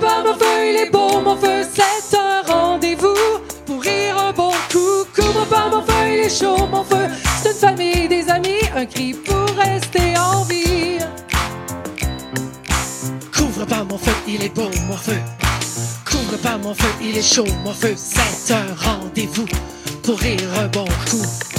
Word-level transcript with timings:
pas 0.00 0.22
mon 0.24 0.34
feu, 0.34 0.70
il 0.70 0.76
est 0.76 0.90
beau 0.90 1.20
mon 1.20 1.36
feu, 1.36 1.62
c'est 1.72 2.16
un 2.16 2.42
rendez-vous 2.42 3.14
pour 3.66 3.82
rire 3.82 4.16
un 4.18 4.32
bon 4.32 4.50
coup. 4.70 5.04
Couvre 5.14 5.44
pas 5.46 5.68
mon 5.68 5.82
feu, 5.82 6.08
il 6.08 6.20
est 6.20 6.40
chaud 6.40 6.66
mon 6.70 6.82
feu, 6.82 7.06
c'est 7.42 7.50
une 7.50 7.56
famille, 7.56 8.08
des 8.08 8.28
amis, 8.28 8.62
un 8.74 8.86
cri 8.86 9.14
pour 9.14 9.46
rester 9.56 10.16
en 10.16 10.42
vie. 10.44 10.98
Couvre 13.36 13.66
pas 13.66 13.84
mon 13.84 13.98
feu, 13.98 14.12
il 14.26 14.42
est 14.42 14.54
beau 14.54 14.70
mon 14.88 14.96
feu. 14.96 15.18
Couvre 16.04 16.38
pas 16.38 16.56
mon 16.56 16.74
feu, 16.74 16.88
il 17.02 17.16
est 17.16 17.34
chaud 17.34 17.46
mon 17.64 17.72
feu. 17.72 17.94
C'est 17.96 18.54
un 18.54 18.74
rendez-vous 18.76 19.46
pour 20.02 20.18
rire 20.18 20.48
un 20.58 20.66
bon 20.68 20.86
coup. 21.08 21.49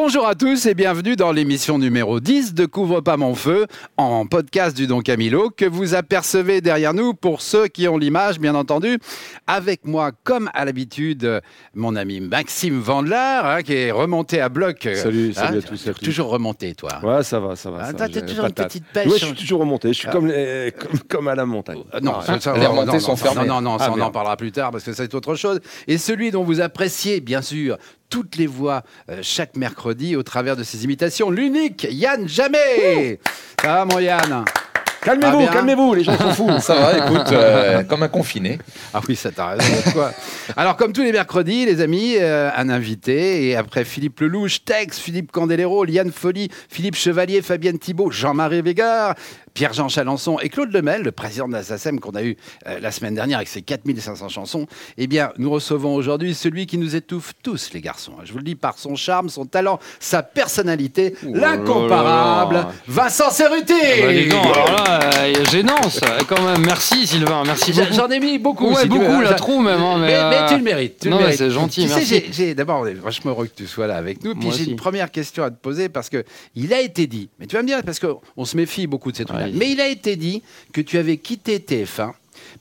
Bonjour 0.00 0.28
à 0.28 0.36
tous 0.36 0.66
et 0.66 0.74
bienvenue 0.74 1.16
dans 1.16 1.32
l'émission 1.32 1.76
numéro 1.76 2.20
10 2.20 2.54
de 2.54 2.66
Couvre 2.66 3.00
pas 3.00 3.16
mon 3.16 3.34
feu 3.34 3.66
en 3.96 4.26
podcast 4.26 4.76
du 4.76 4.86
Don 4.86 5.00
Camilo 5.00 5.50
que 5.50 5.64
vous 5.64 5.96
apercevez 5.96 6.60
derrière 6.60 6.94
nous 6.94 7.14
pour 7.14 7.42
ceux 7.42 7.66
qui 7.66 7.88
ont 7.88 7.98
l'image 7.98 8.38
bien 8.38 8.54
entendu. 8.54 9.00
Avec 9.48 9.84
moi 9.84 10.12
comme 10.22 10.50
à 10.54 10.64
l'habitude 10.64 11.40
mon 11.74 11.96
ami 11.96 12.20
Maxime 12.20 12.78
Vandelaar 12.78 13.44
hein, 13.46 13.62
qui 13.62 13.74
est 13.74 13.90
remonté 13.90 14.40
à 14.40 14.48
bloc. 14.48 14.88
Salut, 14.94 15.30
Hein, 15.30 15.40
salut 15.46 15.58
à 15.58 15.62
tous. 15.62 15.76
salut. 15.76 15.96
Toujours 15.96 16.28
remonté 16.28 16.74
toi. 16.76 17.00
Ouais, 17.02 17.24
ça 17.24 17.40
va, 17.40 17.56
ça 17.56 17.68
va. 17.72 17.80
Ah, 17.88 17.92
t'as 17.92 18.08
toujours 18.08 18.44
une 18.46 18.52
petite 18.52 18.84
pêche. 18.86 19.08
Ouais, 19.08 19.18
je 19.18 19.26
suis 19.26 19.34
toujours 19.34 19.58
remonté. 19.60 19.88
Je 19.88 19.98
suis 19.98 20.08
comme, 20.08 20.28
les- 20.28 20.72
comme, 20.78 21.00
comme 21.08 21.26
à 21.28 21.34
la 21.34 21.44
montagne. 21.44 21.82
Euh, 21.94 21.98
Non, 22.00 22.14
Ah, 22.24 22.38
ça, 22.38 22.52
les 22.54 22.60
non, 22.62 22.70
remontées 22.70 22.92
non, 22.92 23.00
sont 23.00 23.10
non, 23.12 23.16
fermées. 23.16 23.48
Non, 23.48 23.60
non, 23.60 23.78
ça, 23.80 23.86
Ah, 23.88 23.94
on 23.96 24.00
en 24.00 24.12
parlera 24.12 24.36
plus 24.36 24.52
tard 24.52 24.70
parce 24.70 24.84
que 24.84 24.92
c'est 24.92 25.12
autre 25.14 25.34
chose. 25.34 25.58
Et 25.88 25.98
celui 25.98 26.30
dont 26.30 26.44
vous 26.44 26.60
appréciez, 26.60 27.20
bien 27.20 27.42
sûr, 27.42 27.76
toutes 28.08 28.36
les 28.36 28.46
voix 28.46 28.82
euh, 29.10 29.18
chaque 29.22 29.56
mercredi 29.56 30.16
au 30.16 30.22
travers 30.22 30.56
de 30.56 30.62
ses 30.62 30.84
imitations, 30.84 31.30
l'unique 31.30 31.86
Yann 31.90 32.28
Jamais. 32.28 33.20
Ça 33.60 33.68
va, 33.68 33.84
mon 33.84 33.98
Yann? 33.98 34.44
Ah, 35.00 35.14
Calmez-vous, 35.14 35.38
bien. 35.38 35.52
calmez-vous, 35.52 35.94
les 35.94 36.04
gens 36.04 36.18
sont 36.18 36.34
fous. 36.34 36.50
Ça 36.60 36.74
va, 36.74 36.98
écoute, 36.98 37.32
euh, 37.32 37.82
comme 37.84 38.02
un 38.02 38.08
confiné. 38.08 38.58
Ah 38.92 39.00
oui, 39.08 39.14
ça 39.14 39.30
t'a 39.30 39.46
raison. 39.50 39.90
quoi. 39.92 40.12
Alors, 40.56 40.76
comme 40.76 40.92
tous 40.92 41.02
les 41.02 41.12
mercredis, 41.12 41.64
les 41.64 41.80
amis, 41.80 42.16
euh, 42.18 42.50
un 42.54 42.68
invité. 42.68 43.48
Et 43.48 43.56
après 43.56 43.84
Philippe 43.84 44.20
Lelouch, 44.20 44.64
Tex, 44.64 44.98
Philippe 44.98 45.30
Candelero, 45.30 45.84
Liane 45.84 46.10
Folly, 46.10 46.48
Philippe 46.68 46.96
Chevalier, 46.96 47.42
Fabienne 47.42 47.78
Thibault, 47.78 48.10
Jean-Marie 48.10 48.60
Végard, 48.60 49.14
Pierre-Jean 49.58 49.88
Chalençon 49.88 50.38
et 50.38 50.50
Claude 50.50 50.72
Lemel, 50.72 51.02
le 51.02 51.10
président 51.10 51.48
de 51.48 51.52
la 51.52 51.64
SACEM 51.64 51.98
qu'on 51.98 52.12
a 52.12 52.22
eu 52.22 52.36
euh, 52.68 52.78
la 52.80 52.92
semaine 52.92 53.16
dernière 53.16 53.38
avec 53.38 53.48
ses 53.48 53.60
4500 53.60 54.28
chansons. 54.28 54.68
Eh 54.98 55.08
bien, 55.08 55.32
nous 55.36 55.50
recevons 55.50 55.96
aujourd'hui 55.96 56.32
celui 56.36 56.66
qui 56.66 56.78
nous 56.78 56.94
étouffe 56.94 57.32
tous, 57.42 57.70
les 57.74 57.80
garçons. 57.80 58.12
Je 58.22 58.30
vous 58.30 58.38
le 58.38 58.44
dis 58.44 58.54
par 58.54 58.78
son 58.78 58.94
charme, 58.94 59.28
son 59.28 59.46
talent, 59.46 59.80
sa 59.98 60.22
personnalité, 60.22 61.16
l'incomparable 61.24 62.54
là 62.54 62.60
là. 62.60 62.72
Vincent 62.86 63.30
Cerruti. 63.32 63.72
Bah, 64.00 64.12
dis 64.12 64.28
donc, 64.28 64.44
alors 64.46 64.70
là, 64.84 65.00
euh, 65.24 65.44
gênance, 65.50 65.98
euh, 66.04 66.20
quand 66.28 66.40
même. 66.40 66.64
Merci 66.64 67.08
Sylvain, 67.08 67.42
merci 67.44 67.72
beaucoup. 67.72 67.92
j'en 67.94 68.08
ai 68.10 68.20
mis 68.20 68.38
beaucoup. 68.38 68.68
Ouais, 68.68 68.82
si 68.82 68.88
veux, 68.88 68.88
beaucoup, 68.96 69.10
hein. 69.10 69.24
J'a- 69.28 69.34
trop 69.34 69.58
même, 69.58 69.80
hein, 69.80 69.96
mais, 69.98 70.06
mais, 70.06 70.30
mais 70.42 70.48
tu 70.50 70.56
le 70.58 70.62
mérites. 70.62 71.00
tu 71.00 71.08
non, 71.10 71.18
c'est 71.32 71.50
gentil, 71.50 71.82
Tu 71.82 71.88
sais, 71.88 71.94
merci. 71.96 72.24
j'ai- 72.30 72.54
D'abord, 72.54 72.82
on 72.82 72.86
est 72.86 72.94
vachement 72.94 73.32
heureux 73.32 73.46
que 73.46 73.54
tu 73.56 73.66
sois 73.66 73.88
là 73.88 73.96
avec 73.96 74.22
nous. 74.22 74.36
Puis 74.36 74.52
j'ai 74.52 74.70
une 74.70 74.76
première 74.76 75.10
question 75.10 75.42
à 75.42 75.50
te 75.50 75.56
poser 75.60 75.88
parce 75.88 76.08
que 76.08 76.22
il 76.54 76.72
a 76.72 76.80
été 76.80 77.08
dit, 77.08 77.28
mais 77.40 77.46
tu 77.48 77.56
vas 77.56 77.62
me 77.62 77.66
dire, 77.66 77.82
parce 77.84 77.98
qu'on 77.98 78.44
se 78.44 78.56
méfie 78.56 78.86
beaucoup 78.86 79.10
de 79.10 79.16
ces 79.16 79.24
trucs-là, 79.24 79.46
Ouais. 79.46 79.47
Mais 79.54 79.72
il 79.72 79.80
a 79.80 79.88
été 79.88 80.16
dit 80.16 80.42
que 80.72 80.80
tu 80.80 80.98
avais 80.98 81.16
quitté 81.18 81.58
TF1 81.58 82.12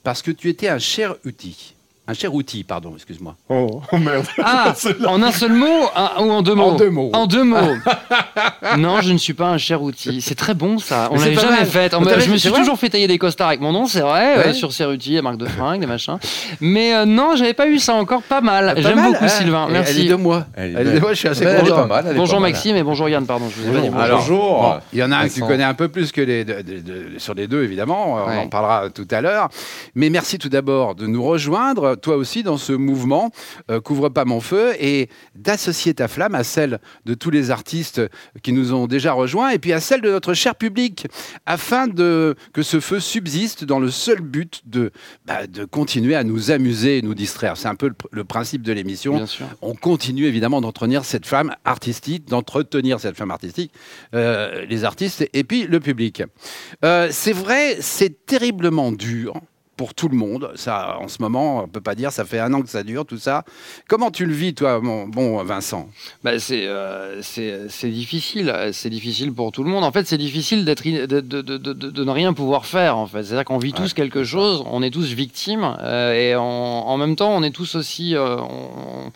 parce 0.03 0.21
que 0.21 0.31
tu 0.31 0.49
étais 0.49 0.67
un 0.67 0.79
cher 0.79 1.15
outil. 1.25 1.73
Un 2.09 2.13
cher 2.13 2.33
outil, 2.33 2.63
pardon, 2.63 2.93
excuse-moi. 2.95 3.35
Oh, 3.49 3.81
oh, 3.91 3.97
merde. 3.97 4.25
Ah, 4.41 4.73
en 5.07 5.21
un 5.21 5.31
seul 5.31 5.51
mot 5.51 5.65
un- 5.93 6.23
ou 6.23 6.31
en 6.31 6.41
deux 6.41 6.55
mots 6.55 6.63
En 6.63 6.75
deux 6.77 6.89
mots. 6.89 7.09
En 7.13 7.27
deux 7.27 7.43
mots. 7.43 7.57
non, 8.77 9.01
je 9.01 9.11
ne 9.11 9.17
suis 9.17 9.33
pas 9.33 9.47
un 9.49 9.57
cher 9.57 9.81
outil. 9.81 10.21
C'est 10.21 10.35
très 10.35 10.53
bon 10.53 10.77
ça. 10.79 11.09
On 11.11 11.15
l'avait 11.19 11.35
jamais 11.35 11.57
mal. 11.57 11.65
fait. 11.65 11.93
Je 12.19 12.31
me 12.31 12.37
suis 12.37 12.51
toujours 12.51 12.77
fait 12.79 12.89
tailler 12.89 13.07
des 13.07 13.17
costards 13.17 13.49
avec 13.49 13.59
mon 13.59 13.73
nom, 13.73 13.87
c'est 13.87 13.99
vrai, 13.99 14.37
Ouais. 14.37 14.47
euh, 14.47 14.53
sur 14.53 14.71
Ceruti, 14.71 15.15
la 15.15 15.21
marque 15.21 15.37
de 15.37 15.45
fringues, 15.47 15.81
des 15.81 15.85
machins. 15.85 16.17
Mais 16.61 16.93
euh, 16.93 17.05
non, 17.05 17.35
j'avais 17.35 17.53
pas 17.53 17.67
eu 17.67 17.77
ça 17.77 17.93
encore. 17.95 18.21
Pas 18.23 18.39
mal. 18.41 18.73
Pas 18.75 18.81
J'aime 18.81 19.03
beaucoup 19.03 19.25
hein 19.25 19.27
Sylvain. 19.27 19.67
Et 19.67 19.71
Elle 19.71 19.75
est 19.75 19.79
Merci. 19.79 20.07
de 20.07 20.15
moi. 20.15 20.45
Elle 20.55 20.77
est 20.87 20.93
de 20.93 20.99
moi, 20.99 21.09
je 21.13 21.19
suis 21.19 21.27
assez 21.27 21.43
content. 21.45 21.75
pas 21.75 22.01
mal. 22.03 22.13
Bonjour 22.15 22.35
pas 22.35 22.41
mal. 22.41 22.51
Maxime 22.51 22.75
et 22.77 22.83
bonjour 22.83 23.09
Yann, 23.09 23.25
pardon. 23.25 23.45
Je 23.49 23.61
vous 23.63 23.69
ai 23.69 23.73
pas 23.73 23.81
dit 23.81 23.89
bonjour. 23.89 24.01
Alors, 24.01 24.19
Bonjour. 24.19 24.61
bon, 24.61 24.73
il 24.93 24.99
y 24.99 25.03
en 25.03 25.11
a 25.11 25.17
un 25.17 25.27
que 25.27 25.33
tu 25.33 25.41
connais 25.41 25.63
un 25.65 25.73
peu 25.73 25.89
plus 25.89 26.13
que 26.13 26.21
les 26.21 26.45
de- 26.45 26.61
de- 26.61 26.79
de- 26.79 27.19
sur 27.19 27.33
les 27.33 27.47
deux, 27.47 27.63
évidemment. 27.63 28.15
On 28.25 28.37
en 28.43 28.47
parlera 28.47 28.89
tout 28.91 29.07
à 29.11 29.19
l'heure. 29.19 29.49
Mais 29.95 30.09
merci 30.09 30.37
tout 30.39 30.49
d'abord 30.49 30.95
de 30.95 31.05
nous 31.05 31.23
rejoindre, 31.23 31.96
toi 31.97 32.15
aussi, 32.15 32.43
dans 32.43 32.57
ce 32.57 32.73
mouvement 32.73 33.31
euh, 33.69 33.79
Couvre 33.81 34.09
pas 34.09 34.25
mon 34.25 34.39
feu 34.39 34.73
et 34.79 35.09
d'associer 35.35 35.93
ta 35.93 36.07
flamme 36.07 36.35
à 36.35 36.43
celle 36.43 36.79
de 37.05 37.13
tous 37.13 37.29
les 37.29 37.51
artistes 37.51 38.01
qui 38.43 38.53
nous 38.53 38.73
ont 38.73 38.87
déjà 38.87 39.13
rejoints 39.13 39.49
et 39.49 39.59
puis 39.59 39.73
à 39.73 39.79
celle 39.79 40.01
de 40.01 40.09
notre 40.09 40.33
cher 40.33 40.55
public 40.55 41.07
afin 41.45 41.87
de, 41.87 42.35
que 42.53 42.63
ce 42.63 42.79
feu 42.79 42.99
subsiste 42.99 43.63
dans 43.65 43.79
le 43.79 43.89
seul 43.91 44.21
but 44.21 44.61
de, 44.65 44.91
bah, 45.25 45.47
de 45.47 45.65
continuer 45.65 46.15
à 46.15 46.23
nous 46.23 46.51
amuser 46.51 46.97
et 46.97 47.01
nous 47.01 47.13
distraire. 47.15 47.57
C'est 47.57 47.67
un 47.67 47.75
peu 47.75 47.87
le, 47.87 47.93
pr- 47.93 48.07
le 48.11 48.23
principe 48.23 48.61
de 48.61 48.71
l'émission 48.73 49.13
on 49.61 49.73
continue 49.75 50.25
évidemment 50.25 50.61
d'entretenir 50.61 51.05
cette 51.05 51.25
femme 51.25 51.55
artistique, 51.65 52.27
d'entretenir 52.27 52.99
cette 52.99 53.15
femme 53.17 53.31
artistique, 53.31 53.71
euh, 54.13 54.65
les 54.65 54.83
artistes 54.83 55.27
et 55.33 55.43
puis 55.43 55.63
le 55.67 55.79
public. 55.79 56.23
Euh, 56.83 57.09
c'est 57.11 57.33
vrai, 57.33 57.77
c'est 57.81 58.25
terriblement 58.25 58.91
dur 58.91 59.33
pour 59.77 59.93
tout 59.93 60.09
le 60.09 60.17
monde. 60.17 60.51
Ça, 60.55 60.97
en 60.99 61.07
ce 61.07 61.21
moment, 61.21 61.63
on 61.63 61.67
peut 61.67 61.79
pas 61.81 61.95
dire, 61.95 62.11
ça 62.11 62.25
fait 62.25 62.39
un 62.39 62.53
an 62.53 62.61
que 62.61 62.69
ça 62.69 62.83
dure, 62.83 63.05
tout 63.05 63.17
ça. 63.19 63.45
Comment 63.87 64.11
tu 64.11 64.25
le 64.25 64.33
vis, 64.33 64.53
toi, 64.53 64.81
mon 64.81 65.07
bon 65.07 65.41
Vincent? 65.43 65.87
Bah, 66.23 66.39
c'est 66.39 66.65
euh, 66.67 67.21
c'est 67.21 67.69
c'est 67.69 67.89
difficile, 67.89 68.53
c'est 68.73 68.89
difficile 68.89 69.31
pour 69.31 69.51
tout 69.51 69.63
le 69.63 69.69
monde. 69.69 69.83
En 69.85 69.91
fait, 69.91 70.05
c'est 70.07 70.17
difficile 70.17 70.65
d'être 70.65 70.85
in- 70.85 71.05
de, 71.05 71.21
de, 71.21 71.41
de, 71.41 71.57
de, 71.57 71.73
de 71.73 72.03
ne 72.03 72.11
rien 72.11 72.33
pouvoir 72.33 72.65
faire. 72.65 72.97
En 72.97 73.07
fait, 73.07 73.23
c'est-à-dire 73.23 73.45
qu'on 73.45 73.59
vit 73.59 73.73
tous 73.73 73.93
quelque 73.93 74.23
chose, 74.23 74.63
on 74.69 74.81
est 74.83 74.89
tous 74.91 75.13
victimes 75.13 75.77
euh, 75.81 76.13
et 76.13 76.35
en, 76.35 76.43
en 76.43 76.97
même 76.97 77.15
temps, 77.15 77.31
on 77.35 77.43
est 77.43 77.51
tous 77.51 77.75
aussi 77.75 78.15
euh, 78.15 78.37
on, 78.37 79.11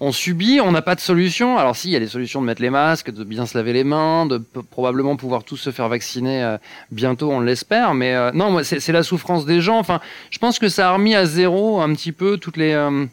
on 0.00 0.12
subit, 0.12 0.60
on 0.60 0.72
n'a 0.72 0.82
pas 0.82 0.94
de 0.94 1.00
solution. 1.00 1.58
Alors 1.58 1.76
si, 1.76 1.88
il 1.88 1.92
y 1.92 1.96
a 1.96 2.00
des 2.00 2.08
solutions 2.08 2.40
de 2.40 2.46
mettre 2.46 2.62
les 2.62 2.70
masques, 2.70 3.10
de 3.10 3.24
bien 3.24 3.46
se 3.46 3.56
laver 3.56 3.72
les 3.72 3.84
mains, 3.84 4.26
de 4.26 4.38
probablement 4.70 5.16
pouvoir 5.16 5.44
tous 5.44 5.56
se 5.56 5.70
faire 5.70 5.88
vacciner 5.88 6.42
euh, 6.42 6.58
bientôt, 6.90 7.30
on 7.30 7.40
l'espère. 7.40 7.94
Mais 7.94 8.14
euh, 8.14 8.30
non, 8.32 8.62
c'est 8.62 8.92
la 8.92 9.02
souffrance 9.02 9.44
des 9.46 9.60
gens. 9.60 9.78
Enfin, 9.78 10.00
je 10.30 10.38
pense 10.38 10.58
que 10.58 10.68
ça 10.68 10.90
a 10.90 10.92
remis 10.94 11.14
à 11.14 11.26
zéro 11.26 11.80
un 11.80 11.92
petit 11.94 12.12
peu 12.12 12.38
toutes 12.38 12.56
les... 12.56 12.72
euh, 12.72 13.06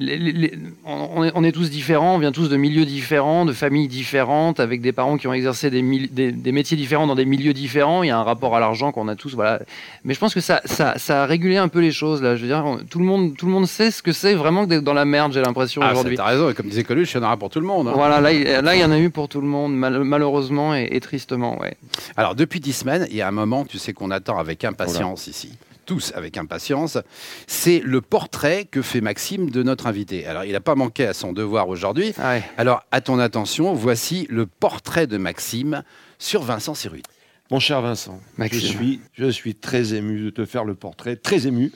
les- 0.00 0.16
les- 0.18 0.32
les- 0.32 0.52
on, 0.84 1.24
est, 1.24 1.32
on 1.34 1.42
est 1.44 1.52
tous 1.52 1.70
différents, 1.70 2.14
on 2.14 2.18
vient 2.18 2.30
tous 2.32 2.48
de 2.48 2.56
milieux 2.56 2.84
différents, 2.84 3.44
de 3.44 3.52
familles 3.52 3.88
différentes, 3.88 4.60
avec 4.60 4.80
des 4.80 4.92
parents 4.92 5.16
qui 5.16 5.26
ont 5.26 5.32
exercé 5.32 5.70
des, 5.70 5.82
mil- 5.82 6.12
des- 6.12 6.30
des 6.32 6.52
métiers 6.52 6.76
différents 6.76 7.06
dans 7.06 7.14
des 7.16 7.24
milieux 7.24 7.52
différents. 7.52 8.02
Il 8.02 8.06
y 8.06 8.10
a 8.10 8.18
un 8.18 8.22
rapport 8.22 8.54
à 8.56 8.60
l'argent 8.60 8.92
qu'on 8.92 9.08
a 9.08 9.16
tous, 9.16 9.34
voilà. 9.34 9.60
Mais 10.04 10.14
je 10.14 10.20
pense 10.20 10.34
que 10.34 10.40
ça, 10.40 10.60
ça, 10.64 10.94
ça 10.98 11.24
a 11.24 11.26
régulé 11.26 11.56
un 11.56 11.68
peu 11.68 11.80
les 11.80 11.90
choses 11.92 12.22
là. 12.22 12.36
Je 12.36 12.42
veux 12.42 12.48
dire, 12.48 12.62
on- 12.64 12.78
tout 12.78 12.98
le 13.00 13.04
monde, 13.04 13.36
tout 13.36 13.46
le 13.46 13.52
monde 13.52 13.66
sait 13.66 13.90
ce 13.90 14.02
que 14.02 14.12
c'est 14.12 14.34
vraiment 14.34 14.64
que 14.64 14.70
d'être 14.70 14.84
dans 14.84 14.94
la 14.94 15.04
merde. 15.04 15.32
J'ai 15.32 15.42
l'impression 15.42 15.82
Ah, 15.84 15.90
aujourd'hui. 15.92 16.16
T'as 16.16 16.24
raison, 16.26 16.48
et 16.50 16.54
comme 16.54 16.66
disait 16.68 16.84
Coluche, 16.84 17.12
il 17.14 17.16
y 17.16 17.20
en 17.20 17.24
aura 17.24 17.36
pour 17.36 17.50
tout 17.50 17.60
le 17.60 17.66
monde. 17.66 17.88
hein. 17.88 17.92
Voilà, 17.94 18.20
là, 18.20 18.32
il 18.32 18.44
là, 18.44 18.76
il 18.76 18.80
y 18.80 18.84
en 18.84 18.90
a 18.92 18.98
eu 18.98 19.10
pour 19.10 19.28
tout 19.28 19.40
le 19.40 19.46
monde, 19.48 19.74
mal- 19.76 20.04
malheureusement 20.04 20.74
et, 20.76 20.88
et 20.92 21.00
tristement, 21.00 21.58
ouais. 21.60 21.76
Alors, 22.16 22.34
depuis 22.34 22.60
dix 22.60 22.72
semaines, 22.72 23.06
il 23.10 23.16
y 23.16 23.22
a 23.22 23.28
un 23.28 23.32
moment, 23.32 23.64
tu 23.64 23.78
sais, 23.78 23.92
qu'on 23.92 24.10
attend 24.10 24.38
avec 24.38 24.64
impatience 24.64 25.26
ici. 25.26 25.50
Tous 25.88 26.12
avec 26.14 26.36
impatience. 26.36 26.98
C'est 27.46 27.80
le 27.82 28.02
portrait 28.02 28.66
que 28.66 28.82
fait 28.82 29.00
Maxime 29.00 29.48
de 29.48 29.62
notre 29.62 29.86
invité. 29.86 30.26
Alors, 30.26 30.44
il 30.44 30.52
n'a 30.52 30.60
pas 30.60 30.74
manqué 30.74 31.06
à 31.06 31.14
son 31.14 31.32
devoir 31.32 31.70
aujourd'hui. 31.70 32.12
Ah 32.18 32.34
ouais. 32.34 32.42
Alors, 32.58 32.82
à 32.90 33.00
ton 33.00 33.18
attention, 33.18 33.72
voici 33.72 34.26
le 34.28 34.44
portrait 34.44 35.06
de 35.06 35.16
Maxime 35.16 35.82
sur 36.18 36.42
Vincent 36.42 36.74
Cerruti. 36.74 37.08
Mon 37.50 37.58
cher 37.58 37.80
Vincent, 37.80 38.20
je 38.38 38.58
suis, 38.58 39.00
je 39.14 39.30
suis 39.30 39.54
très 39.54 39.94
ému 39.94 40.20
de 40.20 40.28
te 40.28 40.44
faire 40.44 40.66
le 40.66 40.74
portrait, 40.74 41.16
très 41.16 41.46
ému. 41.46 41.72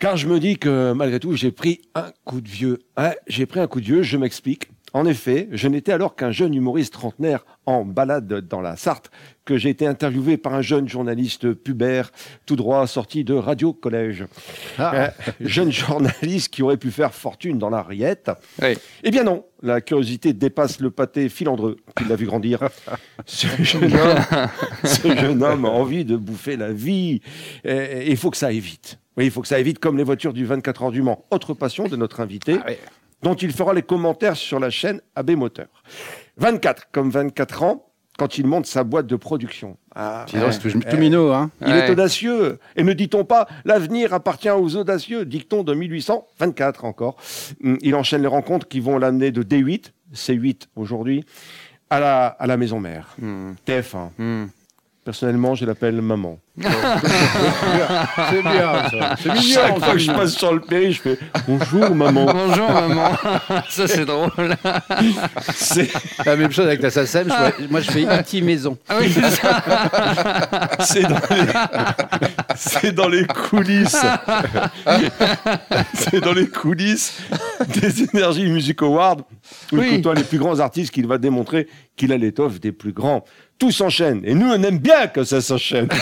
Car 0.00 0.16
je 0.16 0.26
me 0.26 0.40
dis 0.40 0.58
que 0.58 0.92
malgré 0.92 1.20
tout, 1.20 1.36
j'ai 1.36 1.52
pris 1.52 1.80
un 1.94 2.10
coup 2.24 2.40
de 2.40 2.48
vieux. 2.48 2.80
Ouais, 2.98 3.16
j'ai 3.28 3.46
pris 3.46 3.60
un 3.60 3.68
coup 3.68 3.80
de 3.80 3.86
vieux, 3.86 4.02
je 4.02 4.16
m'explique. 4.16 4.68
En 4.94 5.06
effet, 5.06 5.48
je 5.52 5.68
n'étais 5.68 5.92
alors 5.92 6.16
qu'un 6.16 6.32
jeune 6.32 6.54
humoriste 6.54 6.94
trentenaire 6.94 7.44
en 7.66 7.84
balade 7.84 8.26
dans 8.48 8.60
la 8.60 8.74
Sarthe 8.76 9.12
que 9.44 9.56
j'ai 9.56 9.70
été 9.70 9.86
interviewé 9.86 10.36
par 10.36 10.54
un 10.54 10.62
jeune 10.62 10.88
journaliste 10.88 11.52
pubère 11.52 12.10
tout 12.46 12.56
droit 12.56 12.86
sorti 12.86 13.24
de 13.24 13.34
Radio 13.34 13.72
Collège. 13.72 14.24
Euh, 14.78 15.08
jeune 15.40 15.72
journaliste 15.72 16.52
qui 16.52 16.62
aurait 16.62 16.76
pu 16.76 16.90
faire 16.90 17.14
fortune 17.14 17.58
dans 17.58 17.70
la 17.70 17.82
rillette. 17.82 18.30
Oui. 18.60 18.78
Eh 19.02 19.10
bien 19.10 19.24
non, 19.24 19.44
la 19.62 19.80
curiosité 19.80 20.32
dépasse 20.32 20.80
le 20.80 20.90
pâté 20.90 21.28
filandreux 21.28 21.76
qu'il 21.96 22.10
a 22.12 22.16
vu 22.16 22.26
grandir. 22.26 22.60
Ce 23.26 23.46
jeune 23.62 23.92
homme, 23.94 24.48
ce 24.84 25.16
jeune 25.16 25.42
homme 25.42 25.64
a 25.64 25.68
envie 25.68 26.04
de 26.04 26.16
bouffer 26.16 26.56
la 26.56 26.72
vie. 26.72 27.20
Et 27.64 28.10
il 28.10 28.16
faut 28.16 28.30
que 28.30 28.36
ça 28.36 28.48
aille 28.48 28.60
vite. 28.60 28.98
Oui, 29.16 29.26
il 29.26 29.30
faut 29.30 29.42
que 29.42 29.48
ça 29.48 29.56
aille 29.56 29.62
vite 29.62 29.78
comme 29.78 29.96
les 29.96 30.04
voitures 30.04 30.32
du 30.32 30.44
24 30.44 30.84
heures 30.84 30.90
du 30.90 31.02
Mans. 31.02 31.24
Autre 31.30 31.54
passion 31.54 31.86
de 31.86 31.96
notre 31.96 32.20
invité, 32.20 32.58
Ah 32.64 32.70
dont 33.22 33.34
il 33.34 33.52
fera 33.52 33.72
les 33.72 33.82
commentaires 33.82 34.36
sur 34.36 34.58
la 34.58 34.70
chaîne 34.70 35.00
AB 35.14 35.30
Moteur. 35.32 35.68
24, 36.38 36.88
comme 36.90 37.10
24 37.10 37.62
ans, 37.62 37.91
quand 38.18 38.38
il 38.38 38.46
monte 38.46 38.66
sa 38.66 38.84
boîte 38.84 39.06
de 39.06 39.16
production. 39.16 39.76
Ah, 39.94 40.26
c'est 40.28 40.58
tout, 40.60 40.78
tout 40.80 40.96
minot, 40.96 41.32
hein 41.32 41.50
il 41.60 41.68
Ouais. 41.68 41.78
est 41.88 41.90
audacieux. 41.90 42.58
Et 42.76 42.82
ne 42.82 42.92
dit-on 42.92 43.24
pas, 43.24 43.48
l'avenir 43.64 44.12
appartient 44.14 44.50
aux 44.50 44.76
audacieux, 44.76 45.24
dicton 45.24 45.62
de 45.64 45.74
1824 45.74 46.84
encore. 46.84 47.16
Hum, 47.64 47.78
Il 47.82 47.94
enchaîne 47.94 48.22
les 48.22 48.28
rencontres 48.28 48.68
qui 48.68 48.80
vont 48.80 48.98
l'amener 48.98 49.30
de 49.30 49.42
D8, 49.42 49.92
C8 50.14 50.62
aujourd'hui, 50.76 51.24
à 51.90 52.00
la, 52.00 52.26
à 52.26 52.46
la 52.46 52.56
maison 52.56 52.80
mère. 52.80 53.14
Hmm. 53.20 53.52
TF1, 53.66 54.10
Hmm. 54.18 54.46
Personnellement, 55.04 55.56
je 55.56 55.64
l'appelle 55.64 56.00
maman. 56.00 56.38
C'est 56.60 58.42
bien, 58.42 58.88
ça. 58.88 59.16
C'est 59.20 59.32
mignon. 59.32 59.42
Chaque 59.42 59.78
fois 59.80 59.92
que 59.94 59.98
je 59.98 60.12
passe 60.12 60.34
sur 60.34 60.54
le 60.54 60.60
péri, 60.60 60.92
je 60.92 61.00
fais 61.00 61.18
bonjour 61.48 61.92
maman. 61.92 62.26
Bonjour 62.26 62.70
maman. 62.70 63.10
Ça 63.68 63.88
c'est 63.88 64.04
drôle. 64.04 64.30
C'est 65.54 65.90
La 66.24 66.36
même 66.36 66.52
chose 66.52 66.66
avec 66.66 66.82
la 66.82 66.90
SACEM. 66.90 67.28
je 67.58 67.66
moi, 67.66 67.80
je 67.80 67.90
fais 67.90 68.02
Iti 68.20 68.42
Maison. 68.42 68.78
Ah 68.88 68.98
oui, 69.00 69.10
c'est 69.12 69.28
ça. 69.30 69.62
c'est 70.84 71.02
dans, 71.02 71.18
les... 71.30 71.52
c'est 72.54 72.92
dans 72.92 73.08
les 73.08 73.26
coulisses. 73.26 73.96
c'est 75.94 76.20
dans 76.20 76.32
les 76.32 76.46
coulisses 76.46 77.18
des 77.80 78.04
Energy 78.14 78.44
Music 78.46 78.80
Awards 78.82 79.16
où 79.72 79.78
Oui. 79.78 79.88
il 79.90 79.96
côtoie 79.96 80.14
les 80.14 80.22
plus 80.24 80.38
grands 80.38 80.60
artistes 80.60 80.92
qu'il 80.92 81.08
va 81.08 81.18
démontrer 81.18 81.66
qu'il 81.96 82.12
a 82.12 82.16
l'étoffe 82.16 82.60
des 82.60 82.70
plus 82.72 82.92
grands. 82.92 83.24
Tout 83.58 83.70
s'enchaîne. 83.70 84.22
Et 84.24 84.34
nous, 84.34 84.48
on 84.50 84.62
aime 84.62 84.78
bien 84.78 85.06
que 85.06 85.22
ça 85.24 85.40
s'enchaîne. 85.40 85.88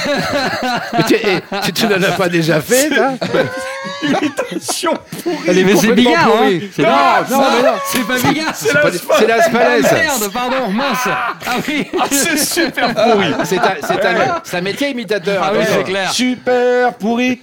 Tu, 1.08 1.17
tu, 1.64 1.73
tu 1.73 1.87
n'en 1.87 2.02
as 2.02 2.12
pas 2.12 2.29
déjà 2.29 2.61
fait, 2.61 2.88
ça 2.88 3.14
Imitation 4.02 4.93
pourrie. 5.23 5.64
Mais 5.64 5.76
c'est 5.76 5.93
Bigard, 5.93 6.29
hein. 6.29 6.58
C'est 6.75 6.82
Non, 6.82 6.88
mais 7.31 7.62
non. 7.62 7.75
C'est 7.93 8.06
pas 8.06 8.14
Bigard. 8.19 8.55
C'est 8.55 8.73
la 8.73 8.81
C'est 9.19 9.26
la 9.26 9.35
Ah, 9.38 9.43
Spalès. 9.43 9.93
merde, 9.93 10.32
pardon, 10.32 10.69
mince. 10.70 11.06
Ah 11.06 11.56
oui. 11.69 11.87
Ah, 12.00 12.05
c'est 12.11 12.38
super 12.38 12.94
pourri. 12.94 13.26
C'est 13.44 13.58
un, 13.58 13.75
c'est 13.87 14.06
un, 14.06 14.41
c'est 14.44 14.56
un 14.56 14.61
métier 14.61 14.91
imitateur. 14.91 15.43
Ah 15.44 15.52
oui, 15.55 15.64
c'est 15.69 15.85
clair. 15.85 16.11
Super 16.11 16.94
pourri. 16.94 17.41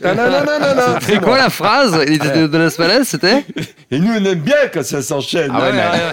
C'est 1.01 1.21
quoi 1.21 1.37
la 1.37 1.49
phrase 1.49 1.93
de, 1.93 2.47
de 2.47 2.57
la 2.57 2.69
Spalès, 2.69 3.07
c'était? 3.07 3.45
Et 3.91 3.99
nous, 3.99 4.11
on 4.19 4.25
aime 4.25 4.39
bien 4.39 4.67
que 4.71 4.81
ça 4.83 5.01
s'enchaîne. 5.01 5.51
Ah 5.53 5.59
ouais. 5.61 5.71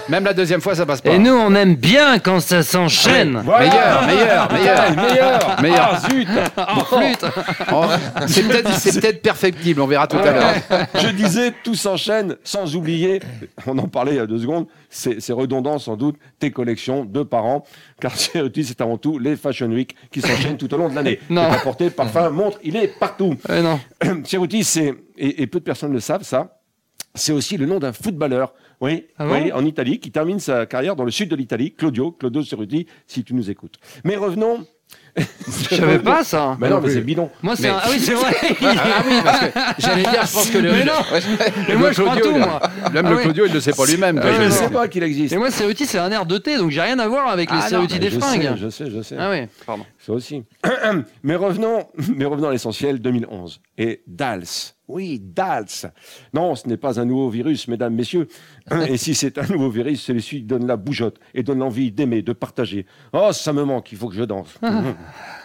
Même 0.09 0.25
la 0.25 0.33
deuxième 0.33 0.61
fois, 0.61 0.75
ça 0.75 0.87
passe 0.87 1.01
pas. 1.01 1.11
Et 1.11 1.19
nous, 1.19 1.35
on 1.35 1.55
aime 1.55 1.75
bien 1.75 2.19
quand 2.19 2.41
ça 2.41 2.63
s'enchaîne. 2.63 3.43
Voilà. 3.45 3.65
Meilleur, 3.67 4.07
meilleur, 4.07 4.53
meilleur. 4.53 4.91
Meilleur. 4.97 5.61
Meilleur. 5.63 6.01
Ah, 6.03 6.09
zut. 6.09 6.29
En 6.57 6.85
flûte. 6.85 7.25
Oh, 7.73 7.85
c'est 8.27 8.43
peut-être 8.43 8.71
c'est 8.79 9.01
peut-être 9.01 9.23
perfectible, 9.23 9.81
on 9.81 9.87
verra 9.87 10.07
tout 10.07 10.17
à 10.19 10.23
l'heure. 10.25 10.34
Je 10.95 11.09
disais, 11.09 11.53
tout 11.63 11.75
s'enchaîne, 11.75 12.37
sans 12.45 12.77
oublier, 12.77 13.21
on 13.67 13.79
en 13.79 13.89
parlait 13.89 14.13
il 14.13 14.17
y 14.17 14.21
a 14.21 14.27
deux 14.27 14.39
secondes, 14.39 14.67
c'est 14.91 15.33
redondant 15.33 15.79
sans 15.79 15.97
doute, 15.97 16.17
tes 16.39 16.51
collections 16.51 17.05
de 17.05 17.23
parents, 17.23 17.65
car 18.01 18.13
c'est 18.17 18.81
avant 18.81 18.99
tout 18.99 19.19
les 19.19 19.37
Fashion 19.37 19.69
Week 19.69 19.95
qui 20.11 20.21
s'enchaînent 20.21 20.57
tout 20.57 20.73
au 20.75 20.77
long 20.77 20.89
de 20.89 20.95
l'année. 20.95 21.19
Non. 21.31 21.43
Apporté, 21.43 21.91
parfum, 21.91 22.31
montre, 22.31 22.59
il 22.63 22.77
est 22.77 22.89
partout. 22.89 23.37
Ouais, 23.49 23.63
non. 23.63 23.81
Ceruti, 24.25 24.65
c'est, 24.65 24.95
et, 25.17 25.43
et 25.43 25.47
peu 25.47 25.59
de 25.59 25.65
personnes 25.65 25.93
le 25.93 26.01
savent, 26.01 26.23
ça, 26.23 26.61
c'est 27.15 27.33
aussi 27.33 27.57
le 27.57 27.67
nom 27.67 27.79
d'un 27.79 27.93
footballeur, 27.93 28.55
oui, 28.81 29.07
Ah 29.19 29.27
oui, 29.29 29.53
en 29.53 29.65
Italie, 29.65 30.01
qui 30.01 30.11
termine 30.11 30.41
sa 30.41 30.67
carrière 30.67 30.97
dans 30.97 31.05
le 31.05 31.11
sud 31.11 31.31
de 31.31 31.37
l'Italie, 31.37 31.73
Claudio, 31.73 32.13
Claudio 32.13 32.43
Ceruti, 32.43 32.87
si 33.07 33.25
tu 33.25 33.35
nous 33.35 33.51
écoutes. 33.51 33.77
Mais 34.05 34.17
revenons. 34.17 34.67
Je 35.71 35.77
savais 35.77 36.01
pas 36.01 36.25
ça. 36.25 36.57
Mais 36.59 36.69
non, 36.69 36.81
mais 36.81 36.91
c'est 36.91 37.01
bidon. 37.01 37.31
Moi, 37.41 37.55
c'est 37.55 37.69
un... 37.69 37.79
Ah 37.81 37.87
oui, 37.89 37.99
c'est 38.01 38.15
vrai. 38.15 38.35
Ah 38.43 39.03
oui, 39.07 39.15
parce 39.23 39.41
que 39.41 39.47
j'allais 39.79 40.03
dire, 40.03 40.27
je 40.27 40.33
pense 40.33 40.51
que 40.51 40.59
le, 40.59 40.73
Mais 40.73 40.85
non. 40.85 40.93
Mais 41.69 41.75
moi, 41.77 41.93
je 41.93 42.03
Claudio, 42.03 42.25
tout, 42.25 42.37
moi. 42.37 42.61
Même 42.93 43.07
Ah 43.07 43.11
le. 43.11 43.17
Claudio, 43.19 43.45
il 43.47 43.51
ne 43.51 43.55
le 43.55 43.61
sait 43.61 43.73
pas 43.73 43.87
lui-même. 43.87 44.21
Ah 44.23 44.33
Je 44.37 44.43
ne 44.43 44.51
sais 44.51 44.69
pas 44.71 44.89
qu'il 44.89 45.05
existe. 45.05 45.33
Et 45.33 45.37
moi, 45.37 45.53
Ceruti, 45.53 45.87
c'est 45.87 45.99
un 45.99 46.11
air 46.11 46.27
de 46.27 46.37
thé, 46.39 46.57
donc 46.57 46.71
j'ai 46.71 46.81
rien 46.81 46.99
à 46.99 47.07
voir 47.07 47.29
avec 47.29 47.49
les 47.53 47.59
Ah 47.61 47.69
Ceruti 47.69 47.95
Mais 47.95 48.01
des 48.01 48.11
je 48.11 48.19
fringues. 48.19 48.43
sais, 48.43 48.57
je 48.57 48.69
sais, 48.71 48.91
je 48.91 49.03
sais. 49.03 49.17
Ah 49.17 49.31
oui, 49.31 49.47
pardon. 49.65 49.87
Ça 50.05 50.13
aussi. 50.13 50.43
mais 51.23 51.37
revenons, 51.37 51.87
mais 52.17 52.25
revenons 52.25 52.49
à 52.49 52.53
l'essentiel, 52.53 52.99
2011. 52.99 53.61
Et 53.79 54.03
Dals. 54.09 54.74
Oui, 54.87 55.19
Dals. 55.19 55.93
Non, 56.35 56.55
ce 56.55 56.69
n'est 56.69 56.77
pas 56.77 57.01
un 57.01 57.05
nouveau 57.05 57.31
virus, 57.31 57.69
mesdames, 57.69 57.95
messieurs. 57.95 58.29
Et 58.89 58.97
si 58.97 59.15
c'est 59.15 59.39
un 59.39 59.47
nouveau 59.47 59.71
virus, 59.71 60.03
celui-ci 60.03 60.43
donne 60.43 60.67
la 60.67 60.77
bougeotte 60.77 61.19
et 61.33 61.43
donne 61.43 61.61
l'envie 61.61 61.91
d'aimer, 61.91 62.23
de 62.23 62.33
partager. 62.33 62.87
Oh, 63.13 63.31
ça 63.33 63.53
me 63.53 63.65
manque, 63.65 63.93
il 63.93 63.99
faut 63.99 64.09
que 64.09 64.17
je 64.17 64.25
danse. 64.25 64.59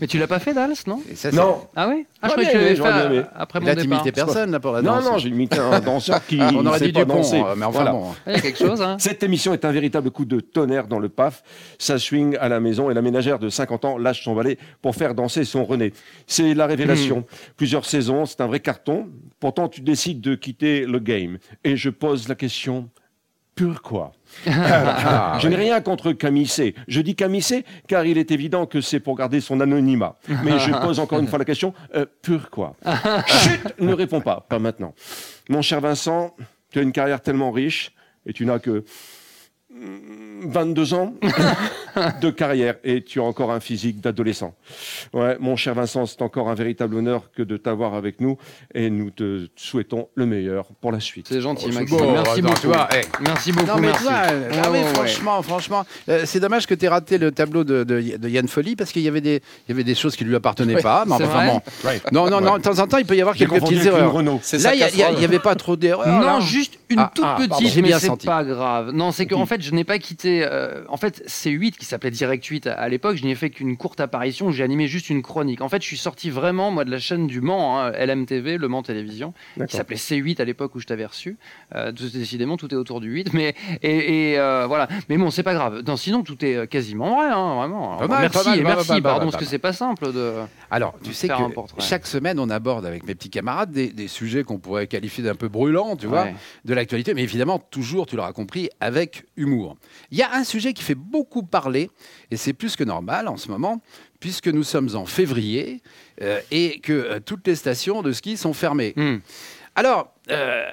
Mais 0.00 0.06
tu 0.06 0.18
l'as 0.18 0.26
pas 0.26 0.38
fait, 0.38 0.52
Dals, 0.54 0.74
non 0.86 1.00
Et 1.10 1.14
ça, 1.14 1.30
c'est- 1.30 1.36
non, 1.36 1.66
Ah 1.76 1.88
oui 1.88 2.06
Ah, 2.20 2.28
je 2.28 2.32
croyais 2.32 2.48
que 2.52 2.52
bien 2.52 2.52
tu 2.52 2.56
l'avais 2.56 2.66
aimé, 2.66 2.68
fait 2.70 2.76
j'aurais 2.76 2.92
bien 2.92 3.10
aimé. 3.20 3.26
après 3.34 3.60
mon 3.60 3.66
Là, 3.66 3.74
départ. 3.74 3.98
t'imitais 4.02 4.12
personne 4.12 4.50
là, 4.50 4.60
pour 4.60 4.72
la 4.72 4.82
non, 4.82 4.92
danse. 4.96 5.04
non, 5.04 5.18
j'ai 5.18 5.28
imité 5.28 5.58
un 5.58 5.80
danseur 5.80 6.26
qui 6.26 6.40
On 6.56 6.66
aurait 6.66 6.78
sait 6.78 6.86
dit 6.86 6.92
pas 6.92 7.00
Dupont, 7.04 7.16
danser. 7.16 7.40
euh, 7.40 7.54
mais 7.56 7.64
enfin 7.64 7.72
Voilà. 7.82 7.92
bon. 7.92 8.14
Il 8.26 8.32
y 8.32 8.36
a 8.36 8.40
quelque 8.40 8.58
chose, 8.58 8.82
hein 8.82 8.96
Cette 8.98 9.22
émission 9.22 9.52
est 9.52 9.64
un 9.64 9.72
véritable 9.72 10.10
coup 10.10 10.24
de 10.24 10.40
tonnerre 10.40 10.86
dans 10.88 10.98
le 10.98 11.08
PAF. 11.08 11.42
Ça 11.78 11.98
swing 11.98 12.36
à 12.40 12.48
la 12.48 12.60
maison 12.60 12.90
et 12.90 12.94
la 12.94 13.02
ménagère 13.02 13.38
de 13.38 13.48
50 13.48 13.84
ans 13.84 13.98
lâche 13.98 14.24
son 14.24 14.34
balai 14.34 14.58
pour 14.82 14.94
faire 14.96 15.14
danser 15.14 15.44
son 15.44 15.64
René. 15.64 15.92
C'est 16.26 16.54
la 16.54 16.66
révélation. 16.66 17.20
Hmm. 17.20 17.24
Plusieurs 17.56 17.84
saisons, 17.84 18.26
c'est 18.26 18.40
un 18.40 18.46
vrai 18.46 18.60
carton. 18.60 19.08
Pourtant, 19.40 19.68
tu 19.68 19.80
décides 19.80 20.20
de 20.20 20.34
quitter 20.34 20.86
le 20.86 20.98
game. 20.98 21.38
Et 21.62 21.76
je 21.76 21.90
pose 21.90 22.28
la 22.28 22.34
question, 22.34 22.88
pourquoi 23.54 24.12
Ah, 24.46 25.38
Je 25.40 25.48
n'ai 25.48 25.56
rien 25.56 25.80
contre 25.80 26.12
Camille 26.12 26.46
C. 26.46 26.74
Je 26.88 27.00
dis 27.00 27.14
Camille 27.14 27.42
C 27.42 27.64
car 27.88 28.04
il 28.06 28.18
est 28.18 28.30
évident 28.30 28.66
que 28.66 28.80
c'est 28.80 29.00
pour 29.00 29.16
garder 29.16 29.40
son 29.40 29.60
anonymat. 29.60 30.16
Mais 30.44 30.58
je 30.58 30.70
pose 30.72 30.98
encore 31.00 31.18
une 31.18 31.28
fois 31.28 31.38
la 31.38 31.44
question, 31.44 31.74
euh, 31.94 32.06
pourquoi? 32.22 32.76
Chut 33.26 33.80
Ne 33.80 33.92
réponds 33.94 34.20
pas, 34.20 34.44
pas 34.48 34.58
maintenant. 34.58 34.94
Mon 35.48 35.62
cher 35.62 35.80
Vincent, 35.80 36.34
tu 36.70 36.78
as 36.78 36.82
une 36.82 36.92
carrière 36.92 37.20
tellement 37.20 37.50
riche 37.52 37.92
et 38.26 38.32
tu 38.32 38.46
n'as 38.46 38.58
que 38.58 38.84
22 40.46 40.94
ans 40.94 41.14
de 42.20 42.30
carrière 42.30 42.74
et 42.84 43.02
tu 43.02 43.20
as 43.20 43.24
encore 43.24 43.50
un 43.50 43.60
physique 43.60 44.00
d'adolescent. 44.00 44.54
Ouais, 45.12 45.36
mon 45.40 45.56
cher 45.56 45.74
Vincent, 45.74 46.06
c'est 46.06 46.22
encore 46.22 46.48
un 46.48 46.54
véritable 46.54 46.96
honneur 46.96 47.30
que 47.34 47.42
de 47.42 47.56
t'avoir 47.56 47.94
avec 47.94 48.20
nous 48.20 48.36
et 48.74 48.90
nous 48.90 49.10
te 49.10 49.46
souhaitons 49.56 50.08
le 50.14 50.26
meilleur 50.26 50.66
pour 50.80 50.92
la 50.92 51.00
suite. 51.00 51.26
C'est 51.28 51.40
gentil, 51.40 51.66
Oh, 51.70 51.74
Maxime. 51.74 51.96
beau, 51.98 52.10
Merci 52.12 52.42
beaucoup. 52.42 52.60
tu 52.60 52.66
vois, 52.66 52.88
eh. 52.94 53.00
Merci 53.24 53.52
beaucoup, 53.52 53.66
Non 53.66 53.74
mais 53.76 53.86
merci. 53.88 54.02
toi, 54.04 54.12
euh, 54.30 54.50
ah 54.52 54.56
Ouais, 54.56 54.62
oui, 54.70 54.78
ouais, 54.78 54.84
ouais. 54.84 54.94
franchement, 54.94 55.42
franchement, 55.42 55.84
euh, 56.08 56.22
c'est 56.26 56.40
dommage 56.40 56.66
que 56.66 56.74
tu 56.74 56.84
aies 56.84 56.88
raté 56.88 57.18
le 57.18 57.32
tableau 57.32 57.64
de, 57.64 57.84
de- 57.84 58.16
de 58.16 58.28
Yann 58.28 58.48
Folly 58.48 58.76
parce 58.76 58.92
qu'il 58.92 59.02
y 59.02 59.08
avait 59.08 59.20
des, 59.20 59.40
il 59.66 59.70
y 59.70 59.72
avait 59.72 59.84
des 59.84 59.94
choses 59.94 60.14
qui 60.16 60.24
lui 60.24 60.34
appartenaient 60.36 60.80
pas. 60.82 61.04
Mais 61.06 61.16
c'est 61.16 61.24
enfin 61.24 61.46
bon, 61.46 61.60
non, 62.12 62.28
non, 62.30 62.40
non, 62.40 62.58
de 62.58 62.62
temps 62.62 62.78
en 62.78 62.86
temps, 62.86 62.98
il 62.98 63.06
peut 63.06 63.16
y 63.16 63.20
avoir 63.20 63.36
quelques 63.36 63.60
petites 63.60 63.84
erreurs. 63.86 64.12
Là, 64.22 64.30
il 64.52 64.60
y 64.62 64.64
a- 64.64 64.72
il 64.72 64.78
y 64.78 64.82
a- 64.82 64.88
casserole. 64.88 65.14
il 65.16 65.22
y 65.22 65.24
avait 65.24 65.38
pas 65.38 65.54
trop 65.54 65.76
d'erreurs. 65.76 66.06
Non, 66.20 66.20
là. 66.20 66.40
juste 66.40 66.78
une 66.90 66.98
Ah, 66.98 67.10
toute 67.14 67.24
ah, 67.26 67.36
petite, 67.38 67.68
j'ai 67.72 67.82
mais 67.82 67.92
c'est 67.98 68.24
pas 68.24 68.44
grave. 68.44 68.90
Non, 68.92 69.10
c'est 69.12 69.26
qu'en 69.26 69.46
fait, 69.46 69.60
je 69.64 69.74
n'ai 69.74 69.84
pas 69.84 69.98
quitté. 69.98 70.44
euh, 70.44 70.84
en 70.88 70.96
fait, 70.96 71.24
C8, 71.26 71.72
qui 71.72 71.84
s'appelait 71.84 72.10
Direct 72.10 72.44
8 72.44 72.66
à, 72.66 72.74
à 72.74 72.88
l'époque, 72.88 73.16
je 73.16 73.24
n'y 73.24 73.30
ai 73.30 73.34
fait 73.34 73.50
qu'une 73.50 73.76
courte 73.76 74.00
apparition. 74.00 74.46
où 74.46 74.52
J'ai 74.52 74.62
animé 74.64 74.86
juste 74.86 75.10
une 75.10 75.22
chronique. 75.22 75.60
En 75.60 75.68
fait, 75.68 75.80
je 75.82 75.86
suis 75.86 75.96
sorti 75.96 76.30
vraiment, 76.30 76.70
moi, 76.70 76.84
de 76.84 76.90
la 76.90 76.98
chaîne 76.98 77.26
du 77.26 77.40
Mans, 77.40 77.80
hein, 77.80 77.92
LMTV, 77.92 78.58
Le 78.58 78.68
Mans 78.68 78.82
Télévision, 78.82 79.32
qui 79.68 79.76
s'appelait 79.76 79.96
C8 79.96 80.40
à 80.40 80.44
l'époque 80.44 80.74
où 80.74 80.80
je 80.80 80.86
t'avais 80.86 81.06
reçu. 81.06 81.36
Euh, 81.74 81.92
tout- 81.92 82.08
décidément, 82.10 82.56
tout 82.56 82.70
est 82.72 82.76
autour 82.76 83.00
du 83.00 83.08
8. 83.10 83.32
Mais, 83.32 83.54
et, 83.82 84.32
et, 84.32 84.38
euh, 84.38 84.66
voilà. 84.66 84.88
Mais 85.08 85.16
bon, 85.16 85.30
c'est 85.30 85.42
pas 85.42 85.54
grave. 85.54 85.82
Non, 85.86 85.96
sinon, 85.96 86.22
tout 86.22 86.44
est 86.44 86.54
euh, 86.56 86.66
quasiment 86.66 87.16
vrai, 87.16 87.28
hein, 87.30 87.54
vraiment. 87.56 87.96
Pas 87.96 88.06
mal, 88.08 88.20
merci, 88.22 88.38
pas 88.38 88.50
mal, 88.50 88.62
merci, 88.62 88.86
pas 88.88 88.92
mal, 88.94 89.02
pardon, 89.02 89.30
parce 89.30 89.36
que 89.42 89.48
c'est 89.48 89.58
pas 89.58 89.72
simple 89.72 90.12
de. 90.12 90.32
Alors, 90.70 90.94
tu 91.02 91.12
sais 91.14 91.26
Faire 91.28 91.40
un 91.40 91.48
que 91.48 91.54
portrait. 91.54 91.80
chaque 91.80 92.06
semaine, 92.06 92.38
on 92.38 92.50
aborde 92.50 92.84
avec 92.86 93.06
mes 93.06 93.14
petits 93.14 93.30
camarades 93.30 93.70
des, 93.72 93.88
des 93.88 94.08
sujets 94.08 94.44
qu'on 94.44 94.58
pourrait 94.58 94.86
qualifier 94.86 95.22
d'un 95.24 95.34
peu 95.34 95.48
brûlants, 95.48 95.96
tu 95.96 96.06
vois, 96.06 96.24
Ouais. 96.24 96.34
de 96.64 96.74
l'actualité, 96.74 97.14
mais 97.14 97.22
évidemment, 97.22 97.58
toujours, 97.58 98.06
tu 98.06 98.16
l'auras 98.16 98.32
compris, 98.32 98.68
avec 98.80 99.24
humour. 99.36 99.53
Il 100.10 100.18
y 100.18 100.22
a 100.22 100.34
un 100.34 100.44
sujet 100.44 100.72
qui 100.72 100.82
fait 100.82 100.94
beaucoup 100.94 101.42
parler, 101.42 101.90
et 102.30 102.36
c'est 102.36 102.52
plus 102.52 102.76
que 102.76 102.84
normal 102.84 103.28
en 103.28 103.36
ce 103.36 103.48
moment, 103.48 103.80
puisque 104.20 104.48
nous 104.48 104.64
sommes 104.64 104.90
en 104.94 105.06
février 105.06 105.82
euh, 106.22 106.40
et 106.50 106.80
que 106.80 106.92
euh, 106.92 107.20
toutes 107.20 107.46
les 107.46 107.56
stations 107.56 108.02
de 108.02 108.12
ski 108.12 108.36
sont 108.36 108.52
fermées. 108.52 108.94
Hmm. 108.96 109.18
Alors, 109.74 110.14
euh, 110.30 110.64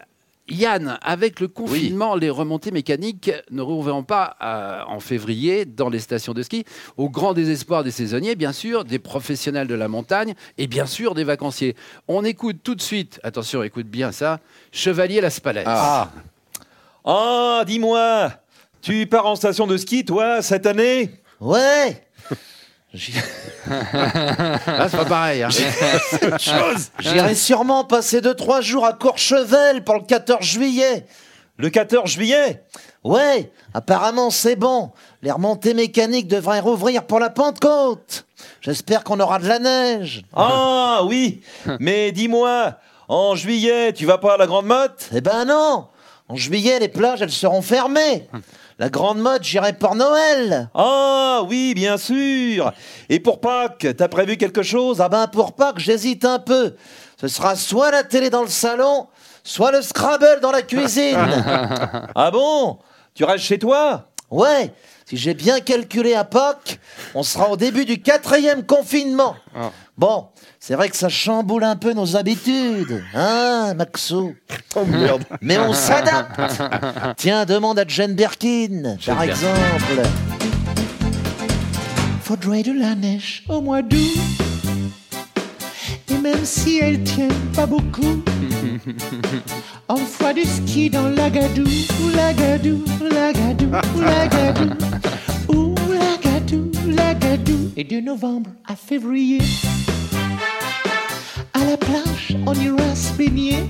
Yann, 0.51 0.97
avec 1.01 1.39
le 1.39 1.47
confinement, 1.47 2.15
les 2.15 2.29
remontées 2.29 2.71
mécaniques 2.71 3.31
ne 3.51 3.61
rouvriront 3.61 4.03
pas 4.03 4.35
euh, 4.41 4.81
en 4.88 5.00
février 5.00 5.65
dans 5.65 5.89
les 5.89 6.00
stations 6.00 6.33
de 6.33 6.43
ski, 6.43 6.65
au 6.97 7.09
grand 7.09 7.33
désespoir 7.33 7.83
des 7.83 7.91
saisonniers, 7.91 8.35
bien 8.35 8.51
sûr, 8.51 8.83
des 8.83 9.00
professionnels 9.00 9.67
de 9.67 9.75
la 9.75 9.88
montagne 9.88 10.33
et 10.57 10.67
bien 10.67 10.85
sûr 10.85 11.15
des 11.15 11.23
vacanciers. 11.23 11.75
On 12.07 12.25
écoute 12.25 12.57
tout 12.63 12.75
de 12.75 12.81
suite, 12.81 13.19
attention, 13.23 13.63
écoute 13.63 13.88
bien 13.88 14.11
ça, 14.11 14.39
Chevalier 14.71 15.21
la 15.21 15.29
Spalette. 15.29 15.65
Ah. 15.67 16.11
Ah, 17.05 17.63
dis-moi, 17.65 18.31
tu 18.81 19.05
pars 19.07 19.25
en 19.25 19.35
station 19.35 19.67
de 19.67 19.77
ski, 19.77 20.05
toi, 20.05 20.41
cette 20.41 20.65
année? 20.65 21.11
Ouais 21.39 22.03
J'y- 22.93 23.13
Ah, 23.69 24.88
c'est 24.89 24.97
pas 24.97 25.05
pareil. 25.05 25.43
hein. 25.43 25.50
J'irai 27.00 27.35
sûrement 27.35 27.83
passer 27.85 28.19
2-3 28.21 28.61
jours 28.61 28.85
à 28.85 28.93
Courchevel 28.93 29.83
pour 29.83 29.95
le 29.95 30.01
14 30.01 30.43
juillet. 30.45 31.05
Le 31.57 31.69
14 31.69 32.09
juillet? 32.09 32.63
Ouais, 33.03 33.51
apparemment 33.73 34.29
c'est 34.29 34.55
bon. 34.55 34.91
Les 35.21 35.31
remontées 35.31 35.73
mécaniques 35.73 36.27
devraient 36.27 36.59
rouvrir 36.59 37.03
pour 37.05 37.19
la 37.19 37.29
Pentecôte. 37.29 38.25
J'espère 38.61 39.03
qu'on 39.03 39.19
aura 39.19 39.39
de 39.39 39.47
la 39.47 39.59
neige. 39.59 40.23
Ah, 40.35 41.01
oui 41.05 41.41
Mais 41.79 42.11
dis-moi, 42.11 42.73
en 43.07 43.35
juillet, 43.35 43.93
tu 43.93 44.05
vas 44.05 44.17
pas 44.17 44.33
à 44.33 44.38
la 44.38 44.47
Grande 44.47 44.65
Motte? 44.65 45.09
Eh 45.15 45.21
ben 45.21 45.45
non 45.45 45.88
En 46.27 46.35
juillet, 46.35 46.79
les 46.79 46.89
plages, 46.89 47.21
elles 47.21 47.31
seront 47.31 47.61
fermées. 47.61 48.27
La 48.81 48.89
grande 48.89 49.19
mode, 49.19 49.43
j'irai 49.43 49.73
pour 49.73 49.93
Noël. 49.93 50.67
Ah, 50.73 51.43
oui, 51.47 51.75
bien 51.75 52.00
sûr 52.00 52.73
Et 53.09 53.19
pour 53.19 53.39
Pâques, 53.39 53.85
t'as 53.95 54.07
prévu 54.07 54.38
quelque 54.38 54.63
chose? 54.63 55.01
Ah 55.01 55.07
ben 55.07 55.27
pour 55.27 55.53
Pâques, 55.53 55.77
j'hésite 55.77 56.25
un 56.25 56.39
peu. 56.39 56.73
Ce 57.19 57.27
sera 57.27 57.55
soit 57.55 57.91
la 57.91 58.03
télé 58.03 58.31
dans 58.31 58.41
le 58.41 58.47
salon, 58.47 59.05
soit 59.43 59.71
le 59.71 59.83
Scrabble 59.83 60.39
dans 60.41 60.50
la 60.50 60.63
cuisine. 60.63 61.15
Ah 62.15 62.31
bon? 62.31 62.79
Tu 63.13 63.23
restes 63.23 63.45
chez 63.45 63.59
toi? 63.59 64.07
Ouais, 64.31 64.73
Si 65.05 65.15
j'ai 65.15 65.35
bien 65.35 65.59
calculé 65.59 66.15
à 66.15 66.23
Pâques, 66.23 66.79
on 67.13 67.21
sera 67.21 67.51
au 67.51 67.57
début 67.57 67.85
du 67.85 68.01
quatrième 68.01 68.65
confinement. 68.65 69.35
Ah. 69.55 69.69
Bon, 69.95 70.29
c'est 70.63 70.75
vrai 70.75 70.89
que 70.89 70.95
ça 70.95 71.09
chamboule 71.09 71.63
un 71.63 71.75
peu 71.75 71.91
nos 71.93 72.15
habitudes, 72.15 73.03
hein, 73.15 73.73
Maxou 73.73 74.35
Oh 74.75 74.85
merde. 74.85 75.23
Mais 75.41 75.57
on 75.57 75.73
s'adapte. 75.73 76.39
Tiens, 77.17 77.45
demande 77.45 77.79
à 77.79 77.83
Jane 77.87 78.13
Birkin, 78.13 78.95
par 79.03 79.23
exemple. 79.23 80.03
Faudrait 82.21 82.61
de 82.61 82.71
la 82.79 82.93
neige 82.93 83.43
au 83.49 83.59
mois 83.59 83.81
d'août. 83.81 84.19
Et 86.11 86.17
même 86.19 86.45
si 86.45 86.77
elle 86.79 87.03
tient 87.03 87.27
pas 87.55 87.65
beaucoup, 87.65 88.21
on 89.89 89.97
fera 89.97 90.31
du 90.31 90.45
ski 90.45 90.91
dans 90.91 91.09
l'Agadou, 91.09 91.65
l'Agadou, 92.15 92.85
l'Agadou, 93.11 93.71
l'Agadou, 93.99 94.69
ou 95.49 95.75
l'Agadou, 95.91 96.71
l'Agadou. 96.87 97.71
Et 97.75 97.83
de 97.83 97.99
novembre 97.99 98.51
à 98.67 98.75
février, 98.75 99.39
à 101.61 101.65
la 101.71 101.77
plage, 101.77 102.35
on 102.45 102.53
ira 102.53 102.95
se 102.95 103.13
baigner. 103.13 103.63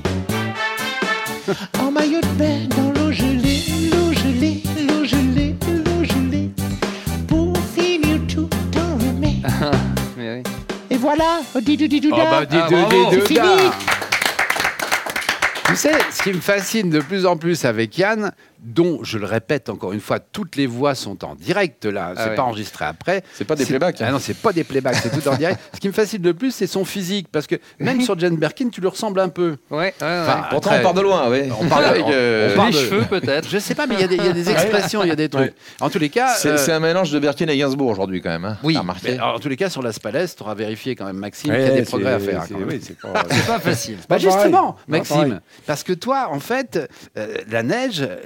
En 1.80 1.92
maillot 1.92 2.22
de 2.22 2.28
bain 2.38 2.68
dans 2.78 2.92
l'eau 3.00 3.12
gelée, 3.12 3.62
l'eau 3.92 4.14
gelée, 4.14 4.64
l'eau 4.88 5.04
gelée, 5.06 5.56
l'eau 5.68 6.04
gelée. 6.04 6.50
Pour 7.28 7.58
finir 7.76 8.20
tout 8.28 8.50
en 8.78 8.98
oui. 10.18 10.44
Et 10.90 10.98
voilà, 10.98 11.42
didou 11.62 11.88
didou 11.88 12.10
Oh 12.14 12.18
bah, 12.18 12.46
dis 12.46 12.58
Ah, 12.62 12.68
deux, 12.70 12.76
bravo. 12.76 13.10
dis 13.10 13.16
deux, 13.18 13.26
C'est 13.28 13.34
da. 13.36 13.44
fini. 13.44 13.70
Tu 15.72 15.78
sais, 15.78 15.92
ce 16.12 16.24
qui 16.24 16.34
me 16.34 16.42
fascine 16.42 16.90
de 16.90 17.00
plus 17.00 17.26
en 17.26 17.38
plus 17.38 17.64
avec 17.64 17.98
Yann, 17.98 18.34
dont, 18.60 19.00
je 19.04 19.18
le 19.18 19.26
répète 19.26 19.70
encore 19.70 19.94
une 19.94 20.02
fois, 20.02 20.20
toutes 20.20 20.58
les 20.58 20.68
voix 20.68 20.96
sont 20.96 21.24
en 21.24 21.34
direct 21.34 21.86
là, 21.86 22.12
c'est 22.16 22.30
ouais. 22.32 22.36
pas 22.36 22.42
enregistré 22.44 22.84
après. 22.84 23.24
C'est 23.34 23.46
pas 23.46 23.56
des 23.56 23.66
playbacks, 23.66 24.02
hein. 24.02 24.06
Ah 24.10 24.12
non, 24.12 24.20
c'est 24.20 24.36
pas 24.36 24.52
des 24.52 24.66
playbacks, 24.66 24.98
c'est 25.02 25.10
tout 25.10 25.26
en 25.30 25.36
direct. 25.38 25.60
Ce 25.74 25.80
qui 25.80 25.88
me 25.88 25.94
fascine 25.94 26.22
le 26.24 26.34
plus, 26.34 26.54
c'est 26.54 26.68
son 26.68 26.84
physique, 26.84 27.28
parce 27.32 27.48
que 27.48 27.56
même 27.80 28.02
sur 28.02 28.20
Jane 28.20 28.36
Birkin, 28.36 28.68
tu 28.70 28.82
lui 28.82 28.90
ressembles 28.90 29.22
un 29.22 29.30
peu. 29.30 29.56
Ouais, 29.72 29.78
ouais, 29.78 29.86
ouais. 29.86 29.94
Enfin, 30.02 30.44
Pourtant, 30.50 30.72
après, 30.72 30.82
on 30.82 30.84
part 30.84 30.94
de 30.94 31.02
loin, 31.02 31.30
oui. 31.32 31.44
On 31.60 31.66
parle 31.68 31.86
Avec, 31.92 32.04
on- 32.06 32.12
euh, 32.12 32.50
on 32.54 32.56
parle 32.58 32.72
les 32.72 32.76
de- 32.76 32.86
cheveux 32.90 33.06
peut-être. 33.06 33.50
Je 33.50 33.58
sais 33.58 33.74
pas, 33.74 33.88
mais 33.88 33.96
il 33.96 34.02
y, 34.02 34.04
a 34.04 34.08
des- 34.08 34.18
il 34.18 34.26
y 34.26 34.28
a 34.30 34.34
des 34.34 34.50
expressions, 34.52 35.04
il 35.04 35.08
y 35.08 35.12
a 35.12 35.16
des 35.16 35.30
trucs. 35.30 35.54
En 35.80 35.90
tous 35.90 36.00
les 36.00 36.10
cas, 36.10 36.34
C'est 36.36 36.50
euh, 36.50 36.58
c'est 36.58 36.74
un 36.74 36.80
mélange 36.82 37.12
de 37.12 37.18
Bertine 37.20 37.50
et 37.50 37.58
Gainsbourg 37.58 37.88
aujourd'hui, 37.90 38.22
quand 38.22 38.30
même. 38.30 38.46
Hein. 38.46 38.58
oui. 38.64 38.78
Mais 39.04 39.14
alors, 39.14 39.36
en 39.36 39.40
tous 39.40 39.50
les 39.50 39.58
cas, 39.58 39.70
sur 39.70 39.82
la 39.82 39.94
Spalès, 39.94 40.36
tu 40.36 40.44
auras 40.44 40.54
vérifié 40.54 40.96
quand 40.98 41.06
même, 41.06 41.16
Maxime, 41.18 41.50
Ouais, 41.52 41.58
qu'il 41.58 41.66
y 41.66 41.70
a 41.70 41.72
des 41.72 41.78
c'est- 41.80 41.86
progrès 41.86 42.12
à 42.14 42.20
faire. 42.20 42.44
c'est- 42.46 42.54
oui, 42.56 42.80
c'est 42.84 42.98
pas- 43.00 43.24
C'est 43.32 43.60
facile. 43.62 43.98
Bah 44.10 44.18
justement, 44.18 44.76
Maxime. 44.88 45.40
Parce 45.66 45.84
que 45.84 45.94
toi, 45.94 46.30
en 46.32 46.40
fait, 46.40 46.90
euh, 47.18 47.36
la 47.50 47.64
neige, 47.64 48.02
euh, 48.02 48.18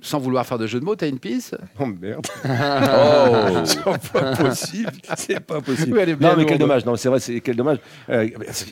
sans 0.00 0.18
vouloir 0.18 0.46
faire 0.46 0.58
de 0.58 0.66
jeu 0.66 0.80
de 0.80 0.84
mots, 0.84 0.96
t'as 0.96 1.08
une 1.08 1.18
piste 1.18 1.56
Oh 1.78 1.86
merde. 1.86 2.26
Oh 2.44 2.48
C'est 3.64 3.82
pas 4.12 4.34
possible. 4.36 4.92
C'est 5.16 5.40
pas 5.40 5.60
possible. 5.60 5.92
Oui, 5.94 5.98
elle 6.02 6.08
est 6.10 6.16
bien 6.16 6.30
non, 6.30 6.36
mais 6.36 6.46
quel 6.46 6.58
dommage. 6.58 6.84
Non, 6.84 6.96
c'est 6.96 7.08
vrai, 7.08 7.20
c'est 7.20 7.40
quel 7.40 7.56
dommage. 7.56 7.78
Euh, 8.08 8.28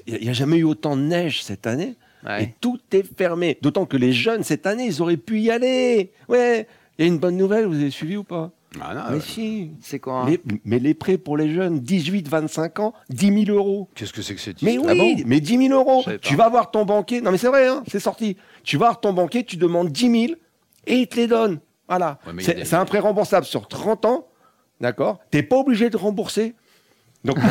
Il 0.07 0.21
n'y 0.21 0.29
a 0.29 0.33
jamais 0.33 0.59
eu 0.59 0.65
autant 0.65 0.97
de 0.97 1.03
neige 1.03 1.43
cette 1.43 1.67
année. 1.67 1.97
Ouais. 2.27 2.45
Et 2.45 2.55
tout 2.61 2.81
est 2.93 3.05
fermé. 3.17 3.59
D'autant 3.62 3.87
que 3.87 3.97
les 3.97 4.12
jeunes, 4.12 4.43
cette 4.43 4.67
année, 4.67 4.87
ils 4.87 5.00
auraient 5.03 5.17
pu 5.17 5.41
y 5.41 5.50
aller. 5.50 6.11
Ouais. 6.29 6.67
Il 6.99 7.05
y 7.05 7.09
a 7.09 7.12
une 7.12 7.19
bonne 7.19 7.37
nouvelle, 7.37 7.67
vous 7.67 7.77
avez 7.77 7.91
suivi 7.91 8.17
ou 8.17 8.25
pas? 8.25 8.50
Ah 8.81 8.95
non, 8.95 9.01
Mais 9.11 9.17
euh, 9.17 9.21
si. 9.21 9.71
C'est 9.81 9.99
quoi 9.99 10.23
hein 10.23 10.27
Les- 10.29 10.41
mais 10.65 10.79
les 10.79 10.93
prêts 10.95 11.17
pour 11.19 11.37
les 11.37 11.53
jeunes, 11.53 11.79
18-25 11.81 12.81
ans, 12.81 12.93
10 13.09 13.45
000 13.47 13.57
euros. 13.57 13.89
Qu'est-ce 13.95 14.13
que 14.13 14.21
c'est 14.23 14.35
que 14.35 14.41
cette 14.41 14.61
Mais 14.63 14.75
histoire 14.75 14.95
oui, 14.95 15.23
mais 15.27 15.41
10 15.41 15.69
000 15.69 15.75
euros. 15.75 16.05
Tu 16.21 16.37
vas 16.37 16.49
voir 16.49 16.71
ton 16.71 16.85
banquier. 16.85 17.21
Non, 17.21 17.31
mais 17.31 17.39
c'est 17.39 17.49
vrai, 17.49 17.67
hein, 17.67 17.83
c'est 17.91 18.01
sorti. 18.01 18.37
Tu 18.65 18.77
vas 18.77 18.87
voir 18.87 19.01
ton 19.01 19.13
banquier, 19.13 19.45
tu 19.45 19.57
demandes 19.57 19.89
10 19.91 20.27
000 20.29 20.39
et 20.87 20.97
il 20.97 21.07
te 21.09 21.17
les 21.17 21.27
donne. 21.27 21.61
Voilà. 21.89 22.19
Ouais, 22.27 22.33
mais 22.35 22.43
c'est 22.43 22.55
des- 22.55 22.65
c'est 22.67 22.77
un 22.77 22.85
prêt 22.85 22.99
remboursable 22.99 23.47
sur 23.47 23.67
30 23.69 24.05
ans. 24.05 24.27
D'accord 24.81 25.19
Tu 25.33 25.39
n'es 25.39 25.43
pas 25.43 25.57
obligé 25.57 25.89
de 25.91 25.97
rembourser. 25.97 26.55
Donc, 27.25 27.37
non, 27.39 27.43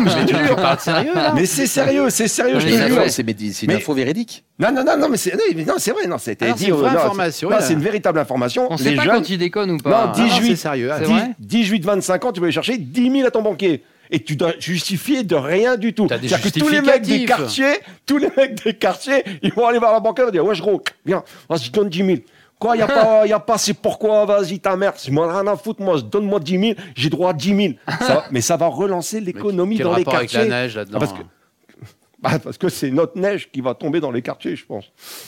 mais 0.00 0.10
je 0.10 0.26
te 0.26 0.36
jure. 0.36 0.80
sérieux 0.80 1.14
là 1.14 1.32
Mais 1.34 1.46
c'est 1.46 1.66
sérieux, 1.68 2.10
c'est 2.10 2.26
sérieux, 2.26 2.58
je 2.58 2.66
Mais 2.66 2.72
te 2.72 2.76
ça 2.78 2.88
jure. 2.88 2.96
C'est 3.08 3.24
c'est 3.52 3.66
Mais- 3.66 3.74
une 3.74 3.78
info 3.78 3.94
véridique. 3.94 4.44
Non, 4.58 4.72
non, 4.72 4.82
non, 4.84 4.96
non, 4.98 5.08
mais 5.08 5.16
c'est 5.16 5.32
non, 5.64 5.74
c'est 5.78 5.92
vrai, 5.92 6.06
non, 6.08 6.18
c'était 6.18 6.48
Ah, 6.50 6.52
dit. 6.54 6.64
c'est 6.64 6.70
une 6.70 6.74
vraie 6.74 6.90
c'est- 6.90 6.96
information, 6.96 7.50
c'est 7.60 7.72
une 7.74 7.80
véritable 7.80 8.18
information. 8.18 8.66
On 8.70 8.76
sait 8.76 8.90
Les 8.90 8.96
pas 8.96 9.04
jeunes, 9.04 9.14
quand 9.14 9.28
il 9.30 9.38
déconne 9.38 9.70
ou 9.70 9.78
pas. 9.78 9.90
Non, 9.90 9.96
hein. 9.96 10.12
Ah, 10.14 10.20
18, 10.38 10.48
c'est 10.48 10.56
sérieux. 10.56 10.90
C'est 10.98 11.04
Dis- 11.04 11.12
vrai 11.12 11.30
18-25 11.38 12.24
ans, 12.24 12.32
tu 12.32 12.40
vas 12.40 12.46
aller 12.46 12.52
chercher 12.52 12.78
10 12.78 13.10
000 13.12 13.26
à 13.26 13.30
ton 13.30 13.42
banquier. 13.42 13.84
Et 14.14 14.18
tu 14.20 14.36
dois 14.36 14.52
justifier 14.58 15.22
de 15.22 15.34
rien 15.36 15.76
du 15.76 15.94
tout. 15.94 16.06
T'as 16.06 16.18
des 16.18 16.28
C'est-à-dire 16.28 16.52
que 16.52 16.58
tous 16.58 16.68
les 16.68 16.82
mecs 16.82 17.02
des 17.02 17.24
quartiers, 17.24 17.72
tous 18.04 18.18
les 18.18 18.28
mecs 18.36 18.62
des 18.62 18.74
quartiers, 18.74 19.24
ils 19.42 19.52
vont 19.54 19.66
aller 19.66 19.78
voir 19.78 19.92
la 19.92 20.00
banque 20.00 20.18
et 20.18 20.22
vont 20.24 20.30
dire 20.30 20.44
Ouais, 20.44 20.54
je 20.54 20.60
gros, 20.60 20.82
viens, 21.06 21.22
vas-y, 21.48 21.70
donne 21.70 21.88
10 21.88 22.04
000. 22.04 22.18
Quoi, 22.62 22.76
il 22.76 22.78
n'y 22.78 22.84
a, 22.84 22.86
pas- 22.86 23.26
y 23.26 23.32
a 23.32 23.40
pas, 23.40 23.58
c'est 23.58 23.74
pourquoi, 23.74 24.24
vas-y, 24.24 24.60
ta 24.60 24.76
mère, 24.76 24.92
si 24.96 25.10
moi, 25.10 25.26
rien 25.36 25.44
à 25.52 25.56
foutre, 25.56 25.82
moi, 25.82 26.00
donne-moi 26.00 26.38
10 26.38 26.58
000, 26.60 26.72
j'ai 26.94 27.10
droit 27.10 27.30
à 27.30 27.32
10 27.32 27.56
000. 27.56 27.72
Ça 27.98 28.14
va- 28.14 28.24
mais 28.30 28.40
ça 28.40 28.56
va 28.56 28.68
relancer 28.68 29.18
l'économie 29.20 29.78
dans 29.78 29.90
les 29.90 30.04
rapport 30.04 30.14
avec 30.14 30.30
quartiers. 30.30 30.48
la 30.48 30.62
neige 30.62 30.76
là-dedans 30.76 30.98
Ah, 31.02 31.04
parce 31.04 31.12
que- 31.12 31.22
Bah, 32.22 32.38
parce 32.38 32.56
que 32.58 32.68
c'est 32.68 32.92
notre 32.92 33.18
neige 33.18 33.50
qui 33.50 33.60
va 33.60 33.74
tomber 33.74 33.98
dans 33.98 34.12
les 34.12 34.22
quartiers, 34.22 34.54
je 34.54 34.64
pense. 34.64 34.84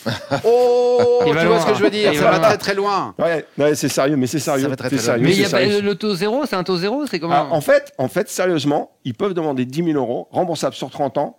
Oh, 0.45 1.23
tu 1.27 1.33
vois 1.33 1.43
loin. 1.43 1.61
ce 1.61 1.67
que 1.67 1.75
je 1.75 1.83
veux 1.83 1.91
dire? 1.91 2.15
Ça 2.15 2.23
va 2.23 2.39
va 2.39 2.47
très 2.51 2.57
très 2.59 2.75
loin. 2.77 3.17
Ouais, 3.19 3.45
ouais, 3.59 3.75
c'est 3.75 3.89
sérieux, 3.89 4.15
mais 4.17 4.29
c'est 4.29 4.39
sérieux. 4.39 4.69
va 4.69 4.77
très, 4.77 4.91
c'est 4.91 4.97
très 4.99 5.05
sérieux, 5.05 5.25
Mais 5.27 5.35
y 5.35 5.45
a 5.45 5.49
pas 5.51 5.65
le 5.65 5.95
taux 5.97 6.15
zéro, 6.15 6.47
c'est 6.47 6.55
un 6.55 6.63
taux 6.63 6.77
zéro, 6.77 7.05
c'est 7.07 7.19
comment? 7.19 7.35
Ah, 7.35 7.49
en, 7.51 7.61
fait, 7.61 7.93
en 7.99 8.07
fait, 8.07 8.29
sérieusement, 8.29 8.93
ils 9.05 9.15
peuvent 9.15 9.35
demander 9.35 9.65
10 9.65 9.83
000 9.87 9.99
euros, 9.99 10.29
remboursables 10.31 10.77
sur 10.77 10.89
30 10.89 11.19
ans, 11.19 11.39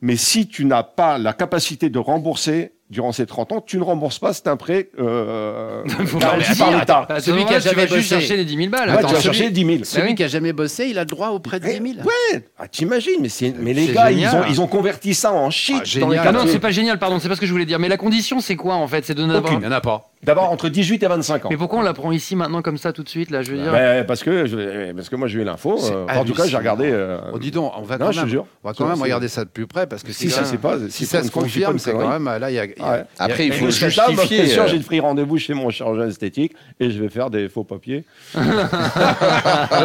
mais 0.00 0.16
si 0.16 0.48
tu 0.48 0.64
n'as 0.64 0.82
pas 0.82 1.16
la 1.16 1.32
capacité 1.32 1.90
de 1.90 1.98
rembourser 2.00 2.72
durant 2.90 3.12
ces 3.12 3.26
30 3.26 3.52
ans, 3.52 3.60
tu 3.60 3.76
ne 3.78 3.82
rembourses 3.82 4.18
pas, 4.18 4.32
c'est 4.32 4.46
un 4.46 4.56
prêt 4.56 4.88
euh, 4.98 5.82
garanti 6.18 6.54
pas 6.58 6.64
par 6.64 6.78
l'État. 6.78 7.06
À 7.08 7.20
ce 7.20 7.30
Celui 7.30 7.44
qui 7.44 7.54
a 7.54 7.58
jamais 7.58 7.86
bossé. 7.86 8.02
chercher 8.02 8.36
les 8.38 8.44
10 8.44 8.56
000 8.56 8.68
balles. 8.70 8.88
Ouais, 8.88 8.96
Attends, 8.96 9.08
tu 9.08 9.14
vas 9.14 9.20
celui- 9.20 9.34
chercher 9.36 9.50
10 9.50 9.64
000. 9.64 9.78
Celui 9.84 10.08
oui. 10.08 10.14
qui 10.14 10.24
a 10.24 10.28
jamais 10.28 10.52
bossé, 10.54 10.86
il 10.86 10.96
a 10.98 11.02
le 11.02 11.06
droit 11.06 11.28
au 11.28 11.38
prêt 11.38 11.60
de 11.60 11.66
10 11.66 11.72
000. 11.72 11.84
Ouais, 12.06 12.44
ah, 12.58 12.66
t'imagines, 12.66 13.20
mais, 13.20 13.28
c'est- 13.28 13.54
mais 13.58 13.74
les 13.74 13.88
gars, 13.88 14.10
ils 14.10 14.26
ont, 14.26 14.42
ils 14.48 14.60
ont 14.60 14.66
converti 14.66 15.12
ça 15.14 15.32
en 15.32 15.48
Ah, 15.48 15.50
shit 15.50 15.98
dans 15.98 16.08
les. 16.08 16.18
Ah 16.18 16.32
non, 16.32 16.44
c'est 16.46 16.58
pas 16.60 16.70
génial, 16.70 16.98
pardon, 16.98 17.18
c'est 17.20 17.28
pas 17.28 17.34
ce 17.36 17.40
que 17.40 17.46
je 17.46 17.52
voulais 17.52 17.66
dire. 17.66 17.78
Mais 17.78 17.88
la 17.88 17.96
condition, 17.98 18.40
c'est 18.40 18.56
quoi 18.56 18.74
en 18.76 18.88
fait? 18.88 19.04
C'est 19.04 19.14
de 19.14 19.24
n'avoir. 19.24 19.52
Il 19.52 19.58
n'y 19.58 19.66
en 19.66 19.72
a 19.72 19.80
pas. 19.80 20.10
D'abord, 20.24 20.50
entre 20.50 20.68
18 20.68 21.02
et 21.02 21.06
25 21.06 21.44
ans. 21.46 21.48
Mais 21.50 21.56
pourquoi 21.56 21.78
on 21.78 21.82
la 21.82 21.94
prend 21.94 22.10
ici 22.10 22.34
maintenant 22.34 22.60
comme 22.60 22.76
ça 22.76 22.92
tout 22.92 23.02
de 23.04 23.08
suite 23.08 23.30
là 23.30 23.42
Je 23.42 23.52
veux 23.52 23.58
dire. 23.62 23.70
Ben, 23.70 24.04
parce, 24.04 24.24
que, 24.24 24.46
je- 24.46 24.92
parce 24.92 25.08
que 25.08 25.16
moi, 25.16 25.28
j'ai 25.28 25.40
eu 25.40 25.44
l'info. 25.44 25.78
Euh, 25.92 26.06
en 26.08 26.24
tout 26.24 26.34
cas, 26.34 26.44
j'ai 26.46 26.56
regardé. 26.56 26.90
euh, 26.90 27.18
Oh, 27.32 27.38
dis 27.38 27.50
donc, 27.52 27.72
on 27.76 27.82
va 27.82 27.98
non, 27.98 28.06
quand 28.06 28.12
je 28.12 28.16
te 28.16 28.22
même, 28.22 28.30
jure. 28.30 28.46
on 28.64 28.68
va 28.68 28.74
quand 28.74 28.86
même 28.88 29.00
regarder 29.00 29.28
ça 29.28 29.44
de 29.44 29.48
plus 29.50 29.66
près 29.68 29.86
parce 29.86 30.02
que 30.02 30.12
Si, 30.12 30.28
ça, 30.30 30.42
pas. 30.60 30.76
si 30.88 31.06
se 31.06 31.30
confirme, 31.30 31.78
c'est 31.78 31.92
quand 31.92 32.08
même 32.18 32.24
là 32.24 32.50
il 32.50 32.54
y 32.54 32.58
a, 32.58 32.64
y 32.64 32.68
a- 32.70 32.74
Ah 32.80 32.90
ouais. 32.92 33.04
Après, 33.18 33.46
il 33.46 33.52
faut 33.52 33.66
justifier. 33.70 34.14
bien 34.16 34.46
sûr, 34.46 34.62
euh, 34.64 34.66
j'ai 34.68 34.80
pris 34.80 34.98
rendez-vous 35.00 35.38
chez 35.38 35.54
mon 35.54 35.70
chirurgien 35.70 36.08
esthétique 36.08 36.52
et 36.80 36.90
je 36.90 37.00
vais 37.00 37.08
faire 37.08 37.30
des 37.30 37.48
faux 37.48 37.64
papiers. 37.64 38.04
Mais 38.34 38.40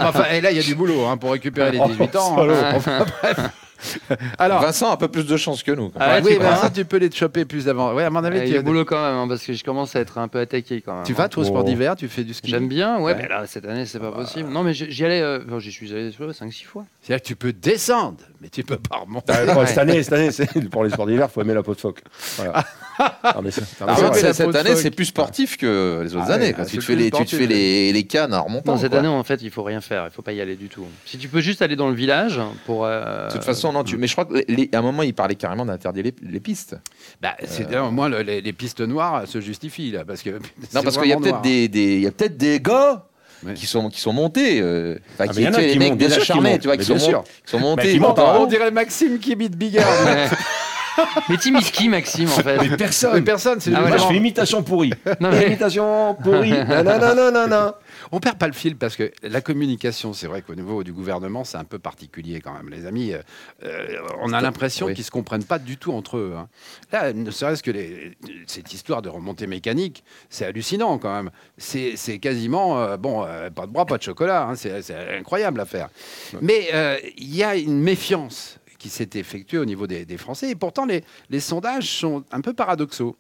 enfin, 0.04 0.26
et 0.34 0.42
là 0.42 0.52
il 0.52 0.58
y 0.58 0.60
a 0.60 0.64
du 0.64 0.76
boulot 0.76 1.06
hein, 1.06 1.18
pour 1.18 1.32
récupérer 1.32 1.72
les 1.72 1.80
18 1.80 2.16
ans. 2.16 2.38
hein. 4.10 4.16
Alors, 4.40 4.62
Vincent 4.62 4.90
a 4.90 4.94
un 4.94 4.98
peu 4.98 5.08
plus 5.08 5.26
de 5.26 5.38
chance 5.38 5.64
que 5.64 5.72
nous. 5.72 5.92
Ah 6.00 6.16
ouais, 6.16 6.22
oui, 6.24 6.38
ça 6.62 6.70
tu 6.70 6.86
peux 6.86 6.98
les 6.98 7.12
choper 7.12 7.46
plus 7.46 7.68
avant. 7.70 7.94
Ouais, 7.94 8.04
à 8.04 8.10
mon 8.10 8.24
avis, 8.24 8.38
Eh, 8.40 8.42
Il 8.44 8.48
tu, 8.48 8.54
y 8.54 8.58
a 8.58 8.60
du 8.60 8.66
boulot 8.66 8.86
quand 8.86 9.02
même, 9.04 9.16
hein, 9.16 9.26
parce 9.28 9.44
que 9.44 9.54
je 9.54 9.64
commence 9.64 9.96
à 9.96 10.00
être 10.00 10.18
un 10.18 10.28
peu 10.28 10.40
attaqué 10.40 10.82
quand 10.82 10.96
même. 10.96 11.04
tu 11.04 11.12
hein. 11.14 11.16
vas 11.18 11.30
toi 11.30 11.44
au 11.44 11.46
sport 11.46 11.64
d'hiver, 11.64 11.96
tu 11.96 12.08
fais 12.08 12.24
du 12.24 12.34
ski. 12.34 12.50
J'aime 12.50 12.68
bien, 12.68 12.98
ouais, 12.98 13.14
Ouais. 13.14 13.16
mais 13.22 13.28
là 13.28 13.44
cette 13.48 13.66
année 13.66 13.86
c'est 13.86 14.00
pas 14.00 14.12
possible. 14.12 14.50
Non, 14.50 14.64
mais 14.64 14.74
j'y 14.74 15.06
allais, 15.06 15.22
euh, 15.22 15.40
enfin, 15.48 15.60
j'y 15.60 15.72
suis 15.72 15.92
allé 15.92 16.12
5-6 16.12 16.64
fois. 16.66 16.86
C'est-à-dire 17.02 17.22
que 17.22 17.28
tu 17.28 17.36
peux 17.36 17.54
descendre, 17.54 18.18
mais 18.42 18.50
tu 18.50 18.64
peux 18.64 18.78
pas 18.78 18.98
remonter. 18.98 19.34
Ah, 19.34 19.66
Cette 19.66 19.78
année, 19.78 20.02
cette 20.04 20.14
année 20.14 20.30
pour 20.72 20.84
les 20.84 20.90
sports 20.90 21.08
d'hiver, 21.08 21.28
il 21.30 21.34
faut 21.34 21.42
aimer 21.42 21.54
la 21.54 21.64
peau 21.64 21.74
de 21.76 21.80
phoque. 21.80 22.02
Voilà. 22.38 22.64
Ah, 23.24 23.40
mais 23.44 23.50
c'est- 23.50 23.66
Par 23.80 23.90
Ah, 23.90 24.12
ouais, 24.12 24.34
cette 24.34 24.56
année, 24.56 24.76
c'est 24.76 24.92
plus 24.92 25.06
sportif 25.06 25.58
que 25.58 26.02
les 26.04 26.16
autres 26.16 26.26
Ah 26.30 26.34
années. 26.34 26.48
ouais, 26.48 26.54
quand 26.54 26.62
ah, 26.62 26.70
tu, 26.70 26.78
te 26.78 26.84
fais 26.84 26.96
les, 26.96 27.10
tu 27.10 27.26
te 27.26 27.36
fais 27.36 27.48
les, 27.48 27.92
les 27.92 28.04
cannes 28.04 28.36
en 28.36 28.44
remontant. 28.44 28.74
Non, 28.74 28.78
cette 28.78 28.92
quoi. 28.92 29.00
année 29.00 29.08
en 29.08 29.24
fait 29.24 29.42
il 29.42 29.50
faut 29.50 29.64
rien 29.64 29.82
faire, 29.82 30.06
il 30.08 30.12
faut 30.14 30.22
pas 30.22 30.32
y 30.34 30.40
aller 30.42 30.56
du 30.56 30.68
tout. 30.70 30.86
Si 31.04 31.18
tu 31.18 31.28
peux 31.28 31.42
juste 31.42 31.64
aller 31.64 31.76
dans 31.76 31.88
le 31.90 31.96
village 31.96 32.40
pour. 32.68 32.86
euh, 32.86 33.28
De 33.30 33.34
toute 33.34 33.44
façon, 33.44 33.73
non. 33.74 33.84
Tu... 33.84 33.98
Mais 33.98 34.08
je 34.08 34.14
crois 34.14 34.26
qu'à 34.26 34.80
un 34.80 34.82
moment, 34.82 35.04
il 35.04 35.14
parlait 35.14 35.36
carrément 35.36 35.66
d'interdire 35.66 36.04
les, 36.06 36.14
les 36.22 36.40
pistes. 36.40 36.76
Bah, 37.22 37.36
c'est 37.46 37.66
d'ailleurs, 37.66 37.92
moi 37.92 38.08
le- 38.10 38.22
les, 38.22 38.42
les 38.42 38.54
pistes 38.54 38.82
noires 38.82 39.28
se 39.28 39.42
justifient 39.42 39.92
là 39.92 40.06
parce 40.06 40.22
que 40.22 40.30
Non, 40.74 40.82
parce 40.84 40.98
qu'il 40.98 41.10
y 41.10 41.14
a 41.14 41.18
peut-être 41.18 41.42
des, 41.42 41.68
des- 41.68 41.96
il 41.96 42.02
y 42.02 42.08
a 42.08 42.12
peut-être 42.12 42.38
des 42.38 42.60
gars 42.60 43.06
Ouais. 43.46 43.56
qui 43.56 43.66
sont 43.66 43.90
qui 43.90 44.00
sont 44.00 44.14
montés, 44.14 44.62
euh, 44.62 44.98
Ah, 45.20 45.28
qui 45.28 45.42
y 45.42 45.48
en 45.50 45.54
a 45.54 45.62
qui 45.62 45.78
mecs 45.78 45.98
déjà 45.98 46.18
charmés, 46.22 46.58
tu 46.60 46.68
vois, 46.68 46.78
qui 46.78 46.86
sont, 46.86 46.96
bien 46.96 47.04
sûr. 47.04 47.18
mon- 47.18 47.24
qui 47.24 47.52
sont 47.52 47.60
montés. 47.60 47.82
qui 47.90 47.96
ils 47.96 48.00
montent. 48.00 48.18
On 48.20 48.46
dirait 48.46 48.72
Maxime 48.72 49.20
qui 49.20 49.32
imite 49.34 49.58
Bigard. 49.58 49.86
Mais 51.30 51.38
Timiski, 51.38 51.90
Maxime 51.90 52.28
en 52.30 52.32
fait. 52.32 52.58
Mais 52.58 52.70
Mais 52.70 52.78
personne. 52.78 53.24
personne, 53.24 53.60
c'est 53.60 53.74
Ah 53.76 53.82
Moi, 53.82 53.98
je 53.98 54.04
fais 54.04 54.16
imitation 54.16 54.64
pourrie. 54.64 54.94
Non, 55.20 55.30
mais- 55.32 55.48
Imitation 55.48 56.16
pourrie. 56.16 56.52
Non, 56.52 56.84
non, 56.84 57.00
non, 57.00 57.16
non, 57.16 57.32
non, 57.32 57.48
non. 57.48 57.74
On 58.12 58.20
perd 58.20 58.38
pas 58.38 58.48
le 58.48 58.54
fil 58.54 58.76
parce 58.76 58.96
que 58.96 59.12
la 59.24 59.42
communication, 59.42 60.14
c'est 60.14 60.28
vrai 60.28 60.42
qu'au 60.42 60.56
niveau 60.56 60.84
du 60.84 60.94
gouvernement, 60.94 61.44
c'est 61.44 61.58
un 61.58 61.64
peu 61.64 61.80
particulier 61.80 62.42
quand 62.42 62.54
même, 62.54 62.70
les 62.70 62.86
amis. 62.86 63.14
Euh, 63.64 63.84
on 64.22 64.34
a 64.34 64.42
l'impression 64.42 64.88
oui. 64.88 64.94
qu'ils 64.94 65.04
se 65.04 65.12
comprennent 65.12 65.44
pas 65.46 65.60
du 65.60 65.78
tout 65.78 65.94
entre 65.94 66.18
eux. 66.18 66.34
hein. 66.38 66.48
Là, 66.92 67.14
ne 67.14 67.32
serait-ce 67.32 67.64
que 67.64 67.72
les- 67.72 68.18
cette 68.48 68.74
histoire 68.74 69.02
de 69.02 69.10
remontée 69.10 69.48
mécanique, 69.48 70.04
c'est 70.30 70.46
hallucinant 70.46 70.98
quand 70.98 71.14
même. 71.16 71.32
C'est 71.58 71.94
c'est 71.96 72.20
quasiment 72.20 72.80
euh, 72.80 72.98
bon, 72.98 73.24
euh, 73.26 73.50
pas 73.50 73.66
de 73.66 73.72
bras, 73.72 73.86
pas 73.86 73.98
de 73.98 74.04
chocolat. 74.04 74.44
hein. 74.44 74.56
C'est 74.56 74.82
c'est 74.82 74.96
incroyable 75.18 75.60
à 75.60 75.66
faire. 75.66 75.90
Mais 76.42 76.68
euh, 76.74 76.98
il 77.18 77.34
y 77.36 77.44
a 77.44 77.56
une 77.56 77.80
méfiance 77.80 78.58
qui 78.84 78.90
s'est 78.90 79.12
effectuée 79.14 79.60
au 79.60 79.64
niveau 79.64 79.88
des, 79.88 80.04
des 80.04 80.18
Français. 80.18 80.50
Et 80.50 80.56
pourtant, 80.56 80.86
les, 80.86 81.06
les 81.30 81.40
sondages 81.40 81.90
sont 81.90 82.26
un 82.34 82.42
peu 82.42 82.54
paradoxaux. 82.54 83.16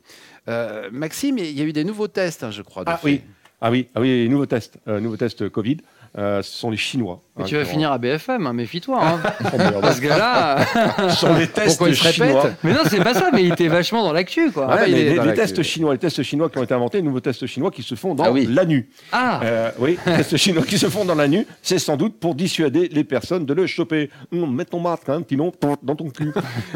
Euh, 0.49 0.89
Maxime, 0.91 1.37
il 1.37 1.57
y 1.57 1.61
a 1.61 1.63
eu 1.63 1.71
des 1.71 1.85
nouveaux 1.85 2.09
tests, 2.09 2.43
hein, 2.43 2.51
je 2.51 2.61
crois. 2.61 2.83
Ah 2.85 2.99
oui. 3.01 3.21
Ah 3.61 3.71
oui, 3.71 3.87
ah 3.95 4.01
oui, 4.01 4.27
nouveau 4.27 4.45
test, 4.45 4.77
euh, 4.89 4.99
nouveau 4.99 5.15
test 5.15 5.47
Covid. 5.47 5.77
Euh, 6.17 6.41
ce 6.41 6.51
sont 6.51 6.69
les 6.69 6.75
Chinois. 6.75 7.23
Mais 7.35 7.43
hein, 7.43 7.47
tu 7.47 7.55
vas 7.55 7.65
finir 7.65 7.91
à 7.91 7.97
BFM, 7.97 8.45
hein, 8.45 8.53
méfie-toi. 8.53 8.99
hein. 9.03 9.19
Oh. 9.53 9.79
Parce 9.81 9.99
que 9.99 10.07
là. 10.07 10.57
Ce 11.09 11.15
sont 11.15 11.33
les 11.33 11.47
tests 11.47 11.67
Pourquoi 11.69 11.89
il 11.89 11.95
se 11.95 12.03
répète 12.03 12.27
chinois. 12.27 12.49
mais 12.63 12.73
non, 12.73 12.81
c'est 12.87 13.03
pas 13.03 13.13
ça, 13.15 13.29
mais 13.33 13.43
il 13.43 13.51
était 13.53 13.67
vachement 13.67 14.03
dans 14.03 14.13
l'actu, 14.13 14.51
quoi. 14.51 14.67
Ah 14.69 14.85
il 14.87 14.93
mais 14.93 15.03
les, 15.03 15.15
dans 15.15 15.23
les 15.25 15.33
tests 15.33 15.63
chinois, 15.63 15.93
les 15.93 15.99
tests 15.99 16.21
chinois 16.21 16.49
qui 16.49 16.59
ont 16.59 16.63
été 16.63 16.73
inventés, 16.75 16.97
les 16.97 17.03
nouveaux 17.03 17.19
tests 17.21 17.47
chinois 17.47 17.71
qui 17.71 17.81
se 17.81 17.95
font 17.95 18.13
dans 18.13 18.23
Ah 18.25 18.31
oui. 18.31 18.47
la 18.51 18.65
nuit. 18.65 18.85
Ah 19.11 19.39
Euh, 19.43 19.71
oui, 19.79 19.97
les 20.05 20.17
tests 20.17 20.37
chinois 20.37 20.63
qui 20.63 20.77
se 20.77 20.89
font 20.89 21.05
dans 21.05 21.15
la 21.15 21.27
nuit, 21.27 21.47
c'est 21.63 21.79
sans 21.79 21.97
doute 21.97 22.19
pour 22.19 22.35
dissuader 22.35 22.87
les 22.89 23.03
personnes 23.03 23.45
de 23.45 23.53
le 23.55 23.65
choper. 23.65 24.11
Hum, 24.31 24.53
mets 24.55 24.65
ton 24.65 24.79
masque, 24.79 25.09
hein, 25.09 25.21
sinon 25.27 25.51
dans 25.81 25.95
ton 25.95 26.09
cul. 26.11 26.31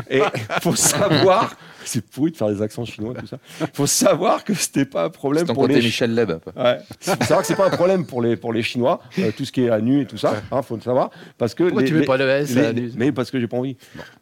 Et 0.10 0.22
faut 0.62 0.76
savoir, 0.76 1.56
c'est 1.86 2.04
pourri 2.04 2.32
de 2.32 2.38
faire 2.38 2.50
des 2.50 2.62
accents 2.64 2.86
chinois 2.86 3.14
tout 3.20 3.28
ça. 3.28 3.38
Faut 3.74 3.86
savoir 3.88 4.44
que 4.44 4.54
c'était 4.56 4.86
pas 4.86 5.06
un 5.06 5.10
problème 5.10 5.46
pour 5.46 5.56
côté 5.56 5.76
les 5.76 5.82
Michel 5.82 6.16
Leb. 6.16 6.32
Ouais. 6.56 6.78
Faut 7.00 7.12
savoir 7.22 7.42
que 7.42 7.48
c'est 7.48 7.56
pas 7.56 7.68
un 7.68 7.72
problème 7.72 8.06
pour 8.08 8.22
les 8.24 8.36
pour 8.38 8.54
les 8.54 8.64
Chinois, 8.64 9.00
euh, 9.20 9.32
tout 9.36 9.46
ce 9.46 9.52
qui 9.52 9.66
est 9.66 9.70
à 9.70 9.80
nu 9.80 10.02
et 10.02 10.06
tout 10.06 10.18
ça. 10.18 10.34
Hein, 10.51 10.62
faut 10.62 10.75
le 10.75 10.82
savoir 10.82 11.10
parce 11.38 11.54
que 11.54 11.63
Pourquoi 11.63 11.82
les- 11.82 11.88
tu 11.88 11.94
mets 11.94 12.00
les- 12.01 12.06
pas 12.06 12.18
le 12.18 12.27
S 12.30 12.56
les- 12.56 12.66
à 12.66 12.74
nu 12.74 12.92
Mais 12.96 13.12
parce 13.12 13.30
que 13.32 13.39
j'ai 13.39 13.48
pas 13.48 13.58
envie. 13.58 13.77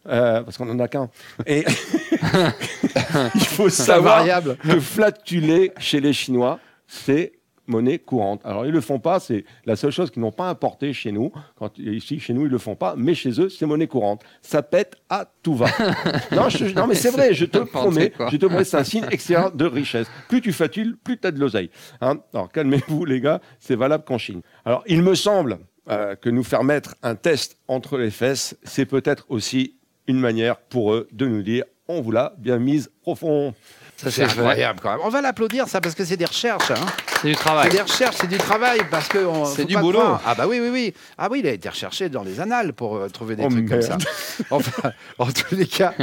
Euh, 0.07 0.41
parce 0.41 0.57
qu'on 0.57 0.69
en 0.69 0.79
a 0.79 0.87
qu'un. 0.87 1.09
Et 1.45 1.63
il 3.35 3.41
faut 3.45 3.69
savoir 3.69 4.25
que 4.61 4.79
flatuler 4.79 5.71
chez 5.77 5.99
les 5.99 6.13
Chinois, 6.13 6.59
c'est 6.87 7.33
monnaie 7.67 7.97
courante. 7.97 8.41
Alors 8.43 8.65
ils 8.67 8.71
le 8.71 8.79
font 8.81 8.99
pas, 8.99 9.19
c'est 9.19 9.43
la 9.65 9.75
seule 9.75 9.89
chose 9.91 10.11
qu'ils 10.11 10.21
n'ont 10.21 10.31
pas 10.31 10.49
importé 10.49 10.93
chez 10.93 11.11
nous. 11.11 11.31
Quand 11.57 11.75
ici 11.79 12.19
chez 12.19 12.31
nous 12.33 12.45
ils 12.45 12.51
le 12.51 12.59
font 12.59 12.75
pas, 12.75 12.93
mais 12.95 13.15
chez 13.15 13.41
eux 13.41 13.49
c'est 13.49 13.65
monnaie 13.65 13.87
courante. 13.87 14.21
Ça 14.43 14.61
pète 14.61 14.95
à 15.09 15.27
tout 15.41 15.55
va. 15.55 15.65
non, 16.31 16.47
je- 16.49 16.65
non, 16.75 16.85
mais 16.85 16.93
c'est 16.93 17.09
vrai, 17.09 17.33
je 17.33 17.45
te 17.45 17.57
promets, 17.57 18.11
quoi. 18.11 18.29
je 18.31 18.37
te 18.37 18.45
promets, 18.45 18.63
c'est 18.65 18.77
un 18.77 18.83
signe 18.83 19.05
extérieur 19.09 19.51
de 19.51 19.65
richesse. 19.65 20.07
Plus 20.29 20.41
tu 20.41 20.51
flatules, 20.53 20.95
plus 21.03 21.17
tu 21.17 21.25
as 21.25 21.31
de 21.31 21.39
l'oseille. 21.39 21.71
Hein 22.01 22.19
Alors 22.33 22.51
calmez-vous 22.51 23.03
les 23.05 23.19
gars, 23.19 23.41
c'est 23.59 23.75
valable 23.75 24.03
qu'en 24.03 24.19
Chine. 24.19 24.41
Alors 24.63 24.83
il 24.85 25.01
me 25.01 25.15
semble 25.15 25.57
euh, 25.89 26.15
que 26.15 26.29
nous 26.29 26.43
faire 26.43 26.63
mettre 26.63 26.95
un 27.03 27.15
test 27.15 27.57
entre 27.67 27.97
les 27.97 28.11
fesses, 28.11 28.55
c'est 28.63 28.85
peut-être 28.85 29.25
aussi 29.29 29.75
une 30.07 30.19
manière 30.19 30.57
pour 30.57 30.93
eux 30.93 31.07
de 31.11 31.27
nous 31.27 31.41
dire 31.43 31.63
on 31.87 32.01
vous 32.01 32.11
l'a 32.11 32.33
bien 32.37 32.57
mise 32.57 32.89
profond. 33.01 33.53
Ça, 33.97 34.11
C'est 34.11 34.27
c'est 34.27 34.39
incroyable 34.39 34.79
quand 34.81 34.91
même. 34.91 34.99
On 35.03 35.09
va 35.09 35.21
l'applaudir 35.21 35.67
ça 35.69 35.79
parce 35.79 35.95
que 35.95 36.03
c'est 36.03 36.17
des 36.17 36.25
recherches. 36.25 36.69
hein. 36.71 36.75
C'est 37.21 37.29
du 37.29 37.33
C'est 37.33 37.39
travail. 37.39 37.69
des 37.69 37.81
recherches, 37.81 38.15
c'est 38.19 38.27
du 38.27 38.37
travail 38.37 38.79
parce 38.91 39.07
que 39.07 39.19
on- 39.19 39.45
C'est 39.45 39.63
du 39.65 39.77
boulot. 39.77 39.99
croire. 39.99 40.21
Ah 40.25 40.35
bah 40.35 40.47
oui 40.47 40.59
oui 40.59 40.67
oui. 40.69 40.93
Ah 41.17 41.29
oui, 41.31 41.39
il 41.39 41.47
a 41.47 41.51
été 41.51 41.69
recherché 41.69 42.09
dans 42.09 42.23
les 42.23 42.39
annales 42.41 42.73
pour 42.73 42.97
euh, 42.97 43.07
trouver 43.07 43.35
des 43.37 43.43
Oh, 43.45 43.49
trucs 43.49 43.69
comme 43.69 43.81
ça. 43.81 43.97
Enfin, 44.49 44.91
en 45.17 45.27
tous 45.31 45.55
les 45.55 45.65
cas, 45.67 45.93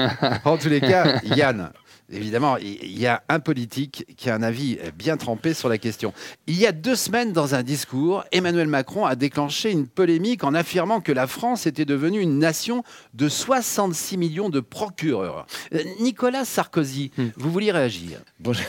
en 0.45 0.57
tous 0.57 0.69
les 0.71 0.81
cas, 0.81 1.21
Yann. 1.25 1.71
Évidemment, 2.11 2.57
il 2.59 2.99
y 2.99 3.07
a 3.07 3.23
un 3.29 3.41
politique 3.41 4.05
qui 4.17 4.29
a 4.29 4.35
un 4.35 4.43
avis 4.43 4.79
bien 4.97 5.17
trempé 5.17 5.55
sur 5.55 5.69
la 5.69 5.79
question. 5.79 6.13
Il 6.47 6.59
y 6.59 6.67
a 6.67 6.73
deux 6.73 6.97
semaines, 6.97 7.33
dans 7.33 7.55
un 7.55 7.63
discours, 7.63 8.25
Emmanuel 8.33 8.67
Macron 8.67 9.07
a 9.07 9.17
déclenché 9.17 9.71
une 9.71 9.87
polémique 9.87 10.45
en 10.45 10.55
affirmant 10.55 11.01
que 11.01 11.13
la 11.13 11.27
France 11.27 11.67
était 11.67 11.85
devenue 11.85 12.21
une 12.21 12.39
nation 12.39 12.85
de 13.15 13.29
66 13.29 14.19
millions 14.19 14.51
de 14.51 14.61
procureurs. 14.61 15.47
Euh, 15.75 15.83
Nicolas 16.01 16.45
Sarkozy, 16.45 17.11
vous 17.37 17.51
vouliez 17.51 17.73
réagir? 17.73 18.21
Bonjour, 18.41 18.67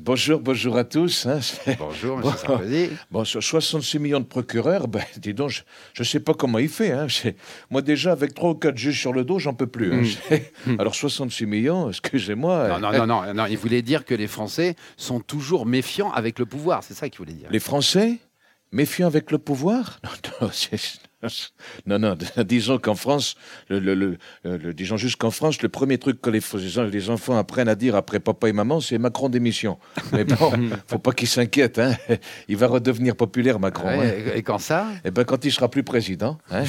bonjour, 0.00 0.40
bonjour 0.40 0.76
à 0.76 0.84
tous. 0.84 1.26
hein. 1.26 1.40
Bonjour, 1.78 2.18
Monsieur 2.18 2.36
Sarkozy. 2.38 2.90
Bon, 3.10 3.24
sur 3.24 3.42
66 3.42 3.98
millions 3.98 4.20
de 4.20 4.24
procureurs, 4.24 4.88
ben, 4.88 5.02
dis 5.18 5.34
donc, 5.34 5.50
je 5.92 6.02
ne 6.02 6.04
sais 6.06 6.20
pas 6.20 6.34
comment 6.34 6.58
il 6.58 6.68
fait. 6.68 6.92
hein. 6.92 7.06
Moi, 7.70 7.82
déjà, 7.82 8.12
avec 8.12 8.34
trois 8.34 8.50
ou 8.50 8.54
quatre 8.54 8.76
juges 8.76 9.00
sur 9.00 9.12
le 9.12 9.24
dos, 9.24 9.38
j'en 9.38 9.54
peux 9.54 9.66
plus. 9.66 9.92
hein. 9.92 10.02
C'est- 10.28 10.52
Alors, 10.78 10.94
66 10.94 11.46
millions, 11.46 11.88
excusez-moi. 11.90 12.68
Non, 12.68 12.78
non, 12.80 12.92
non, 12.92 13.06
non, 13.24 13.34
non, 13.34 13.46
il 13.46 13.58
voulait 13.58 13.82
dire 13.82 14.04
que 14.04 14.14
les 14.14 14.26
Français 14.26 14.76
sont 14.96 15.20
toujours 15.20 15.66
méfiants 15.66 16.10
avec 16.12 16.38
le 16.38 16.46
pouvoir, 16.46 16.82
c'est 16.82 16.94
ça 16.94 17.08
qu'il 17.08 17.18
voulait 17.18 17.32
dire. 17.32 17.48
Les 17.50 17.60
Français, 17.60 18.18
méfiants 18.72 19.06
avec 19.06 19.30
le 19.30 19.38
pouvoir? 19.38 20.00
Non, 20.04 20.46
non, 20.46 20.50
c'est- 20.52 21.00
non, 21.86 21.98
non, 21.98 22.16
disons 22.44 22.78
qu'en 22.78 22.94
France, 22.94 23.34
le, 23.68 23.78
le- 23.78 23.94
le- 23.94 24.16
le- 24.44 24.74
disons 24.74 24.96
juste 24.96 25.16
qu'en 25.16 25.30
France, 25.30 25.60
le 25.62 25.68
premier 25.68 25.98
truc 25.98 26.20
que 26.20 26.30
les, 26.30 26.40
enfants 27.10 27.36
apprennent 27.36 27.68
à 27.68 27.74
dire 27.74 27.94
après 27.96 28.20
papa 28.20 28.48
et 28.48 28.52
maman, 28.52 28.80
c'est 28.80 28.98
Macron 28.98 29.28
démission. 29.28 29.78
Mais 30.12 30.24
bon, 30.24 30.52
faut 30.86 30.98
pas 30.98 31.12
qu'ils 31.12 31.28
s'inquiètent. 31.28 31.78
Hein. 31.78 31.94
Il 32.48 32.56
va 32.56 32.66
redevenir 32.68 33.16
populaire, 33.16 33.60
Macron. 33.60 33.88
hein. 33.88 34.10
Et 34.34 34.42
quand 34.42 34.58
ça? 34.58 34.86
Eh 35.04 35.10
ben, 35.10 35.24
quand 35.24 35.44
il 35.44 35.52
sera 35.52 35.68
plus 35.68 35.82
président, 35.82 36.38
hein. 36.50 36.64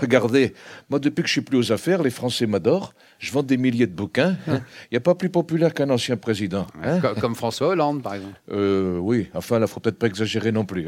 regardez, 0.00 0.54
moi 0.90 0.98
depuis 0.98 1.22
que 1.22 1.28
je 1.28 1.32
suis 1.32 1.40
plus 1.42 1.58
aux 1.58 1.72
affaires, 1.72 2.02
les 2.02 2.10
Français 2.10 2.46
m'adorent. 2.46 2.92
Je 3.18 3.32
vends 3.32 3.42
des 3.42 3.56
milliers 3.56 3.86
de 3.86 3.94
bouquins. 3.94 4.36
Il 4.46 4.60
n'y 4.92 4.98
a 4.98 5.00
pas 5.00 5.14
plus 5.14 5.30
populaire 5.30 5.72
qu'un 5.72 5.88
ancien 5.88 6.16
président. 6.18 6.66
Co- 7.00 7.18
Comme 7.20 7.34
François 7.34 7.68
Hollande, 7.68 8.02
par 8.02 8.14
exemple. 8.14 8.38
Euh, 8.50 8.98
oui, 8.98 9.28
enfin 9.32 9.58
là, 9.58 9.66
faut 9.66 9.80
peut-être 9.80 9.98
pas 9.98 10.06
exagérer 10.06 10.52
non 10.52 10.66
plus. 10.66 10.86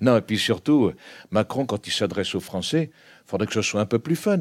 non, 0.00 0.16
et 0.16 0.20
puis 0.20 0.38
surtout, 0.38 0.92
Macron, 1.30 1.63
quand 1.66 1.86
il 1.86 1.92
s'adresse 1.92 2.34
aux 2.34 2.40
Français, 2.40 2.90
faudrait 3.26 3.46
que 3.46 3.52
ce 3.54 3.62
soit 3.62 3.80
un 3.80 3.86
peu 3.86 3.98
plus 3.98 4.16
fun. 4.16 4.38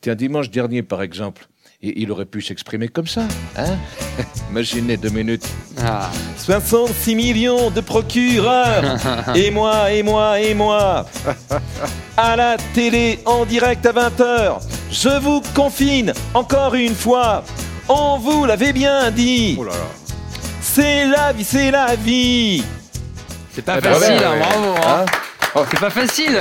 Tiens, 0.00 0.14
dimanche 0.14 0.50
dernier, 0.50 0.82
par 0.82 1.00
exemple, 1.02 1.46
il, 1.80 1.92
il 1.96 2.10
aurait 2.12 2.26
pu 2.26 2.42
s'exprimer 2.42 2.88
comme 2.88 3.06
ça. 3.06 3.22
Hein? 3.56 3.76
Imaginez 4.50 4.96
deux 4.96 5.08
minutes. 5.10 5.46
Ah. 5.82 6.10
66 6.36 7.14
millions 7.14 7.70
de 7.70 7.80
procureurs 7.80 8.82
Et 9.34 9.50
moi, 9.50 9.90
et 9.92 10.02
moi, 10.02 10.40
et 10.40 10.54
moi 10.54 11.06
À 12.16 12.36
la 12.36 12.56
télé, 12.74 13.18
en 13.24 13.44
direct 13.46 13.84
à 13.86 13.92
20h 13.92 14.58
Je 14.90 15.18
vous 15.20 15.40
confine, 15.54 16.12
encore 16.34 16.74
une 16.74 16.94
fois 16.94 17.42
On 17.88 18.18
vous 18.18 18.44
l'avait 18.44 18.72
bien 18.72 19.10
dit 19.10 19.56
Oh 19.58 19.64
là 19.64 19.72
là. 19.72 19.88
C'est 20.60 21.06
la 21.06 21.32
vie, 21.32 21.44
c'est 21.44 21.70
la 21.70 21.94
vie 21.96 22.62
C'est 23.54 23.62
pas 23.64 23.76
Eh 23.78 23.80
ben 23.80 23.94
facile, 23.94 24.14
ouais, 24.14 24.24
hein, 24.24 24.38
bravo. 24.38 24.74
hein? 24.86 25.04
Hein 25.56 25.64
C'est 25.70 25.80
pas 25.80 25.90
facile 25.90 26.38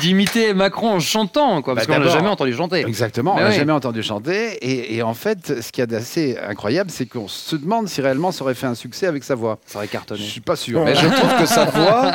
d'imiter 0.00 0.54
Macron 0.54 0.90
en 0.94 1.00
chantant, 1.00 1.62
quoi, 1.62 1.74
parce 1.74 1.86
Bah, 1.86 1.96
qu'on 1.96 2.00
l'a 2.02 2.10
jamais 2.10 2.28
entendu 2.28 2.52
chanter. 2.54 2.80
Exactement, 2.86 3.34
Mais 3.36 3.40
on 3.42 3.44
n'a 3.44 3.50
oui. 3.50 3.56
jamais 3.56 3.72
entendu 3.72 4.02
chanter. 4.02 4.52
Et, 4.62 4.96
et 4.96 5.02
en 5.02 5.14
fait, 5.14 5.60
ce 5.60 5.72
qu'il 5.72 5.82
y 5.82 5.84
a 5.84 5.86
d'assez 5.86 6.36
incroyable, 6.48 6.90
c'est 6.90 7.06
qu'on 7.06 7.28
se 7.28 7.56
demande 7.56 7.88
si 7.88 8.00
réellement 8.00 8.32
ça 8.32 8.44
aurait 8.44 8.54
fait 8.54 8.66
un 8.66 8.74
succès 8.74 9.06
avec 9.06 9.24
sa 9.24 9.34
voix. 9.34 9.58
Ça 9.66 9.78
aurait 9.78 9.86
Je 9.86 9.92
cartonné. 9.92 10.20
suis 10.22 10.40
pas 10.40 10.56
sûr. 10.56 10.84
Mais 10.84 10.94
je 10.94 11.06
trouve 11.14 11.38
que 11.38 11.46
sa 11.46 11.64
voix, 11.66 12.12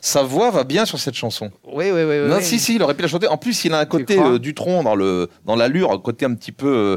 sa 0.00 0.22
voix 0.22 0.50
va 0.50 0.64
bien 0.64 0.84
sur 0.84 0.98
cette 0.98 1.14
chanson. 1.14 1.50
Oui, 1.66 1.86
oui, 1.92 2.02
oui. 2.02 2.20
oui, 2.22 2.28
Non, 2.28 2.36
oui. 2.36 2.42
si, 2.44 2.58
si, 2.58 2.76
il 2.76 2.82
aurait 2.82 2.94
pu 2.94 3.02
la 3.02 3.08
chanter. 3.08 3.28
En 3.28 3.36
plus, 3.36 3.64
il 3.64 3.72
a 3.74 3.78
un 3.78 3.86
côté 3.86 4.18
euh, 4.18 4.38
du 4.38 4.54
tronc 4.54 4.82
dans 4.82 4.94
le 4.94 5.28
dans 5.46 5.56
l'allure, 5.56 5.92
un 5.92 5.98
côté 5.98 6.24
un 6.26 6.34
petit 6.34 6.52
peu, 6.52 6.66
euh, 6.68 6.96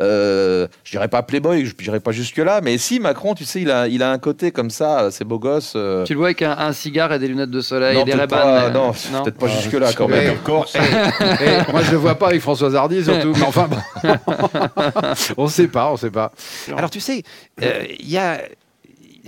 euh, 0.00 0.66
je 0.84 0.90
dirais 0.92 1.08
pas 1.08 1.22
playboy, 1.22 1.64
je 1.66 1.74
dirais 1.74 2.00
pas 2.00 2.12
jusque 2.12 2.38
là, 2.38 2.60
mais 2.62 2.78
si 2.78 3.00
Macron, 3.00 3.34
tu 3.34 3.44
sais, 3.44 3.60
il 3.60 3.70
a 3.70 3.88
il 3.88 4.02
a 4.02 4.10
un 4.10 4.18
côté 4.18 4.50
comme 4.52 4.70
ça, 4.70 5.00
euh, 5.04 5.10
c'est 5.10 5.24
beau 5.24 5.38
gosse. 5.38 5.72
euh, 5.76 6.04
Tu 6.04 6.12
le 6.12 6.18
vois 6.18 6.28
avec 6.28 6.42
un, 6.42 6.52
un 6.58 6.72
cigare 6.72 7.12
et 7.12 7.18
des 7.18 7.28
lunettes 7.28 7.50
de 7.50 7.60
soleil 7.60 7.96
non, 7.96 8.02
et 8.02 8.04
des 8.04 8.12
pas, 8.26 8.70
non, 8.70 8.92
peut-être 8.92 9.38
pas 9.38 9.46
jusque 9.48 9.72
là 9.72 9.92
quand 9.92 10.08
même. 10.08 10.34
Et 10.34 11.70
moi, 11.70 11.82
je 11.82 11.92
le 11.92 11.96
vois 11.96 12.16
pas 12.16 12.28
avec 12.28 12.40
Françoise 12.40 12.74
Hardy, 12.74 13.04
surtout. 13.04 13.32
Mais 13.36 13.44
enfin, 13.44 13.68
bon. 13.68 13.78
on 15.36 15.48
sait 15.48 15.68
pas, 15.68 15.90
on 15.92 15.96
sait 15.96 16.10
pas. 16.10 16.32
Alors, 16.76 16.90
tu 16.90 17.00
sais, 17.00 17.22
euh, 17.62 17.84
il 17.98 18.10
y 18.10 18.18
a 18.18 18.40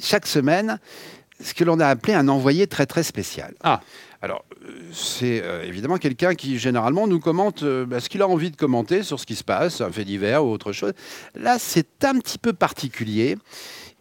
chaque 0.03 0.26
semaine 0.26 0.79
ce 1.42 1.55
que 1.55 1.64
l'on 1.64 1.81
a 1.81 1.87
appelé 1.87 2.14
un 2.14 2.29
envoyé 2.29 2.66
très, 2.66 2.87
très 2.87 3.03
spécial. 3.03 3.55
Ah. 3.62 3.81
Alors, 4.22 4.44
euh, 4.64 4.72
c'est 4.92 5.42
euh, 5.42 5.64
évidemment 5.64 5.96
quelqu'un 5.96 6.35
qui, 6.35 6.59
généralement, 6.59 7.07
nous 7.07 7.20
commente 7.20 7.62
euh, 7.62 7.87
bah, 7.87 8.00
ce 8.00 8.11
qu'il 8.11 8.20
a 8.20 8.29
envie 8.29 8.50
de 8.50 8.57
commenter 8.57 9.03
sur 9.03 9.18
ce 9.18 9.24
qui 9.24 9.35
se 9.35 9.44
passe, 9.44 9.81
un 9.81 9.90
fait 9.90 10.05
divers 10.05 10.44
ou 10.44 10.50
autre 10.50 10.72
chose. 10.72 10.92
Là, 11.35 11.57
c'est 11.59 12.05
un 12.05 12.18
petit 12.18 12.38
peu 12.38 12.53
particulier. 12.53 13.38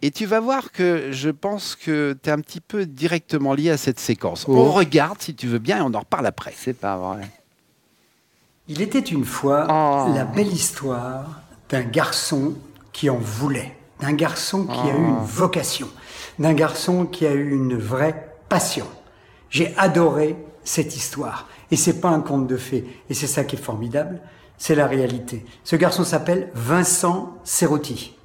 Et 0.02 0.12
tu 0.12 0.26
vas 0.26 0.40
voir 0.40 0.72
que 0.72 1.12
je 1.12 1.30
pense 1.30 1.76
que 1.76 2.18
tu 2.24 2.30
es 2.30 2.34
un 2.34 2.40
petit 2.40 2.62
peu 2.62 2.86
directement 2.86 3.54
lié 3.54 3.70
à 3.72 3.78
cette 3.78 4.00
séquence. 4.00 4.46
Oh. 4.48 4.56
On 4.56 4.72
regarde, 4.72 5.22
si 5.22 5.36
tu 5.36 5.48
veux 5.48 5.60
bien, 5.60 5.78
et 5.80 5.82
on 5.82 5.94
en 5.94 6.00
reparle 6.00 6.26
après. 6.26 6.54
C'est 6.56 6.74
pas 6.74 6.98
vrai. 6.98 7.30
Il 8.68 8.82
était 8.82 9.00
une 9.00 9.26
fois 9.26 9.68
Oh. 9.70 10.14
la 10.16 10.24
belle 10.26 10.54
histoire 10.54 11.42
d'un 11.70 11.82
garçon 11.84 12.54
qui 12.94 13.10
en 13.10 13.18
voulait, 13.18 13.76
d'un 14.00 14.14
garçon 14.14 14.66
qui 14.66 14.80
a 14.90 14.94
eu 14.96 15.06
une 15.06 15.24
vocation, 15.24 15.90
d'un 16.38 16.54
garçon 16.54 17.06
qui 17.06 17.26
a 17.26 17.34
eu 17.34 17.52
une 17.52 17.78
vraie 17.78 18.36
passion. 18.48 18.88
J'ai 19.50 19.76
adoré 19.78 20.36
cette 20.64 20.96
histoire. 20.96 21.48
Et 21.72 21.76
c'est 21.76 22.00
pas 22.00 22.10
un 22.10 22.22
conte 22.22 22.48
de 22.48 22.58
fées. 22.58 22.86
Et 23.10 23.14
c'est 23.14 23.28
ça 23.28 23.44
qui 23.44 23.56
est 23.56 23.60
formidable. 23.60 24.22
C'est 24.58 24.76
la 24.76 24.88
réalité. 24.88 25.46
Ce 25.64 25.76
garçon 25.76 26.04
s'appelle 26.04 26.50
Vincent 26.54 27.38
Serrotti. 27.44 28.16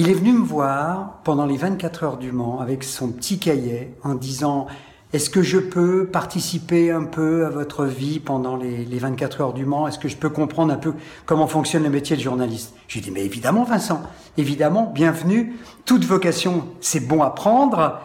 Il 0.00 0.08
est 0.08 0.14
venu 0.14 0.32
me 0.32 0.44
voir 0.44 1.18
pendant 1.24 1.44
les 1.44 1.56
24 1.56 2.04
heures 2.04 2.16
du 2.18 2.30
Mans 2.30 2.60
avec 2.60 2.84
son 2.84 3.08
petit 3.08 3.40
cahier 3.40 3.96
en 4.04 4.14
disant 4.14 4.68
Est-ce 5.12 5.28
que 5.28 5.42
je 5.42 5.58
peux 5.58 6.06
participer 6.06 6.92
un 6.92 7.02
peu 7.02 7.44
à 7.44 7.50
votre 7.50 7.84
vie 7.84 8.20
pendant 8.20 8.54
les, 8.54 8.84
les 8.84 8.98
24 9.00 9.40
heures 9.40 9.52
du 9.52 9.64
Mans? 9.64 9.88
Est-ce 9.88 9.98
que 9.98 10.06
je 10.06 10.16
peux 10.16 10.28
comprendre 10.30 10.72
un 10.72 10.76
peu 10.76 10.94
comment 11.26 11.48
fonctionne 11.48 11.82
le 11.82 11.90
métier 11.90 12.14
de 12.14 12.22
journaliste 12.22 12.74
J'ai 12.86 13.00
dit 13.00 13.10
Mais 13.10 13.24
évidemment, 13.24 13.64
Vincent, 13.64 14.00
évidemment, 14.36 14.88
bienvenue. 14.94 15.56
Toute 15.84 16.04
vocation, 16.04 16.68
c'est 16.80 17.00
bon 17.00 17.20
à 17.20 17.30
prendre. 17.30 17.98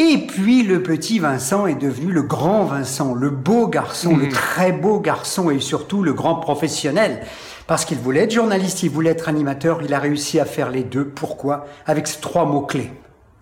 Et 0.00 0.26
puis 0.26 0.64
le 0.64 0.82
petit 0.82 1.20
Vincent 1.20 1.68
est 1.68 1.76
devenu 1.76 2.10
le 2.10 2.22
grand 2.22 2.64
Vincent, 2.64 3.14
le 3.14 3.30
beau 3.30 3.68
garçon, 3.68 4.16
le 4.16 4.28
très 4.28 4.72
beau 4.72 4.98
garçon 4.98 5.50
et 5.50 5.60
surtout 5.60 6.02
le 6.02 6.12
grand 6.12 6.34
professionnel. 6.34 7.24
Parce 7.66 7.84
qu'il 7.84 7.98
voulait 7.98 8.24
être 8.24 8.30
journaliste, 8.30 8.82
il 8.82 8.90
voulait 8.90 9.10
être 9.10 9.28
animateur, 9.28 9.82
il 9.82 9.94
a 9.94 9.98
réussi 9.98 10.38
à 10.38 10.44
faire 10.44 10.70
les 10.70 10.82
deux. 10.84 11.06
Pourquoi? 11.06 11.66
Avec 11.86 12.06
ces 12.06 12.20
trois 12.20 12.44
mots-clés. 12.44 12.92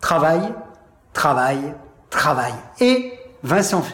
Travail, 0.01 0.43
travail, 1.13 1.59
travail. 2.11 2.53
Et 2.81 3.13
Vincent, 3.43 3.85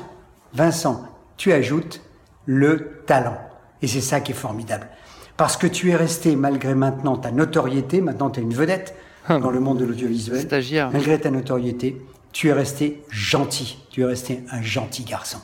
Vincent, 0.52 1.04
tu 1.36 1.52
ajoutes 1.52 2.02
le 2.44 3.02
talent. 3.06 3.38
Et 3.80 3.86
c'est 3.86 4.00
ça 4.00 4.20
qui 4.20 4.32
est 4.32 4.34
formidable. 4.34 4.88
Parce 5.36 5.56
que 5.56 5.66
tu 5.66 5.90
es 5.90 5.96
resté, 5.96 6.36
malgré 6.36 6.74
maintenant 6.74 7.16
ta 7.16 7.30
notoriété, 7.30 8.00
maintenant 8.00 8.28
tu 8.28 8.40
es 8.40 8.42
une 8.42 8.54
vedette 8.54 8.94
dans 9.28 9.50
le 9.50 9.60
monde 9.60 9.78
de 9.78 9.84
l'audiovisuel, 9.84 10.40
Stagiaire. 10.40 10.90
malgré 10.90 11.20
ta 11.20 11.30
notoriété, 11.30 12.02
tu 12.32 12.48
es 12.48 12.52
resté 12.52 13.02
gentil. 13.10 13.78
Tu 13.90 14.02
es 14.02 14.04
resté 14.04 14.42
un 14.50 14.62
gentil 14.62 15.04
garçon. 15.04 15.38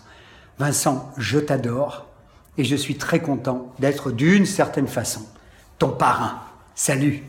Vincent, 0.59 1.11
je 1.17 1.39
t'adore 1.39 2.07
et 2.59 2.65
je 2.65 2.77
suis 2.77 2.97
très 2.97 3.21
content 3.21 3.73
d'être 3.79 4.11
d'une 4.11 4.47
certaine 4.47 4.87
façon 4.89 5.23
ton 5.79 5.91
parrain. 5.91 6.41
Salut. 6.75 7.23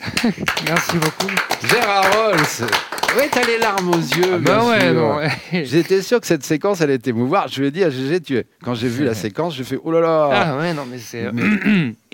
Merci 0.66 0.96
beaucoup. 0.98 1.30
Gérard 1.68 2.04
Rolls 2.12 2.68
Oui, 3.16 3.24
t'as 3.30 3.44
les 3.46 3.58
larmes 3.58 3.90
aux 3.90 3.98
yeux. 3.98 4.32
Ah 4.34 4.38
bah 4.38 4.58
bien 4.58 4.68
ouais, 4.68 4.80
sûr. 4.80 4.92
non, 4.94 5.16
ouais. 5.16 5.30
J'étais 5.64 6.02
sûr 6.02 6.20
que 6.20 6.26
cette 6.26 6.44
séquence 6.44 6.80
allait 6.80 6.98
t'émouvoir. 6.98 7.46
Je 7.46 7.60
lui 7.60 7.68
ai 7.68 7.70
dit 7.70 7.84
à 7.84 7.90
GG, 7.90 8.20
tu... 8.20 8.42
quand 8.64 8.74
j'ai 8.74 8.88
vu 8.88 9.04
la 9.04 9.14
séquence, 9.14 9.54
j'ai 9.54 9.62
fait 9.62 9.78
oh 9.82 9.92
là 9.92 10.00
là. 10.00 10.28
Ah 10.32 10.58
ouais, 10.58 10.74
non, 10.74 10.86
mais 10.90 10.98
c'est. 10.98 11.30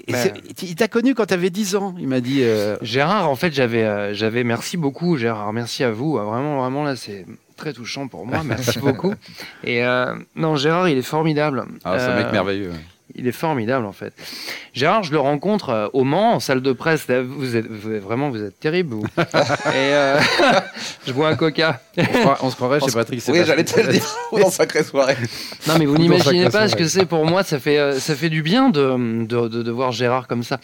Et 0.06 0.12
c'est- 0.14 0.34
Il 0.62 0.74
t'a 0.74 0.88
connu 0.88 1.14
quand 1.14 1.24
t'avais 1.26 1.48
10 1.50 1.76
ans. 1.76 1.94
Il 1.98 2.08
m'a 2.08 2.20
dit. 2.20 2.40
euh, 2.42 2.76
Gérard, 2.82 3.30
en 3.30 3.36
fait, 3.36 3.52
j'avais, 3.54 3.84
euh, 3.84 4.12
j'avais. 4.12 4.44
Merci 4.44 4.76
beaucoup, 4.76 5.16
Gérard. 5.16 5.52
Merci 5.54 5.82
à 5.82 5.90
vous. 5.90 6.18
Euh, 6.18 6.22
Vraiment, 6.24 6.58
vraiment, 6.60 6.84
là, 6.84 6.94
c'est 6.94 7.24
très 7.58 7.74
touchant 7.74 8.08
pour 8.08 8.24
moi. 8.26 8.40
Merci 8.44 8.78
beaucoup. 8.80 9.14
Et 9.64 9.84
euh, 9.84 10.14
non, 10.36 10.56
Gérard, 10.56 10.88
il 10.88 10.96
est 10.96 11.02
formidable. 11.02 11.66
Ah, 11.84 11.98
c'est 11.98 12.06
un 12.06 12.16
mec 12.16 12.26
Euh, 12.28 12.32
merveilleux. 12.32 12.72
Il 13.14 13.26
est 13.26 13.32
formidable, 13.32 13.86
en 13.86 13.92
fait. 13.92 14.12
Gérard, 14.74 15.02
je 15.02 15.12
le 15.12 15.18
rencontre 15.18 15.70
euh, 15.70 15.88
au 15.94 16.04
Mans, 16.04 16.34
en 16.34 16.40
salle 16.40 16.60
de 16.60 16.72
presse. 16.72 17.06
Vous 17.08 17.56
êtes, 17.56 17.66
vous 17.66 17.90
êtes- 17.90 18.02
vraiment, 18.02 18.28
vous 18.28 18.42
êtes 18.42 18.60
terrible. 18.60 18.96
Vous. 18.96 19.04
Et 19.16 19.22
euh, 19.74 20.20
je 21.06 21.12
bois 21.12 21.28
un 21.30 21.34
coca. 21.34 21.80
On 21.96 22.02
se 22.04 22.10
croirait- 22.20 22.38
on 22.42 22.50
se 22.50 22.54
croirait 22.56 22.80
chez 22.80 22.92
Patrick 22.92 23.22
Oui, 23.28 23.40
j'allais 23.46 23.64
te 23.64 23.80
le 23.80 23.92
dire 23.94 24.04
dans 24.30 24.50
Sacrée 24.50 24.84
Soirée. 24.84 25.16
Non, 25.66 25.74
mais 25.78 25.86
vous 25.86 25.96
n'imaginez 25.96 26.50
pas 26.50 26.68
ce 26.68 26.76
que 26.76 26.86
c'est 26.86 27.06
pour 27.06 27.24
moi. 27.24 27.42
Ça 27.44 27.58
fait, 27.58 27.78
euh, 27.78 27.98
ça 27.98 28.14
fait 28.14 28.28
du 28.28 28.42
bien 28.42 28.68
de, 28.68 29.24
de, 29.24 29.48
de- 29.48 29.62
de 29.62 29.70
voir 29.70 29.90
Gérard 29.90 30.28
comme 30.28 30.42
ça 30.42 30.60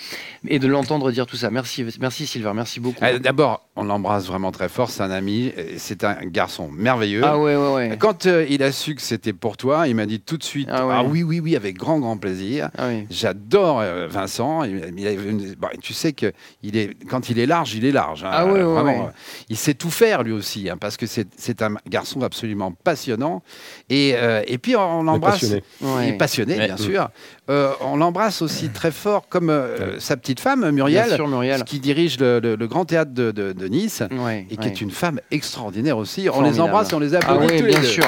et 0.47 0.59
de 0.59 0.69
l'entendre 0.69 1.11
dire 1.11 1.27
tout 1.27 1.37
ça. 1.37 1.51
Merci, 1.51 1.85
merci 1.99 2.27
Sylvain, 2.27 2.53
merci 2.53 2.79
beaucoup. 2.79 2.99
Ah, 3.01 3.19
D'abord, 3.19 3.67
on 3.77 3.85
l'embrasse 3.85 4.27
vraiment 4.27 4.53
très 4.53 4.69
fort. 4.69 4.89
C'est 4.91 5.03
un 5.03 5.11
ami. 5.11 5.53
C'est 5.79 6.05
un 6.05 6.15
garçon 6.27 6.71
merveilleux. 6.71 7.23
Ah 7.25 7.39
ouais, 7.39 7.57
ouais, 7.57 7.73
ouais. 7.75 7.97
Quand 7.99 8.27
euh, 8.27 8.47
il 8.49 8.63
a 8.63 8.71
su 8.71 8.95
que 8.95 9.03
c'était 9.03 9.33
pour 9.33 9.57
toi, 9.57 9.89
il 9.89 9.97
m'a 9.97 10.07
dit 10.07 10.21
tout 10.21 10.37
de 10.37 10.45
suite 10.45 10.69
Ah 10.71 10.87
Ah, 10.91 11.03
oui, 11.05 11.23
oui, 11.25 11.41
oui, 11.41 11.57
avec 11.57 11.77
grand, 11.77 11.99
grand 11.99 12.17
plaisir. 12.17 12.71
Ah 12.79 12.87
oui. 12.89 13.07
J'adore 13.11 13.81
euh, 13.81 14.07
Vincent. 14.07 14.63
Il- 14.65 14.95
il 14.97 15.07
a 15.07 15.11
une- 15.13 15.55
bon, 15.55 15.69
tu 15.83 15.93
sais 15.93 16.13
que 16.13 16.33
il 16.63 16.77
est, 16.77 16.95
quand 17.09 17.29
il 17.31 17.39
est 17.39 17.47
large, 17.47 17.75
il 17.75 17.85
est 17.85 17.91
large. 17.93 18.23
hein. 18.25 18.31
Ah 18.33 18.47
ouais, 18.47 18.53
ouais, 18.53 18.63
Vraiment, 18.63 18.85
ouais. 19.05 19.09
euh, 19.09 19.45
Il 19.49 19.57
sait 19.57 19.75
tout 19.75 19.91
faire 19.91 20.23
lui 20.23 20.33
aussi, 20.33 20.71
hein, 20.71 20.77
parce 20.79 20.97
que 20.97 21.07
c'est 21.07 21.27
c'est 21.37 21.61
un 21.63 21.75
garçon 21.89 22.23
absolument 22.23 22.71
passionnant. 22.73 23.43
Et, 23.91 24.13
euh, 24.15 24.43
et 24.47 24.59
puis 24.59 24.77
on 24.77 25.03
l'embrasse. 25.03 25.43
Il 25.43 26.09
est 26.09 26.17
passionné, 26.17 26.57
Ouais. 26.59 26.67
bien 26.67 26.77
sûr. 26.77 27.09
Euh, 27.51 27.73
on 27.83 27.97
l'embrasse 27.97 28.41
aussi 28.41 28.71
très 28.71 28.91
fort, 28.91 29.29
comme 29.29 29.51
euh, 29.51 30.01
sa 30.01 30.17
petite 30.17 30.41
femme, 30.41 30.71
Muriel, 30.71 31.07
Bien 31.09 31.17
sûr, 31.17 31.29
Muriel. 31.29 31.63
qui 31.65 31.79
dirige 31.79 32.19
le, 32.19 32.41
le- 32.41 32.55
le 32.57 32.67
grand 32.67 32.87
théâtre 32.87 33.13
de, 33.13 33.33
de- 33.33 33.53
de 33.53 33.67
Nice. 33.69 34.03
Ouais, 34.13 34.47
Et 34.51 34.57
qui 34.57 34.67
ouais. 34.67 34.73
est 34.73 34.81
une 34.81 34.91
femme 34.91 35.21
extraordinaire 35.31 35.99
aussi. 35.99 36.29
On 36.33 36.41
les 36.41 36.59
embrasse 36.59 36.93
et 36.93 36.95
on 36.95 37.01
les 37.01 37.15
Ah 37.15 37.19
applaudit 37.19 37.53
oui, 37.53 37.59
tous 37.61 37.67
les 37.67 37.75
deux. 37.75 37.83
sûr. 37.83 38.07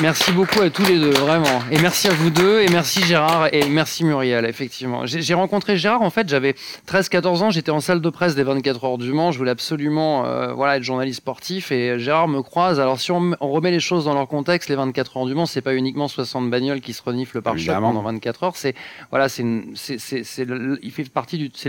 Merci 0.00 0.32
beaucoup 0.32 0.60
à 0.62 0.70
tous 0.70 0.84
les 0.84 0.98
deux, 0.98 1.10
vraiment. 1.10 1.60
Et 1.70 1.78
merci 1.80 2.08
à 2.08 2.12
vous 2.12 2.30
deux, 2.30 2.60
et 2.60 2.68
merci 2.68 3.02
Gérard, 3.04 3.48
et 3.52 3.68
merci 3.68 4.04
Muriel, 4.04 4.44
effectivement. 4.46 5.02
J'ai 5.06 5.34
rencontré 5.34 5.76
Gérard, 5.76 6.02
en 6.02 6.10
fait, 6.10 6.28
j'avais 6.28 6.56
13-14 6.88 7.42
ans, 7.42 7.50
j'étais 7.50 7.70
en 7.70 7.78
salle 7.80 8.00
de 8.00 8.10
presse 8.10 8.34
des 8.34 8.42
24 8.42 8.84
heures 8.84 8.98
du 8.98 9.12
Mans, 9.12 9.30
je 9.30 9.38
voulais 9.38 9.52
absolument 9.52 10.24
euh, 10.26 10.54
voilà, 10.54 10.78
être 10.78 10.82
journaliste 10.82 11.18
sportif, 11.18 11.70
et 11.70 12.00
Gérard 12.00 12.26
me 12.26 12.42
croise. 12.42 12.80
Alors, 12.80 12.98
si 12.98 13.12
on, 13.12 13.36
on 13.40 13.50
remet 13.50 13.70
les 13.70 13.78
choses 13.80 14.06
dans 14.06 14.14
leur 14.14 14.26
contexte, 14.26 14.68
les 14.70 14.76
24 14.76 15.18
heures 15.18 15.26
du 15.26 15.34
Mans, 15.34 15.46
c'est 15.46 15.60
pas 15.60 15.74
uniquement 15.74 16.08
60 16.08 16.50
bagnoles 16.50 16.80
qui 16.80 16.94
se 16.94 17.02
reniflent 17.02 17.40
par 17.42 17.54
choc 17.58 17.74
pendant 17.92 18.02
24 18.02 18.42
heures, 18.44 18.56
c'est 18.56 18.74
voilà, 19.10 19.28
c'est 19.28 19.44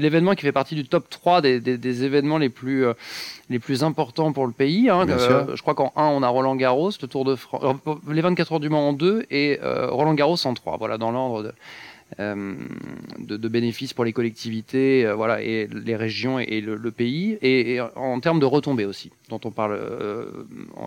l'événement 0.01 0.33
qui 0.33 0.41
fait 0.41 0.51
partie 0.51 0.75
du 0.75 0.85
top 0.85 1.07
3 1.09 1.41
des, 1.41 1.59
des- 1.59 1.77
des 1.77 2.03
événements 2.03 2.37
les 2.39 2.49
plus 2.49 2.85
euh, 2.85 2.93
les 3.49 3.59
plus 3.59 3.83
importants 3.83 4.31
pour 4.31 4.47
le 4.47 4.53
pays. 4.53 4.89
hein. 4.89 5.05
Euh, 5.29 5.55
je 5.55 5.61
crois 5.61 5.75
qu'en 5.75 5.91
1, 5.95 6.03
on 6.05 6.23
a 6.23 6.27
Roland 6.29 6.55
Garros, 6.55 6.91
le 7.01 7.07
Tour 7.07 7.25
de 7.25 7.35
France, 7.35 7.61
les 8.09 8.21
24 8.21 8.53
heures 8.53 8.59
du 8.59 8.69
Mans 8.69 8.89
en 8.89 8.93
2 8.93 9.25
et 9.29 9.59
euh, 9.61 9.89
Roland 9.89 10.13
Garros 10.13 10.37
en 10.45 10.53
3. 10.53 10.77
Voilà, 10.77 10.97
dans 10.97 11.11
l'ordre 11.11 11.43
de, 11.43 11.53
euh, 12.19 12.55
de, 13.19 13.47
bénéfices 13.47 13.93
pour 13.93 14.05
les 14.05 14.13
collectivités, 14.13 15.05
euh, 15.05 15.15
voilà, 15.15 15.41
et 15.41 15.67
les 15.67 15.95
régions 15.95 16.39
et, 16.39 16.61
le, 16.61 16.91
pays, 16.91 17.37
et 17.41 17.79
en 17.95 18.19
termes 18.19 18.39
de 18.39 18.45
retombées 18.45 18.85
aussi, 18.85 19.11
dont 19.37 19.47
on 19.49 19.51
parle. 19.51 19.73
euh, 19.73 20.25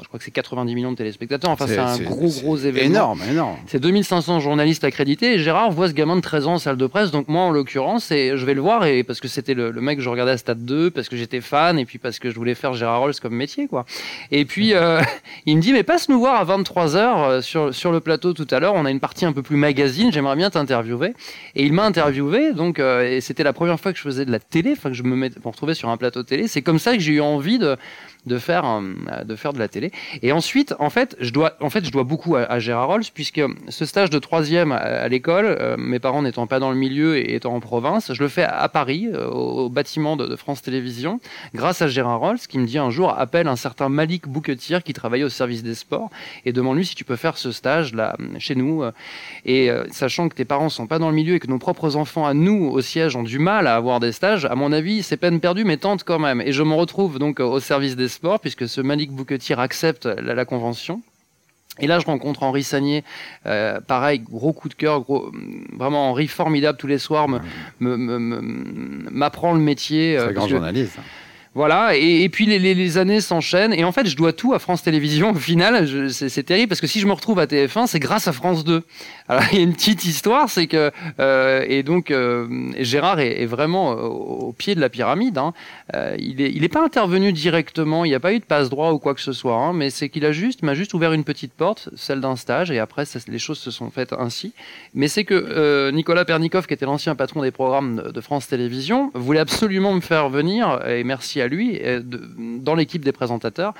je 0.02 0.06
crois 0.08 0.18
que 0.18 0.24
c'est 0.24 0.30
90 0.30 0.74
millions 0.74 0.92
de 0.92 0.96
téléspectateurs. 0.96 1.50
Enfin, 1.50 1.66
c'est 1.66 1.78
un 1.78 1.98
gros, 1.98 2.28
gros 2.28 2.56
événement. 2.56 2.90
Énorme, 3.16 3.20
énorme. 3.30 3.56
C'est 3.66 3.80
2500 3.80 4.40
journalistes 4.40 4.84
accrédités 4.84 5.34
et 5.34 5.38
Gérard 5.38 5.70
voit 5.70 5.88
ce 5.88 5.92
gamin 5.94 6.16
de 6.16 6.20
13 6.20 6.46
ans 6.46 6.54
en 6.54 6.58
salle 6.58 6.76
de 6.76 6.86
presse. 6.86 7.10
Donc 7.10 7.28
moi, 7.28 7.42
en 7.42 7.50
l'occurrence, 7.50 8.10
et 8.10 8.32
je 8.36 8.44
vais 8.46 8.54
le 8.54 8.60
voir 8.60 8.84
et 8.86 9.02
parce 9.02 9.20
que 9.20 9.28
c'était 9.28 9.54
le, 9.54 9.70
le 9.70 9.80
mec 9.80 9.98
que 9.98 10.02
je 10.04 10.08
regardais 10.08 10.32
à 10.32 10.38
Stade 10.38 10.64
2, 10.64 10.90
parce 10.90 11.08
que 11.08 11.16
j'étais 11.16 11.40
fan 11.40 11.78
et 11.78 11.84
puis 11.84 11.98
parce 11.98 12.18
que 12.18 12.30
je 12.30 12.36
voulais 12.36 12.54
faire 12.54 12.72
Gérard 12.74 13.00
Rolls 13.00 13.14
comme 13.20 13.34
métier, 13.34 13.66
quoi. 13.66 13.84
Et 14.30 14.44
puis 14.44 14.74
euh, 14.74 15.00
il 15.46 15.56
me 15.56 15.62
dit 15.62 15.72
mais 15.72 15.82
passe 15.82 16.08
nous 16.08 16.18
voir 16.18 16.40
à 16.40 16.44
23 16.44 16.94
h 16.94 17.40
sur 17.42 17.74
sur 17.74 17.92
le 17.92 18.00
plateau 18.00 18.32
tout 18.32 18.46
à 18.50 18.60
l'heure. 18.60 18.74
On 18.74 18.84
a 18.84 18.90
une 18.90 19.00
partie 19.00 19.24
un 19.24 19.32
peu 19.32 19.42
plus 19.42 19.56
magazine. 19.56 20.12
J'aimerais 20.12 20.36
bien 20.36 20.50
t'interviewer. 20.50 21.14
Et 21.54 21.64
il 21.64 21.72
m'a 21.72 21.84
interviewé. 21.84 22.52
Donc 22.52 22.78
euh, 22.78 23.02
et 23.16 23.20
c'était 23.20 23.42
la 23.42 23.52
première 23.52 23.80
fois 23.80 23.92
que 23.92 23.98
je 23.98 24.02
faisais 24.02 24.24
de 24.24 24.30
la 24.30 24.38
télé, 24.38 24.72
enfin 24.72 24.90
que 24.90 24.94
je 24.96 25.02
me, 25.02 25.16
mettais- 25.16 25.40
me 25.44 25.48
retrouvais 25.50 25.74
sur 25.74 25.88
un 25.88 25.96
plateau 25.96 26.22
télé. 26.22 26.46
C'est 26.48 26.62
comme 26.62 26.78
ça 26.78 26.94
que 26.94 27.00
j'ai 27.00 27.12
eu 27.14 27.20
envie 27.20 27.58
de 27.58 27.76
de 28.26 28.38
faire 28.38 28.64
euh, 28.64 29.24
de 29.24 29.36
faire 29.36 29.52
de 29.52 29.58
la 29.58 29.68
télé. 29.68 29.90
Et 30.22 30.32
ensuite, 30.32 30.74
en 30.78 30.90
fait, 30.90 31.16
je 31.20 31.30
dois, 31.30 31.56
en 31.60 31.70
fait, 31.70 31.84
je 31.84 31.90
dois 31.90 32.04
beaucoup 32.04 32.36
à, 32.36 32.58
Gérard 32.58 32.88
Rolls, 32.88 33.04
puisque 33.14 33.40
ce 33.68 33.84
stage 33.84 34.10
de 34.10 34.18
troisième 34.18 34.72
à, 34.72 35.08
l'école, 35.08 35.46
euh, 35.46 35.76
mes 35.78 35.98
parents 35.98 36.22
n'étant 36.22 36.46
pas 36.46 36.58
dans 36.58 36.70
le 36.70 36.76
milieu 36.76 37.16
et 37.16 37.34
étant 37.34 37.54
en 37.54 37.60
province, 37.60 38.12
je 38.12 38.22
le 38.22 38.28
fais 38.28 38.42
à 38.42 38.68
Paris, 38.68 39.08
euh, 39.12 39.28
au, 39.28 39.68
bâtiment 39.68 40.16
de, 40.16 40.34
France 40.36 40.62
Télévisions, 40.62 41.20
grâce 41.54 41.82
à 41.82 41.88
Gérard 41.88 42.20
Rolls, 42.20 42.38
qui 42.38 42.58
me 42.58 42.66
dit 42.66 42.78
un 42.78 42.90
jour, 42.90 43.14
appelle 43.16 43.48
un 43.48 43.56
certain 43.56 43.88
Malik 43.88 44.28
Bouquetier, 44.28 44.78
qui 44.84 44.92
travaillait 44.92 45.24
au 45.24 45.28
service 45.28 45.62
des 45.62 45.74
sports, 45.74 46.10
et 46.44 46.52
demande-lui 46.52 46.86
si 46.86 46.94
tu 46.94 47.04
peux 47.04 47.16
faire 47.16 47.38
ce 47.38 47.52
stage 47.52 47.94
là, 47.94 48.16
chez 48.38 48.54
nous. 48.54 48.82
Et 49.44 49.70
sachant 49.90 50.28
que 50.28 50.34
tes 50.34 50.44
parents 50.44 50.68
sont 50.68 50.86
pas 50.86 50.98
dans 50.98 51.08
le 51.08 51.14
milieu 51.14 51.34
et 51.34 51.40
que 51.40 51.46
nos 51.46 51.58
propres 51.58 51.96
enfants 51.96 52.26
à 52.26 52.34
nous, 52.34 52.68
au 52.68 52.80
siège, 52.80 53.16
ont 53.16 53.22
du 53.22 53.38
mal 53.38 53.66
à 53.66 53.76
avoir 53.76 54.00
des 54.00 54.12
stages, 54.12 54.44
à 54.44 54.54
mon 54.54 54.72
avis, 54.72 55.02
c'est 55.02 55.16
peine 55.16 55.40
perdue, 55.40 55.64
mais 55.64 55.76
tente 55.76 56.04
quand 56.04 56.18
même. 56.18 56.40
Et 56.40 56.52
je 56.52 56.62
me 56.62 56.74
retrouve 56.74 57.18
donc 57.18 57.40
au 57.40 57.60
service 57.60 57.96
des 57.96 58.08
sports, 58.16 58.40
puisque 58.40 58.68
ce 58.68 58.80
Malik 58.80 59.10
Bouquetier 59.12 59.54
accepte 59.58 60.06
la, 60.06 60.34
la 60.34 60.44
convention. 60.44 61.00
Et 61.78 61.86
là, 61.86 61.98
je 62.00 62.06
rencontre 62.06 62.42
Henri 62.42 62.62
Sagnier, 62.62 63.04
euh, 63.44 63.80
pareil, 63.80 64.20
gros 64.20 64.54
coup 64.54 64.70
de 64.70 64.74
cœur, 64.74 65.00
gros, 65.02 65.30
vraiment 65.76 66.10
Henri 66.10 66.26
formidable 66.26 66.78
tous 66.78 66.86
les 66.86 66.98
soirs, 66.98 67.28
me- 67.28 67.38
me- 67.80 67.96
me- 67.98 68.18
me- 68.18 69.10
m'apprend 69.10 69.52
le 69.52 69.60
métier. 69.60 70.16
euh, 70.16 70.24
Très 70.24 70.34
grand 70.34 70.48
journaliste. 70.48 70.98
Voilà, 71.56 71.96
et, 71.96 72.28
puis 72.28 72.44
les, 72.44 72.98
années 72.98 73.22
s'enchaînent, 73.22 73.72
et 73.72 73.82
en 73.82 73.90
fait, 73.90 74.06
je 74.06 74.14
dois 74.14 74.34
tout 74.34 74.52
à 74.52 74.58
France 74.58 74.82
Télévisions. 74.82 75.30
Au 75.30 75.36
final, 75.36 76.10
c'est 76.10 76.42
terrible 76.42 76.68
parce 76.68 76.82
que 76.82 76.86
si 76.86 77.00
je 77.00 77.06
me 77.06 77.14
retrouve 77.14 77.38
à 77.38 77.46
TF1, 77.46 77.86
c'est 77.86 77.98
grâce 77.98 78.28
à 78.28 78.32
France 78.32 78.62
2. 78.62 78.82
Alors, 79.26 79.42
il 79.52 79.56
y 79.56 79.60
a 79.62 79.64
une 79.64 79.72
petite 79.72 80.04
histoire, 80.04 80.50
c'est 80.50 80.66
que 80.66 80.90
euh, 81.18 81.64
et 81.66 81.82
donc 81.82 82.10
euh, 82.10 82.46
Gérard 82.78 83.20
est, 83.20 83.46
vraiment 83.46 83.92
euh, 83.92 84.02
au 84.02 84.52
pied 84.52 84.74
de 84.74 84.80
la 84.80 84.90
pyramide. 84.90 85.38
hein. 85.38 85.54
Il 86.18 86.42
est, 86.42 86.52
il 86.52 86.62
est 86.62 86.68
pas 86.68 86.84
intervenu 86.84 87.32
directement, 87.32 88.04
il 88.04 88.10
n'y 88.10 88.14
a 88.14 88.20
pas 88.20 88.34
eu 88.34 88.38
de 88.38 88.44
passe 88.44 88.68
droit 88.68 88.92
ou 88.92 88.98
quoi 88.98 89.14
que 89.14 89.22
ce 89.22 89.32
soit, 89.32 89.56
hein, 89.56 89.72
mais 89.72 89.88
c'est 89.88 90.10
qu'il 90.10 90.26
a 90.26 90.32
juste, 90.32 90.62
m'a 90.62 90.74
juste 90.74 90.92
ouvert 90.92 91.14
une 91.14 91.24
petite 91.24 91.54
porte, 91.54 91.88
celle 91.96 92.20
d'un 92.20 92.36
stage, 92.36 92.70
et 92.70 92.78
après, 92.78 93.04
les 93.28 93.38
choses 93.38 93.58
se 93.58 93.70
sont 93.70 93.90
faites 93.90 94.12
ainsi. 94.12 94.52
Mais 94.92 95.08
c'est 95.08 95.24
que 95.24 95.90
Nicolas 95.90 96.26
Pernikov, 96.26 96.66
qui 96.66 96.74
était 96.74 96.84
l'ancien 96.84 97.14
patron 97.14 97.40
des 97.40 97.50
programmes 97.50 97.96
de, 97.96 98.10
de 98.10 98.20
France 98.20 98.46
Télévisions, 98.46 99.10
voulait 99.14 99.40
absolument 99.40 99.94
me 99.94 100.02
faire 100.02 100.28
venir, 100.28 100.86
et 100.86 101.02
merci 101.02 101.40
à 101.40 101.45
lui, 101.48 101.78
euh, 101.82 102.00
dans 102.04 102.74
l'équipe 102.74 103.04
des 103.04 103.12
présentateurs. 103.12 103.74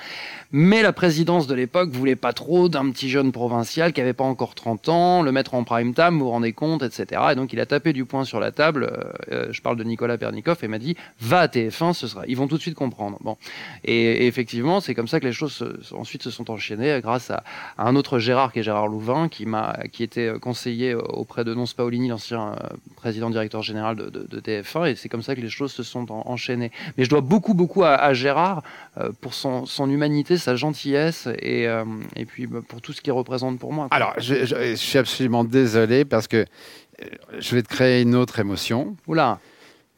Mais 0.51 0.81
la 0.81 0.93
présidence 0.93 1.47
de 1.47 1.53
l'époque 1.55 1.89
voulait 1.89 2.15
pas 2.15 2.33
trop 2.33 2.69
d'un 2.69 2.89
petit 2.91 3.09
jeune 3.09 3.31
provincial 3.31 3.91
qui 3.93 4.01
avait 4.01 4.13
pas 4.13 4.23
encore 4.23 4.55
30 4.55 4.89
ans, 4.89 5.21
le 5.21 5.31
mettre 5.31 5.53
en 5.55 5.63
prime 5.63 5.93
time, 5.93 6.19
vous 6.19 6.29
rendez 6.29 6.53
compte, 6.53 6.83
etc. 6.83 7.21
Et 7.31 7.35
donc 7.35 7.51
il 7.53 7.59
a 7.59 7.65
tapé 7.65 7.91
du 7.93 8.05
poing 8.05 8.23
sur 8.23 8.39
la 8.39 8.51
table. 8.51 8.85
euh, 8.91 9.03
euh, 9.31 9.47
je 9.51 9.61
parle 9.61 9.75
de 9.77 9.83
Nicolas 9.83 10.17
Pernikov 10.17 10.57
et 10.63 10.67
m'a 10.67 10.79
dit 10.79 10.95
va 11.19 11.41
à 11.41 11.47
TF1, 11.47 11.93
ce 11.93 12.07
sera. 12.07 12.23
Ils 12.27 12.37
vont 12.37 12.47
tout 12.47 12.57
de 12.57 12.61
suite 12.61 12.75
comprendre. 12.75 13.17
Bon. 13.21 13.37
Et, 13.83 14.25
effectivement, 14.27 14.79
c'est 14.79 14.95
comme 14.95 15.07
ça 15.07 15.19
que 15.19 15.25
les 15.25 15.31
choses 15.33 15.53
se- 15.53 15.93
ensuite 15.93 16.23
se 16.23 16.31
sont 16.31 16.49
enchaînées 16.51 16.99
grâce 17.01 17.29
à, 17.31 17.43
à 17.77 17.87
un 17.87 17.95
autre 17.95 18.19
Gérard 18.19 18.51
qui 18.53 18.59
est 18.59 18.63
Gérard 18.63 18.87
Louvain, 18.87 19.27
qui 19.29 19.45
m'a, 19.45 19.77
qui 19.91 20.03
était 20.03 20.31
conseiller 20.39 20.93
auprès 20.95 21.43
de 21.43 21.53
Nonce 21.53 21.73
Paolini, 21.73 22.07
l'ancien 22.09 22.55
président 22.95 23.29
directeur 23.29 23.61
général 23.63 23.95
de, 23.95 24.09
de- 24.09 24.27
de 24.29 24.39
TF1. 24.39 24.91
Et 24.91 24.95
c'est 24.95 25.09
comme 25.09 25.21
ça 25.23 25.35
que 25.35 25.41
les 25.41 25.49
choses 25.49 25.71
se 25.73 25.83
sont 25.83 26.11
en- 26.11 26.23
enchaînées. 26.27 26.71
Mais 26.97 27.03
je 27.03 27.09
dois 27.09 27.21
beaucoup, 27.21 27.53
beaucoup 27.57 27.83
à, 27.83 27.95
à 27.95 28.13
Gérard 28.13 28.61
euh, 28.97 29.11
pour 29.19 29.33
son, 29.33 29.65
son 29.65 29.89
humanité, 29.89 30.37
sa 30.37 30.55
gentillesse 30.55 31.27
et, 31.39 31.67
euh, 31.67 31.83
et 32.15 32.25
puis 32.25 32.47
bah, 32.47 32.59
pour 32.65 32.79
tout 32.81 32.93
ce 32.93 33.01
qu'il 33.01 33.11
représente 33.11 33.59
pour 33.59 33.73
moi. 33.73 33.87
Alors, 33.91 34.13
je, 34.17 34.45
je- 34.45 34.55
je 34.71 34.75
suis 34.75 34.97
absolument 34.97 35.43
désolé 35.43 36.05
parce 36.05 36.27
que 36.29 36.37
euh, 36.37 37.05
je 37.39 37.55
vais 37.55 37.63
te 37.63 37.67
créer 37.67 38.01
une 38.03 38.15
autre 38.15 38.39
émotion. 38.39 38.95
Oula. 39.07 39.39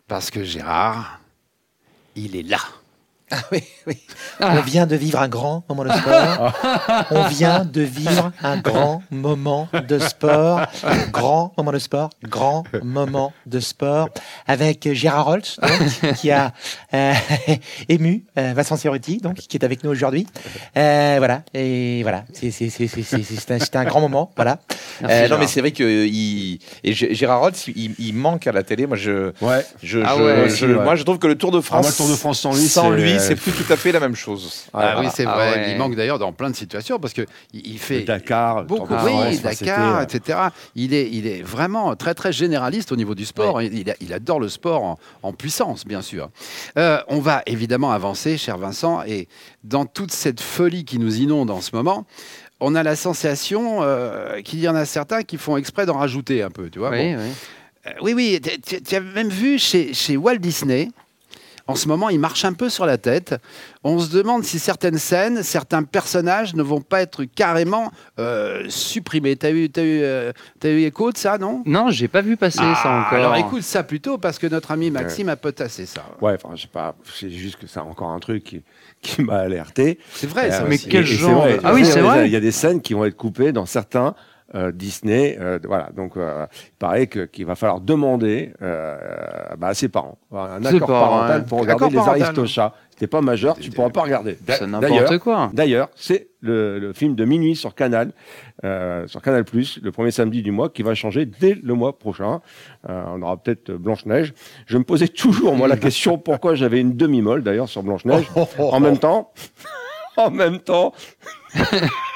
Parce 0.08 0.32
que 0.32 0.44
Gérard, 0.44 1.20
il 2.16 2.36
est 2.36 2.44
là. 2.44 2.60
Oui, 3.52 3.64
oui. 3.88 3.98
On 4.40 4.62
vient 4.62 4.86
de 4.88 4.96
vivre 4.96 5.20
un 5.20 5.28
grand 5.28 5.64
moment 5.70 5.84
de 5.84 5.92
sport. 5.92 6.54
On 7.12 7.24
vient 7.28 7.66
de 7.66 7.82
vivre 7.82 8.32
un 8.44 8.58
grand 8.58 9.02
moment 9.12 9.68
de 9.88 10.00
sport. 10.00 10.62
Grand 11.12 11.54
moment 11.58 11.72
de 11.72 11.80
sport. 11.80 12.10
Grand 12.24 12.64
moment 12.84 13.34
de 13.46 13.60
sport. 13.60 14.10
Avec 14.48 14.90
Gérard 14.94 15.28
Holtz, 15.28 15.58
donc, 15.62 16.16
qui 16.16 16.32
a 16.32 16.54
euh, 16.94 17.14
ému 17.90 18.24
euh, 18.38 18.54
Vincent 18.56 18.78
Cerruti, 18.78 19.18
donc, 19.18 19.36
qui 19.36 19.58
est 19.58 19.64
avec 19.66 19.84
nous 19.84 19.90
aujourd'hui. 19.92 20.26
Euh, 20.78 21.16
voilà. 21.18 21.42
Et 21.54 22.02
voilà. 22.04 22.24
C'est 22.34 22.52
c'est- 22.52 22.70
c'est- 22.70 22.88
c'est- 22.88 23.04
c'est- 23.04 23.24
c'est 23.24 23.52
un, 23.52 23.60
c'était 23.60 23.78
un 23.78 23.86
grand 23.86 24.02
moment. 24.02 24.32
Voilà. 24.36 24.60
Euh, 25.04 25.28
non, 25.28 25.38
mais 25.38 25.48
c'est 25.48 25.62
vrai 25.62 25.72
que 25.72 26.06
il 26.06 26.60
et 26.84 26.94
G- 26.94 27.14
Gérard 27.14 27.42
Rolls, 27.42 27.54
il, 27.76 27.94
il 28.00 28.14
manque 28.14 28.48
à 28.48 28.52
la 28.52 28.64
télé. 28.64 28.88
Moi, 28.88 28.98
je, 28.98 29.32
Ouais. 29.42 29.66
je, 29.84 30.00
Ah 30.00 30.16
je- 30.18 30.24
ouais, 30.24 30.50
je- 30.50 30.66
ouais. 30.66 30.84
moi, 30.84 30.96
je 30.96 31.04
trouve 31.04 31.20
que 31.20 31.28
le 31.28 31.36
Tour 31.36 31.52
de 31.52 31.62
France, 31.62 31.80
Ah, 31.80 31.82
moi, 31.82 31.90
le 31.92 31.96
Tour 31.98 32.10
de 32.10 32.16
France 32.16 32.40
sans 32.40 32.54
lui, 32.54 32.68
sans 32.68 32.92
c'est- 32.92 32.98
lui, 33.20 33.28
c'est 33.28 33.36
plus 33.36 33.52
tout 33.52 33.72
à 33.72 33.76
fait 33.78 33.92
la 33.92 34.00
même 34.00 34.16
chose. 34.16 34.66
Ah 34.74 34.98
oui, 35.00 35.08
c'est 35.14 35.26
Ah 35.26 35.34
vrai. 35.36 35.52
ouais. 35.52 35.72
Il 35.72 35.78
manque 35.78 35.96
d'ailleurs 35.96 36.20
dans 36.20 36.32
plein 36.34 36.50
de 36.50 36.56
situations 36.56 37.00
parce 37.00 37.14
que 37.14 37.22
il 37.54 37.78
fait 37.80 38.00
Le 38.00 38.06
Dakar, 38.06 38.64
beaucoup. 38.66 38.94
Oui, 39.06 39.38
Dakar, 39.40 40.02
etc. 40.02 40.40
Il 40.76 40.94
est, 40.94 41.10
il 41.12 41.28
est 41.28 41.42
vraiment 41.44 41.96
très 41.96 42.14
très 42.14 42.32
généraliste 42.34 42.92
au 42.92 42.96
niveau 42.96 43.16
du 43.16 43.26
sport. 43.26 43.62
Il, 43.62 43.78
il 43.78 43.90
a- 43.92 43.96
il 44.02 44.14
adore 44.14 44.40
le 44.40 44.50
sport 44.50 44.84
en, 44.84 45.00
en 45.24 45.34
puissance, 45.34 45.86
bien 45.86 46.02
sûr. 46.02 46.30
Euh, 46.78 47.00
on 47.08 47.20
va 47.20 47.44
évidemment 47.46 47.92
avancer, 47.92 48.38
cher 48.38 48.58
Vincent, 48.58 49.04
et 49.06 49.28
dans 49.64 49.86
toute 49.86 50.12
cette 50.12 50.42
folie 50.42 50.86
qui 50.86 51.00
nous 51.00 51.18
inonde 51.20 51.52
en 51.52 51.62
ce 51.62 51.76
moment. 51.76 52.06
On 52.62 52.76
a 52.76 52.84
la 52.84 52.98
sensation 52.98 53.80
euh, 53.84 54.42
qu'il 54.42 54.60
y 54.60 54.68
en 54.68 54.76
a 54.76 54.84
certains 54.84 55.24
qui 55.24 55.38
font 55.38 55.56
exprès 55.56 55.86
d'en 55.86 55.98
rajouter 55.98 56.44
un 56.44 56.50
peu, 56.50 56.70
tu 56.70 56.80
vois. 56.80 56.90
Oui, 56.90 57.14
Bon. 57.16 57.22
oui. 57.22 57.30
Euh, 57.88 57.92
oui, 58.02 58.14
oui, 58.14 58.42
tu 58.86 58.96
as 58.96 59.00
même 59.00 59.30
vu 59.30 59.58
chez, 59.58 59.94
chez 59.94 60.18
Walt 60.18 60.40
Disney, 60.40 60.90
en 61.70 61.76
ce 61.76 61.88
moment, 61.88 62.10
il 62.10 62.20
marche 62.20 62.46
un 62.46 62.54
peu 62.54 62.68
sur 62.68 62.88
la 62.88 62.98
tête. 62.98 63.36
On 63.84 64.00
se 64.00 64.10
demande 64.12 64.44
si 64.44 64.58
certaines 64.58 64.98
scènes, 64.98 65.44
certains 65.44 65.84
personnages 65.84 66.56
ne 66.56 66.64
vont 66.64 66.82
pas 66.82 67.02
être 67.02 67.26
carrément 67.26 67.92
euh, 68.18 68.64
supprimés. 68.70 69.36
T'as 69.36 69.52
eu, 69.52 69.70
t'as 69.70 69.84
eu, 69.84 70.02
euh, 70.02 70.32
t'as 70.60 70.70
eu 70.70 70.82
écho 70.82 71.12
de 71.12 71.18
ça, 71.18 71.38
non? 71.38 71.62
Non, 71.68 71.92
j'ai 71.92 72.08
pas 72.08 72.22
vu 72.22 72.38
passer 72.38 72.58
ça 72.58 72.74
Ah, 72.86 73.06
encore. 73.06 73.20
Alors 73.20 73.36
écoute 73.36 73.62
ça 73.62 73.84
plutôt 73.84 74.18
parce 74.18 74.40
que 74.40 74.48
notre 74.48 74.72
ami 74.72 74.90
Maxime 74.90 75.30
a 75.30 75.36
potassé 75.36 75.86
ça. 75.86 76.04
Ouais, 76.22 76.36
enfin, 76.44 76.56
je 76.56 76.64
sais 76.64 76.68
pas, 76.68 76.96
c'est 77.14 77.30
juste 77.30 77.58
que 77.58 77.68
c'est 77.68 77.80
encore 77.80 78.10
un 78.10 78.20
truc 78.20 78.44
qui, 78.46 78.64
qui 79.04 79.22
m'a 79.22 79.38
alerté. 79.38 80.00
C'est 80.12 80.26
vrai, 80.28 80.50
ça 80.50 80.64
Euh, 80.64 80.68
mais 80.68 80.80
quel 80.80 81.06
genre 81.06 81.42
vrai. 81.44 81.60
Ah 81.64 81.76
oui, 81.76 81.86
c'est 81.86 82.02
vrai. 82.02 82.26
Il 82.26 82.32
y 82.34 82.36
a 82.36 82.40
des 82.40 82.52
scènes 82.52 82.82
qui 82.82 82.96
vont 82.96 83.06
être 83.06 83.16
coupées 83.16 83.52
dans 83.52 83.68
certains 83.68 84.16
euh, 84.56 84.72
Disney. 84.72 85.38
euh, 85.40 85.60
voilà, 85.66 85.90
donc 85.96 86.18
euh, 86.18 86.46
il 86.54 86.78
paraît 86.80 87.08
que- 87.08 87.26
qu'il 87.26 87.46
va 87.46 87.56
falloir 87.56 87.82
demander 87.82 88.54
euh, 88.62 88.98
bah, 89.58 89.68
à 89.68 89.74
ses 89.74 89.90
parents 89.90 90.18
un 90.32 90.62
C'est 90.64 90.76
accord 90.76 90.88
pas 90.88 91.00
parental 91.02 91.38
vrai. 91.42 91.48
pour 91.48 91.60
regarder 91.62 91.84
Accord 91.86 91.90
les 91.92 91.96
parental. 91.98 92.22
Aristochats. 92.24 92.74
T'es 92.98 93.08
pas 93.08 93.22
majeur, 93.22 93.58
tu 93.58 93.70
pourras 93.72 93.92
pas 93.92 94.02
regarder. 94.02 94.38
C'est 94.46 94.60
D'ailleurs, 94.70 94.82
n'importe 94.82 95.20
quoi. 95.20 95.50
D'ailleurs, 95.54 95.88
c'est 95.96 96.28
le, 96.42 96.80
le 96.80 96.92
film 96.92 97.16
de 97.16 97.24
minuit 97.24 97.56
sur 97.56 97.74
Canal, 97.74 98.12
euh, 98.66 99.08
sur 99.08 99.22
Canal 99.22 99.46
le 99.82 99.92
premier 99.92 100.12
samedi 100.12 100.42
du 100.42 100.52
mois, 100.52 100.68
qui 100.70 100.84
va 100.84 100.94
changer 100.96 101.26
dès 101.26 101.58
le 101.64 101.74
mois 101.76 101.98
prochain. 101.98 102.42
Euh, 102.90 103.02
on 103.08 103.22
aura 103.22 103.38
peut-être 103.38 103.72
Blanche 103.72 104.06
Neige. 104.06 104.34
Je 104.66 104.78
me 104.78 104.84
posais 104.84 105.08
toujours 105.08 105.56
moi 105.56 105.70
la 105.70 105.78
question 105.86 106.18
pourquoi 106.18 106.56
j'avais 106.56 106.82
une 106.82 106.98
demi-molle 106.98 107.42
d'ailleurs 107.42 107.70
sur 107.70 107.84
Blanche 107.84 108.04
Neige. 108.04 108.26
En 108.60 108.82
même 108.82 108.98
temps, 108.98 109.32
en 110.18 110.30
même 110.32 110.60
temps. 110.60 110.92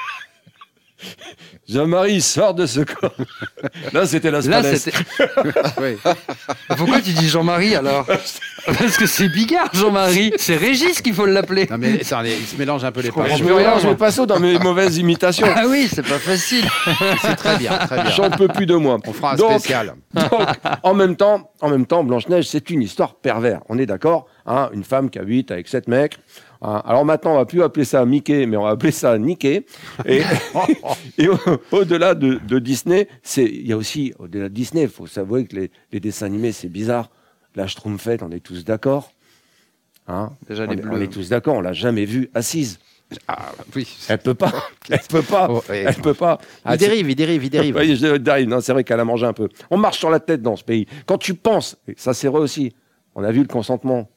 Jean-Marie 1.68 2.20
sort 2.20 2.54
de 2.54 2.66
ce 2.66 2.80
corps. 2.80 3.14
Là, 3.92 4.06
c'était 4.06 4.30
la 4.30 4.40
Là, 4.40 4.62
c'était. 4.76 4.96
Oui. 5.80 5.96
Pourquoi 6.76 7.00
tu 7.00 7.10
dis 7.12 7.28
Jean-Marie 7.28 7.74
alors 7.74 8.06
Parce 8.66 8.96
que 8.96 9.06
c'est 9.06 9.28
Bigard, 9.28 9.70
Jean-Marie. 9.72 10.32
C'est 10.38 10.56
Régis 10.56 11.00
qu'il 11.02 11.14
faut 11.14 11.26
l'appeler. 11.26 11.66
Non 11.70 11.78
mais 11.78 11.92
les- 11.92 11.98
il 11.98 12.46
se 12.46 12.56
mélange 12.56 12.84
un 12.84 12.92
peu 12.92 13.00
les 13.00 13.10
pages. 13.10 13.38
Je 13.38 13.44
me 13.44 13.54
mélange 13.56 13.84
mes 13.84 13.94
pinceaux 13.94 14.26
dans 14.26 14.38
mes 14.40 14.58
mauvaises 14.58 14.98
imitations. 14.98 15.46
Ah 15.54 15.64
oui, 15.68 15.88
c'est 15.92 16.06
pas 16.06 16.18
facile. 16.18 16.66
C'est 17.22 17.36
très 17.36 17.56
bien, 17.56 17.76
très 17.78 18.02
bien. 18.02 18.10
J'en 18.10 18.30
peux 18.30 18.48
plus 18.48 18.66
de 18.66 18.74
moi. 18.74 18.98
On 19.06 19.12
fera 19.12 19.32
un 19.32 19.36
Donc, 19.36 19.60
spécial. 19.60 19.94
Donc, 20.14 20.30
en 20.82 20.94
même 20.94 21.16
temps, 21.16 21.50
en 21.60 21.68
même 21.70 21.86
temps, 21.86 22.04
Blanche-Neige, 22.04 22.46
c'est 22.48 22.70
une 22.70 22.82
histoire 22.82 23.14
pervers. 23.14 23.60
On 23.68 23.78
est 23.78 23.86
d'accord 23.86 24.26
hein, 24.46 24.70
Une 24.72 24.84
femme 24.84 25.10
qui 25.10 25.18
habite 25.18 25.50
avec 25.50 25.68
sept 25.68 25.88
mecs. 25.88 26.18
Hein, 26.66 26.80
alors 26.86 27.04
maintenant, 27.04 27.34
on 27.34 27.36
va 27.36 27.44
plus 27.44 27.62
appeler 27.62 27.84
ça 27.84 28.04
Mickey, 28.06 28.46
mais 28.46 28.56
on 28.56 28.62
va 28.62 28.70
appeler 28.70 28.90
ça 28.90 29.18
Nickey. 29.18 29.66
Et, 30.06 30.22
et 31.18 31.28
au- 31.28 31.38
au-delà 31.72 32.14
de, 32.14 32.36
de 32.46 32.58
Disney, 32.58 33.06
c'est 33.22 33.44
il 33.44 33.66
y 33.66 33.72
a 33.72 33.76
aussi 33.76 34.14
au-delà 34.18 34.48
de 34.48 34.54
Disney, 34.54 34.84
il 34.84 34.88
faut 34.88 35.06
s'avouer 35.06 35.44
que 35.44 35.54
les, 35.56 35.70
les 35.92 36.00
dessins 36.00 36.24
animés, 36.26 36.52
c'est 36.52 36.68
bizarre. 36.70 37.10
La 37.54 37.66
Schtroumpfette, 37.66 38.22
on 38.22 38.30
est 38.30 38.40
tous 38.40 38.64
d'accord. 38.64 39.12
Hein 40.08 40.32
Déjà 40.48 40.64
on, 40.64 40.70
les 40.70 40.72
est, 40.78 40.80
bleus. 40.80 40.90
on 40.92 41.00
est 41.00 41.12
tous 41.12 41.28
d'accord. 41.28 41.56
On 41.56 41.60
l'a 41.60 41.72
jamais 41.74 42.04
vue 42.06 42.30
assise. 42.34 42.78
Ah, 43.28 43.52
oui. 43.76 43.86
Elle 44.08 44.18
peut 44.18 44.34
pas. 44.34 44.52
Elle 44.90 45.00
peut 45.08 45.22
pas. 45.22 45.48
Oh. 45.50 45.62
Elle 45.68 45.94
peut 45.96 46.14
pas. 46.14 46.38
Ah, 46.64 46.74
Il 46.74 46.78
dérive, 46.78 47.10
il 47.10 47.14
dérive, 47.14 47.44
il 47.44 47.50
dérive. 47.50 47.76
oui, 47.78 47.94
je 47.94 48.16
dérive. 48.16 48.48
Non, 48.48 48.60
c'est 48.60 48.72
vrai 48.72 48.82
qu'elle 48.84 48.98
a 49.00 49.04
mangé 49.04 49.26
un 49.26 49.32
peu. 49.34 49.48
On 49.70 49.76
marche 49.76 49.98
sur 49.98 50.10
la 50.10 50.18
tête 50.20 50.40
dans 50.42 50.56
ce 50.56 50.64
pays. 50.64 50.86
Quand 51.06 51.18
tu 51.18 51.34
penses, 51.34 51.76
et 51.86 51.94
ça 51.96 52.12
c'est 52.14 52.28
vrai 52.28 52.40
aussi, 52.40 52.74
on 53.14 53.22
a 53.22 53.30
vu 53.30 53.40
le 53.40 53.46
consentement. 53.48 54.08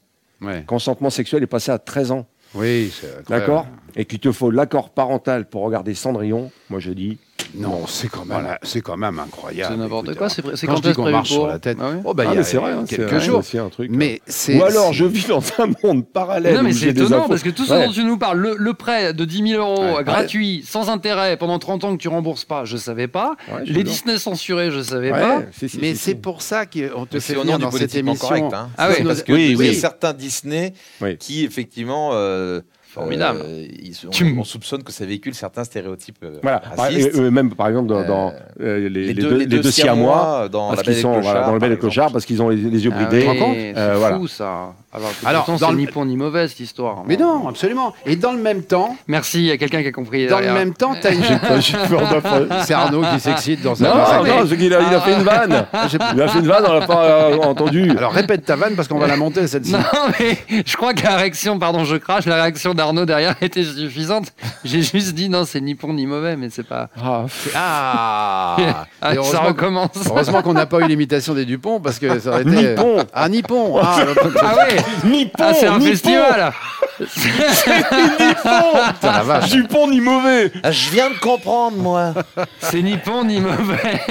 Ouais. 0.41 0.59
Le 0.59 0.65
consentement 0.65 1.09
sexuel 1.09 1.43
est 1.43 1.47
passé 1.47 1.71
à 1.71 1.79
13 1.79 2.11
ans. 2.11 2.25
Oui. 2.55 2.93
D'accord 3.27 3.67
Et 3.95 4.05
qu'il 4.05 4.19
te 4.19 4.31
faut 4.31 4.51
l'accord 4.51 4.91
parental 4.91 5.47
pour 5.47 5.63
regarder 5.63 5.93
Cendrillon. 5.93 6.51
Moi 6.69 6.79
je 6.79 6.91
dis, 6.91 7.17
Non, 7.55 7.87
c'est 7.87 8.09
quand 8.09 8.25
même, 8.25 8.57
c'est 8.63 8.81
quand 8.81 8.97
même 8.97 9.19
incroyable. 9.19 9.73
C'est 9.73 9.79
n'importe 9.79 10.05
Écoute, 10.07 10.17
quoi. 10.17 10.29
C'est 10.29 10.43
c'est 10.55 10.67
quand 10.67 10.73
quand 10.75 10.83
je 10.83 10.89
dis 10.89 10.93
qu'on 10.95 11.09
marche 11.09 11.29
sur 11.31 11.47
la 11.47 11.59
tête, 11.59 11.77
Ah 11.81 11.89
ouais 11.89 11.95
oh 12.03 12.13
bah 12.13 12.23
ah, 12.27 12.31
il 12.33 12.35
y 12.37 12.39
a 12.39 12.43
c'est 12.43 12.57
vrai, 12.57 12.73
quelques 12.87 13.09
c'est- 13.09 13.19
jours. 13.21 13.43
c'est 13.43 13.57
un 13.59 13.69
truc. 13.69 13.89
Mais 13.91 14.21
c'est 14.27 14.57
Ou 14.59 14.63
alors 14.63 14.93
je 14.93 15.05
vis 15.05 15.27
dans 15.27 15.41
un 15.59 15.67
monde 15.83 16.05
parallèle. 16.07 16.55
Non 16.55 16.63
mais 16.63 16.73
c'est 16.73 16.87
étonnant 16.89 17.19
infos. 17.19 17.29
parce 17.29 17.43
que 17.43 17.49
tout 17.49 17.65
ce 17.65 17.73
Ouais. 17.73 17.85
dont 17.87 17.91
tu 17.91 18.03
nous 18.03 18.17
parles, 18.17 18.37
le, 18.39 18.55
le 18.57 18.73
prêt 18.73 19.13
de 19.13 19.25
10 19.25 19.49
000 19.51 19.61
euros 19.61 19.97
Ouais. 19.97 20.03
gratuit, 20.03 20.63
sans 20.67 20.89
intérêt, 20.89 21.37
pendant 21.37 21.57
30 21.59 21.83
ans 21.83 21.95
que 21.95 22.01
tu 22.01 22.07
rembourses 22.09 22.45
pas, 22.45 22.65
je 22.65 22.77
savais 22.77 23.07
pas. 23.07 23.35
Ouais, 23.51 23.61
je 23.65 23.73
Les. 23.73 23.83
Disney 23.83 24.17
censurés, 24.17 24.69
je 24.71 24.81
savais 24.81 25.11
Ouais, 25.11 25.19
pas. 25.19 25.41
si, 25.51 25.69
si, 25.69 25.79
Mais 25.79 25.93
si, 25.93 25.97
c'est 25.99 26.11
si. 26.11 26.15
pour 26.15 26.41
ça 26.41 26.65
qu'on 26.65 27.05
te 27.05 27.19
fait 27.19 27.33
venir 27.35 27.59
dans 27.59 27.71
cette 27.71 27.95
émission. 27.95 28.27
correct. 28.27 28.53
Hein. 28.53 28.69
Ah 28.77 28.89
C'est 28.91 29.01
oui. 29.01 29.07
parce 29.07 29.23
que 29.23 29.33
Oui, 29.33 29.45
il 29.51 29.51
y 29.63 29.67
a 29.67 29.71
oui. 29.71 29.75
certains 29.75 30.13
Disney 30.13 30.73
qui 31.19 31.43
effectivement 31.45 32.11
euh, 32.13 32.61
Formidable. 32.97 33.41
euh, 33.45 33.65
ils 33.83 33.95
on 34.37 34.43
soupçonne 34.43 34.83
que 34.83 34.91
ça 34.91 35.05
véhicule 35.05 35.33
certains 35.33 35.63
stéréotypes 35.63 36.17
euh, 36.23 36.37
Voilà. 36.41 36.59
Par- 36.59 36.85
racistes. 36.85 37.15
et, 37.15 37.19
euh, 37.19 37.31
même 37.31 37.53
par 37.53 37.67
exemple 37.69 37.87
dans, 37.87 37.99
Euh, 37.99 38.07
dans, 38.07 38.33
euh, 38.61 38.79
les, 38.79 38.89
les 38.89 39.13
les 39.13 39.21
deux- 39.21 39.37
les 39.37 39.45
deux 39.45 39.63
siamois, 39.71 40.47
dans 40.51 40.67
parce 40.69 40.77
La 40.79 40.83
qu'ils 40.93 41.01
sont 41.01 41.15
le 41.15 41.21
voilà, 41.21 41.31
Clochard, 41.31 41.47
dans 41.47 41.53
le 41.53 41.59
bel 41.59 41.71
et 41.71 41.77
clochard 41.77 42.11
parce 42.11 42.25
qu'ils 42.25 42.41
ont 42.41 42.49
les, 42.49 42.57
les 42.57 42.85
yeux 42.85 42.91
Ah 42.95 43.05
bridés. 43.05 43.27
oui, 43.27 43.73
Euh, 43.75 43.93
c'est 43.93 43.99
voilà. 43.99 44.17
fou 44.17 44.27
ça. 44.27 44.73
Alors, 44.93 45.09
Alors, 45.25 45.45
pourtant, 45.45 45.59
dans 45.59 45.67
c'est 45.67 45.73
le- 45.73 45.77
ni 45.79 45.85
bon 45.87 46.05
ni 46.05 46.17
mauvais 46.17 46.47
cette 46.47 46.59
histoire. 46.59 47.03
Mais 47.05 47.17
non, 47.17 47.47
absolument. 47.47 47.93
Et 48.05 48.15
dans 48.15 48.31
le 48.31 48.39
même 48.39 48.63
temps, 48.63 48.95
Merci, 49.07 49.39
il 49.39 49.45
y 49.45 49.51
a 49.51 49.57
quelqu'un 49.57 49.81
qui 49.81 49.87
a 49.87 49.91
compris. 49.91 50.27
dans 50.27 50.39
le 50.39 50.51
même 50.53 50.73
temps, 50.73 50.95
t'as 50.99 51.13
une. 51.13 51.21
J'ai 51.59 51.73
peur 51.89 52.01
d'affreux. 52.11 52.47
C'est 52.63 52.73
Arnaud 52.73 53.03
qui 53.13 53.19
s'excite 53.19 53.61
dans 53.61 53.75
sa 53.75 53.83
Non, 53.89 53.95
non, 54.23 54.47
c'est 54.49 54.57
qu'il 54.57 54.73
a, 54.73 54.81
il 54.81 54.95
a 54.95 55.01
fait 55.01 55.13
une 55.13 55.23
vanne. 55.23 55.65
Il 56.15 56.21
a 56.21 56.27
fait 56.27 56.39
une 56.39 56.47
vanne, 56.47 56.63
on 56.67 56.73
l'a 56.73 56.85
pas 56.87 57.03
euh, 57.05 57.37
entendu. 57.37 57.91
Alors 57.97 58.11
répète 58.11 58.45
ta 58.45 58.55
vanne 58.55 58.75
parce 58.75 58.87
qu'on 58.87 58.97
va 58.97 59.07
la 59.07 59.17
monter 59.17 59.45
celle-ci. 59.47 59.71
Non, 59.73 59.79
mais 60.19 60.37
je 60.65 60.75
crois 60.75 60.93
que 60.93 61.03
la 61.03 61.15
réaction, 61.17 61.59
pardon, 61.59 61.83
je 61.83 61.95
crache, 61.97 62.25
la 62.25 62.41
réaction 62.41 62.73
d'Arnaud 62.73 62.86
derrière 62.93 63.35
était 63.41 63.63
suffisante. 63.63 64.33
J'ai 64.63 64.81
juste 64.81 65.13
dit 65.13 65.29
non, 65.29 65.45
c'est 65.45 65.61
ni 65.61 65.73
bon 65.75 65.93
ni 65.93 66.05
mauvais, 66.05 66.35
mais 66.35 66.49
c'est 66.49 66.67
pas. 66.67 66.89
Ah, 67.01 67.25
Ah, 67.55 68.55
Ah, 69.01 69.13
ça 69.23 69.39
recommence. 69.41 69.89
heureusement 70.07 70.41
qu'on 70.41 70.53
n'a 70.53 70.65
pas 70.65 70.79
eu 70.81 70.87
l'imitation 70.87 71.33
des 71.33 71.45
Dupont 71.45 71.79
parce 71.79 71.99
que 71.99 72.19
ça 72.19 72.31
aurait 72.31 72.41
été. 72.41 72.49
Nippon. 72.51 72.97
Ah, 73.13 73.29
Nippon. 73.29 73.79
Ah, 73.81 73.97
Ah 74.41 74.55
ouais 74.55 74.77
Nippon, 75.05 75.43
Ah, 75.43 75.53
c'est 75.53 75.67
un 75.67 75.77
Nippon. 75.79 75.91
festival 75.91 76.51
vache. 79.23 79.49
Dupont 79.51 79.87
ni 79.89 80.01
mauvais. 80.01 80.51
Ah, 80.63 80.71
Je 80.71 80.89
viens 80.89 81.09
de 81.09 81.17
comprendre, 81.19 81.77
moi. 81.77 82.13
C'est 82.59 82.81
ni 82.81 82.97
bon 83.05 83.23
ni 83.23 83.39
mauvais. 83.39 84.01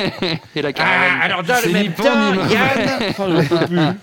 Et 0.55 0.63
la 0.63 0.73
caravane. 0.73 1.21
alors, 1.23 1.43
dans 1.43 1.55
le 1.55 1.61
C'est 1.63 1.73
même 1.73 1.83
ni 1.83 1.89
bon 1.89 2.05
temps, 2.05 2.31
ni 2.31 2.39
mauvais. 2.39 2.57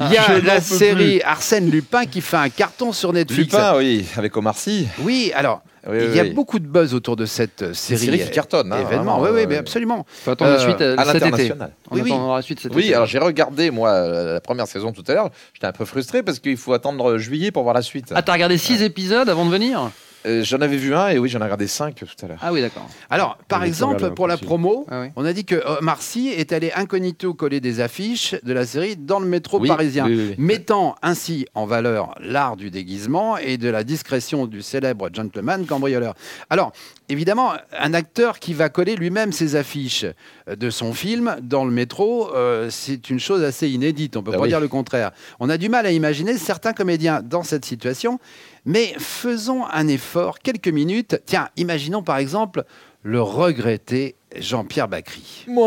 Il 0.01 0.11
y 0.13 0.17
a 0.17 0.39
la 0.43 0.61
série 0.61 1.21
Arsène 1.23 1.69
Lupin 1.69 2.05
qui 2.05 2.21
fait 2.21 2.37
un 2.37 2.49
carton 2.49 2.91
sur 2.91 3.13
Netflix. 3.13 3.53
Lupin, 3.53 3.75
oui, 3.77 4.05
avec 4.17 4.35
Omar 4.35 4.55
Oui, 4.99 5.31
alors. 5.35 5.61
Oui, 5.85 5.97
il 6.01 6.15
y 6.15 6.19
a 6.19 6.23
oui. 6.23 6.29
beaucoup 6.31 6.59
de 6.59 6.65
buzz 6.67 6.93
autour 6.93 7.17
de 7.17 7.25
cette 7.25 7.61
euh, 7.61 7.71
C'est 7.73 7.97
série. 7.97 8.05
une 8.13 8.17
série 8.19 8.29
qui 8.29 8.33
cartonne. 8.35 8.71
hein, 8.71 8.77
événement. 8.79 9.17
vraiment, 9.19 9.21
oui, 9.21 9.41
oui, 9.41 9.45
mais 9.49 9.57
absolument. 9.57 10.05
Faut 10.07 10.31
attendre 10.31 10.51
la 10.51 10.57
Euh, 10.57 10.59
suite 10.61 10.79
euh, 10.81 10.95
à 10.97 11.03
cet 11.05 11.15
été. 11.15 11.25
l'international. 11.25 11.71
On 11.91 11.95
Oui, 11.95 12.01
oui. 12.05 12.09
la 12.35 12.41
suite 12.41 12.59
cet 12.61 12.73
Oui, 12.73 12.85
été. 12.85 12.95
alors 12.95 13.05
j'ai 13.05 13.19
regardé 13.19 13.69
moi 13.69 14.07
la 14.07 14.39
première 14.39 14.67
saison 14.67 14.93
tout 14.93 15.03
à 15.09 15.13
l'heure. 15.13 15.29
J'étais 15.53 15.67
un 15.67 15.73
peu 15.73 15.83
frustré 15.83 16.23
parce 16.23 16.39
qu'il 16.39 16.55
faut 16.55 16.71
attendre 16.73 17.17
juillet 17.17 17.51
pour 17.51 17.63
voir 17.63 17.75
la 17.75 17.81
suite. 17.81 18.13
Ah, 18.15 18.21
t'as 18.21 18.31
regardé 18.33 18.57
6 18.57 18.81
épisodes 18.81 19.27
avant 19.27 19.45
de 19.45 19.51
venir? 19.51 19.91
Euh, 20.25 20.43
j'en 20.43 20.61
avais 20.61 20.77
vu 20.77 20.95
un 20.95 21.09
et 21.09 21.17
oui, 21.19 21.27
j'en 21.29 21.39
ai 21.39 21.43
regardé 21.43 21.67
cinq 21.67 21.95
tout 21.95 22.05
à 22.25 22.27
l'heure. 22.27 22.37
Ah 22.41 22.53
oui, 22.53 22.61
d'accord. 22.61 22.87
Alors, 23.09 23.37
par 23.47 23.63
exemple, 23.63 24.11
pour 24.11 24.27
la 24.27 24.37
promo, 24.37 24.85
Ah 24.89 25.01
oui. 25.01 25.07
on 25.15 25.25
a 25.25 25.33
dit 25.33 25.43
que 25.45 25.61
Omar 25.79 26.01
Sy 26.01 26.29
est 26.29 26.53
allé 26.53 26.71
incognito 26.75 27.33
coller 27.33 27.59
des 27.59 27.79
affiches 27.81 28.35
de 28.43 28.53
la 28.53 28.65
série 28.65 28.95
dans 28.95 29.19
le 29.19 29.25
métro 29.27 29.59
Oui, 29.59 29.67
parisien, 29.67 30.05
oui, 30.05 30.15
oui, 30.15 30.25
oui. 30.29 30.35
mettant 30.37 30.95
ainsi 31.01 31.45
en 31.55 31.65
valeur 31.65 32.15
l'art 32.21 32.55
du 32.55 32.71
déguisement 32.71 33.37
et 33.37 33.57
de 33.57 33.69
la 33.69 33.83
discrétion 33.83 34.45
du 34.47 34.61
célèbre 34.61 35.09
gentleman 35.13 35.65
cambrioleur. 35.65 36.13
Alors, 36.49 36.71
évidemment, 37.09 37.53
un 37.77 37.93
acteur 37.93 38.39
qui 38.39 38.53
va 38.53 38.69
coller 38.69 38.95
lui-même 38.95 39.31
ses 39.33 39.55
affiches 39.57 40.05
euh, 40.47 40.55
de 40.55 40.69
son 40.69 40.93
film 40.93 41.35
dans 41.41 41.65
le 41.65 41.71
métro, 41.71 42.33
euh, 42.33 42.69
c'est 42.69 43.09
une 43.09 43.19
chose 43.19 43.43
assez 43.43 43.69
inédite. 43.69 44.15
On 44.15 44.23
peut 44.23 44.31
Ah 44.33 44.37
pas 44.37 44.43
oui. 44.43 44.49
dire 44.49 44.59
le 44.61 44.67
contraire. 44.69 45.11
On 45.39 45.49
a 45.49 45.57
du 45.57 45.67
mal 45.69 45.85
à 45.85 45.91
imaginer 45.91 46.37
certains 46.37 46.73
comédiens 46.73 47.21
dans 47.21 47.43
cette 47.43 47.65
situation, 47.65 48.19
mais 48.65 48.93
faisons 48.97 49.65
un 49.71 49.87
effort, 49.87 50.39
quelques 50.39 50.69
minutes. 50.69 51.21
Tiens, 51.25 51.49
imaginons 51.57 52.03
par 52.03 52.17
exemple 52.17 52.63
le 53.03 53.21
regretté 53.21 54.15
Jean-Pierre 54.39 54.87
Bacry. 54.87 55.45
Moi, 55.47 55.65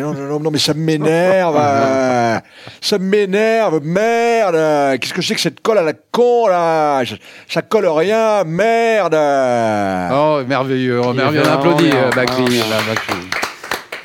non, 0.00 0.12
non, 0.12 0.28
non, 0.28 0.40
non, 0.40 0.50
mais 0.50 0.58
ça 0.58 0.74
m'énerve. 0.74 1.56
euh, 1.60 2.38
ça 2.80 2.98
m'énerve, 2.98 3.80
merde. 3.82 4.98
Qu'est-ce 4.98 5.14
que 5.14 5.22
c'est 5.22 5.34
que 5.34 5.40
cette 5.40 5.60
colle 5.60 5.78
à 5.78 5.82
la 5.82 5.92
con, 5.92 6.48
là 6.48 7.02
ça, 7.06 7.14
ça 7.48 7.62
colle 7.62 7.86
rien, 7.86 8.44
merde. 8.44 9.14
Oh, 10.12 10.42
merveilleux, 10.46 11.00
on, 11.00 11.14
Il 11.14 11.20
est 11.20 11.24
on 11.24 11.52
applaudit 11.52 11.90
euh. 11.92 12.10
Ah, 12.12 12.16
là, 12.16 12.24
Bacri. 12.88 13.14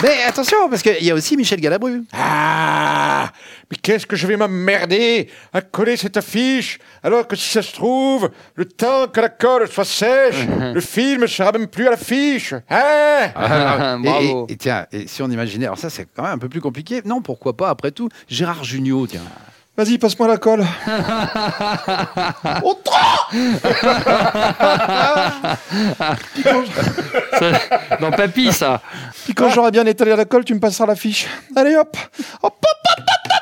Mais 0.03 0.23
attention, 0.27 0.69
parce 0.69 0.81
qu'il 0.81 1.03
y 1.03 1.11
a 1.11 1.13
aussi 1.13 1.37
Michel 1.37 1.61
Galabru. 1.61 2.03
Ah, 2.11 3.31
mais 3.71 3.77
qu'est-ce 3.81 4.05
que 4.05 4.15
je 4.15 4.27
vais 4.27 4.37
m'emmerder 4.37 5.29
à 5.53 5.61
coller 5.61 5.97
cette 5.97 6.17
affiche 6.17 6.79
alors 7.03 7.27
que 7.27 7.35
si 7.35 7.49
ça 7.49 7.61
se 7.61 7.73
trouve, 7.73 8.29
le 8.55 8.65
temps 8.65 9.07
que 9.07 9.19
la 9.21 9.29
colle 9.29 9.67
soit 9.67 9.85
sèche, 9.85 10.45
le 10.73 10.79
film 10.81 11.27
sera 11.27 11.51
même 11.51 11.67
plus 11.67 11.87
à 11.87 11.91
l'affiche. 11.91 12.53
Hein 12.69 13.29
Ah, 13.35 13.95
et- 13.99 14.03
Bravo. 14.03 14.45
Et, 14.49 14.53
et 14.53 14.57
tiens, 14.57 14.85
et 14.91 15.07
si 15.07 15.21
on 15.21 15.29
imaginait, 15.29 15.65
alors 15.65 15.77
ça 15.77 15.89
c'est 15.89 16.07
quand 16.15 16.23
même 16.23 16.33
un 16.33 16.37
peu 16.37 16.49
plus 16.49 16.61
compliqué. 16.61 17.01
Non, 17.05 17.21
pourquoi 17.21 17.55
pas, 17.57 17.69
après 17.69 17.91
tout, 17.91 18.09
Gérard 18.27 18.63
Jugnot, 18.63 19.07
tiens. 19.07 19.21
Vas-y, 19.75 19.97
passe-moi 19.97 20.27
la 20.27 20.37
colle. 20.37 20.63
Ça- 27.39 27.97
Dans 27.99 28.11
Papy, 28.11 28.51
ça. 28.53 28.81
Puis 29.25 29.33
quand 29.33 29.49
j'aurai 29.49 29.71
bien 29.71 29.85
étalé 29.85 30.15
la 30.15 30.25
colle, 30.25 30.45
tu 30.45 30.53
me 30.53 30.59
passeras 30.59 30.85
l'affiche. 30.85 31.27
Allez 31.55 31.75
hop, 31.75 31.95
hop, 32.41 32.53
hop. 32.53 33.12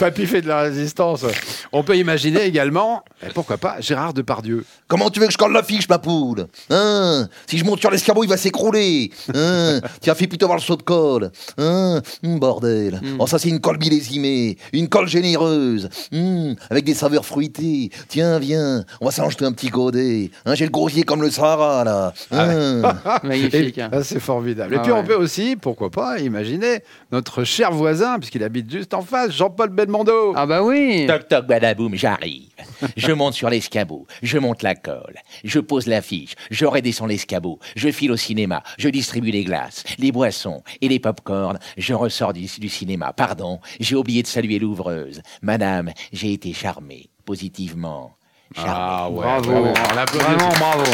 Papy 0.00 0.24
fait 0.26 0.40
de 0.40 0.48
la 0.48 0.62
résistance. 0.62 1.26
On 1.72 1.82
peut 1.82 1.94
imaginer 1.94 2.40
également, 2.44 3.04
et 3.22 3.30
pourquoi 3.34 3.58
pas, 3.58 3.82
Gérard 3.82 4.14
Depardieu. 4.14 4.64
Comment 4.88 5.10
tu 5.10 5.20
veux 5.20 5.26
que 5.26 5.32
je 5.32 5.36
colle 5.36 5.52
l'affiche, 5.52 5.86
ma 5.90 5.98
poule? 5.98 6.46
Hein? 6.70 7.28
Si 7.46 7.58
je 7.58 7.64
monte 7.66 7.80
sur 7.80 7.90
l'escabeau, 7.90 8.24
il 8.24 8.28
va 8.30 8.38
s'écrouler. 8.38 9.10
Hein? 9.34 9.80
Tiens, 10.00 10.14
fais 10.14 10.26
plutôt 10.26 10.46
voir 10.46 10.56
le 10.56 10.62
saut 10.64 10.76
de 10.76 10.82
colle. 10.82 11.30
Hein? 11.58 12.00
Hum, 12.24 12.38
Bordel. 12.38 12.98
Oh, 13.18 13.26
ça, 13.26 13.38
c'est 13.38 13.50
une 13.50 13.60
colle 13.60 13.76
millésimée. 13.78 14.56
Une 14.72 14.88
colle 14.88 15.06
généreuse. 15.06 15.90
Hum, 16.14 16.56
avec 16.70 16.84
des 16.86 16.94
saveurs 16.94 17.26
fruitées. 17.26 17.90
Tiens, 18.08 18.38
viens. 18.38 18.86
On 19.02 19.04
va 19.04 19.10
s'en 19.12 19.28
jeter 19.28 19.44
un 19.44 19.52
petit 19.52 19.68
godet. 19.68 20.30
Hein, 20.46 20.54
J'ai 20.54 20.64
le 20.64 20.70
gosier 20.70 21.02
comme 21.02 21.20
le 21.20 21.30
Sahara, 21.30 21.84
là. 21.84 22.14
Hein? 22.30 22.80
Magnifique. 23.22 23.78
Ah, 23.92 24.02
c'est 24.02 24.18
formidable. 24.18 24.72
et 24.72 24.78
Ah 24.78 24.82
puis 24.82 24.92
on 24.92 25.04
peut 25.04 25.14
aussi, 25.14 25.56
pourquoi 25.56 25.90
pas, 25.90 26.18
imaginer 26.20 26.82
notre 27.12 27.44
cher 27.44 27.70
voisin, 27.70 28.18
puisqu'il 28.18 28.42
habite 28.42 28.70
juste 28.72 28.94
en 28.94 29.02
face, 29.02 29.32
Jean-Paul 29.32 29.68
Belmondo. 29.94 30.32
Ah 30.36 30.46
bah 30.46 30.62
oui. 30.62 31.06
Toc 31.06 31.26
toc 31.28 31.46
badaboum, 31.46 31.94
j'arrive. 31.94 32.48
Je 32.96 33.12
monte 33.12 33.34
sur 33.34 33.50
l'escabeau, 33.50 34.06
je 34.22 34.38
monte 34.38 34.62
la 34.62 34.74
colle, 34.74 35.16
je 35.44 35.58
pose 35.60 35.86
l'affiche, 35.86 36.34
je 36.50 36.64
redescends 36.64 37.06
l'escabeau, 37.06 37.58
je 37.76 37.90
file 37.90 38.12
au 38.12 38.16
cinéma, 38.16 38.62
je 38.78 38.88
distribue 38.88 39.30
les 39.30 39.44
glaces, 39.44 39.84
les 39.98 40.12
boissons 40.12 40.62
et 40.80 40.88
les 40.88 40.98
pop-corn, 40.98 41.58
je 41.76 41.92
ressors 41.94 42.32
du, 42.32 42.46
du 42.58 42.68
cinéma. 42.68 43.12
Pardon, 43.12 43.60
j'ai 43.80 43.96
oublié 43.96 44.22
de 44.22 44.26
saluer 44.28 44.58
l'ouvreuse. 44.58 45.20
Madame, 45.42 45.90
j'ai 46.12 46.32
été 46.32 46.52
charmé, 46.52 47.08
positivement. 47.24 48.12
Charmé. 48.54 48.72
Ah 48.74 49.10
ouais, 49.10 49.18
Bravo. 49.20 49.50
bravo. 49.50 49.66
On 49.90 49.94
l'applaudit 49.94 50.24
Vraiment 50.24 50.48
bravo. 50.58 50.84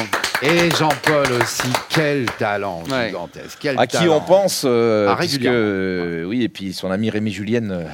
Et 0.43 0.71
Jean-Paul 0.77 1.33
aussi, 1.41 1.69
quel 1.89 2.27
talent 2.39 2.83
Ouais. 2.91 3.07
gigantesque. 3.07 3.59
Quel 3.61 3.79
À 3.79 3.87
qui 3.87 4.07
on 4.09 4.21
pense 4.21 4.65
euh, 4.67 5.09
Ah, 5.11 5.17
puisque, 5.17 5.43
euh, 5.47 6.25
Oui, 6.25 6.43
et 6.43 6.51
puis 6.51 6.75
son 6.75 6.91
ami 6.91 7.09
Rémi 7.09 7.31
Julienne. 7.31 7.71
euh, 7.73 7.85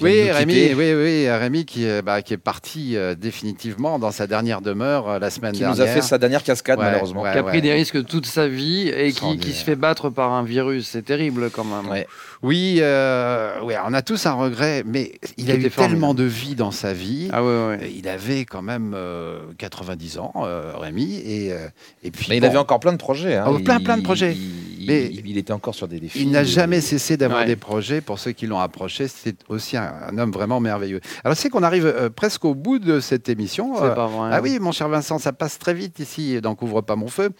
Oui, 0.00 0.30
Rémi, 0.30 0.72
oui, 0.74 0.92
oui, 0.94 1.28
Rémi 1.30 1.64
qui, 1.64 1.86
euh, 1.86 2.02
bah, 2.02 2.22
qui 2.22 2.32
est 2.34 2.38
parti 2.38 2.96
euh, 2.96 3.14
définitivement 3.14 3.98
dans 3.98 4.10
sa 4.10 4.26
dernière 4.26 4.60
demeure 4.60 5.08
euh, 5.08 5.18
la 5.18 5.30
semaine 5.30 5.52
Qui 5.52 5.60
dernière. 5.60 5.76
nous 5.76 5.82
a 5.82 5.86
fait 5.86 6.00
sa 6.02 6.18
dernière 6.18 6.42
cascade, 6.42 6.78
Ouais, 6.78 6.84
malheureusement. 6.86 7.22
ouais, 7.22 7.32
Qui 7.32 7.38
a 7.38 7.42
pris 7.42 7.56
ouais. 7.56 7.60
des 7.62 7.72
risques 7.72 8.04
toute 8.06 8.26
sa 8.26 8.48
vie 8.48 8.88
et 8.88 9.12
qui, 9.12 9.38
qui 9.38 9.52
se 9.52 9.62
fait 9.64 9.76
battre 9.76 10.08
par 10.10 10.32
un 10.32 10.42
virus. 10.42 10.88
C'est 10.88 11.02
terrible 11.04 11.50
quand 11.50 11.64
même. 11.64 11.90
Ouais. 11.90 12.06
Oui, 12.42 12.78
euh, 12.80 13.60
ouais, 13.62 13.76
on 13.86 13.92
a 13.92 14.00
tous 14.02 14.24
un 14.26 14.32
regret, 14.32 14.82
mais 14.86 15.12
il, 15.36 15.44
Il 15.44 15.50
a 15.50 15.54
eu 15.54 15.60
formidable. 15.68 15.74
tellement 15.90 16.14
de 16.14 16.24
vie 16.24 16.54
dans 16.54 16.70
sa 16.70 16.92
vie. 16.94 17.28
Ah 17.32 17.44
ouais, 17.44 17.48
ouais. 17.68 17.92
Il 17.94 18.08
avait 18.08 18.46
quand 18.46 18.62
même 18.62 18.92
euh, 18.94 19.40
90 19.58 20.18
ans, 20.18 20.32
euh, 20.44 20.72
Rémi, 20.76 21.16
et, 21.24 21.52
euh, 21.52 21.66
et 22.02 22.10
puis 22.10 22.26
Mais 22.30 22.38
il 22.38 22.44
avait 22.46 22.56
encore 22.56 22.80
plein 22.80 22.92
de 22.92 22.96
projets. 22.98 23.36
hein. 23.36 23.44
Oh, 23.46 23.58
plein, 23.58 23.78
Il- 23.78 23.84
plein 23.84 23.98
de 23.98 24.02
projets. 24.02 24.32
Il, 24.32 24.69
Mais 24.90 25.06
il- 25.12 25.26
il 25.26 25.38
était 25.38 25.52
encore 25.52 25.74
sur 25.74 25.88
des 25.88 26.00
défis. 26.00 26.20
il 26.22 26.30
n'a 26.30 26.44
jamais 26.44 26.80
cessé 26.80 27.16
d'avoir 27.16 27.40
Ouais. 27.40 27.46
des 27.46 27.56
projets. 27.56 28.00
Pour 28.00 28.18
ceux 28.18 28.32
qui 28.32 28.46
l'ont 28.46 28.58
approché, 28.60 29.08
c'est 29.08 29.36
aussi 29.48 29.76
un, 29.76 29.92
un 30.08 30.18
homme 30.18 30.30
vraiment 30.32 30.60
merveilleux. 30.60 31.00
Alors 31.24 31.36
c'est 31.36 31.48
qu'on 31.48 31.62
arrive 31.62 31.86
euh, 31.86 32.10
presque 32.10 32.44
au 32.44 32.54
bout 32.54 32.78
de 32.78 33.00
cette 33.00 33.28
émission. 33.28 33.74
C'est 33.76 33.84
Euh, 33.84 33.94
pas 33.94 34.06
vrai. 34.06 34.30
Ah 34.32 34.40
oui, 34.42 34.58
mon 34.60 34.72
cher 34.72 34.88
Vincent, 34.88 35.18
ça 35.18 35.32
passe 35.32 35.58
très 35.58 35.74
vite 35.74 35.98
ici 35.98 36.40
dans 36.40 36.54
Couvre 36.54 36.80
pas 36.82 36.96
mon 36.96 37.08
feu. 37.08 37.30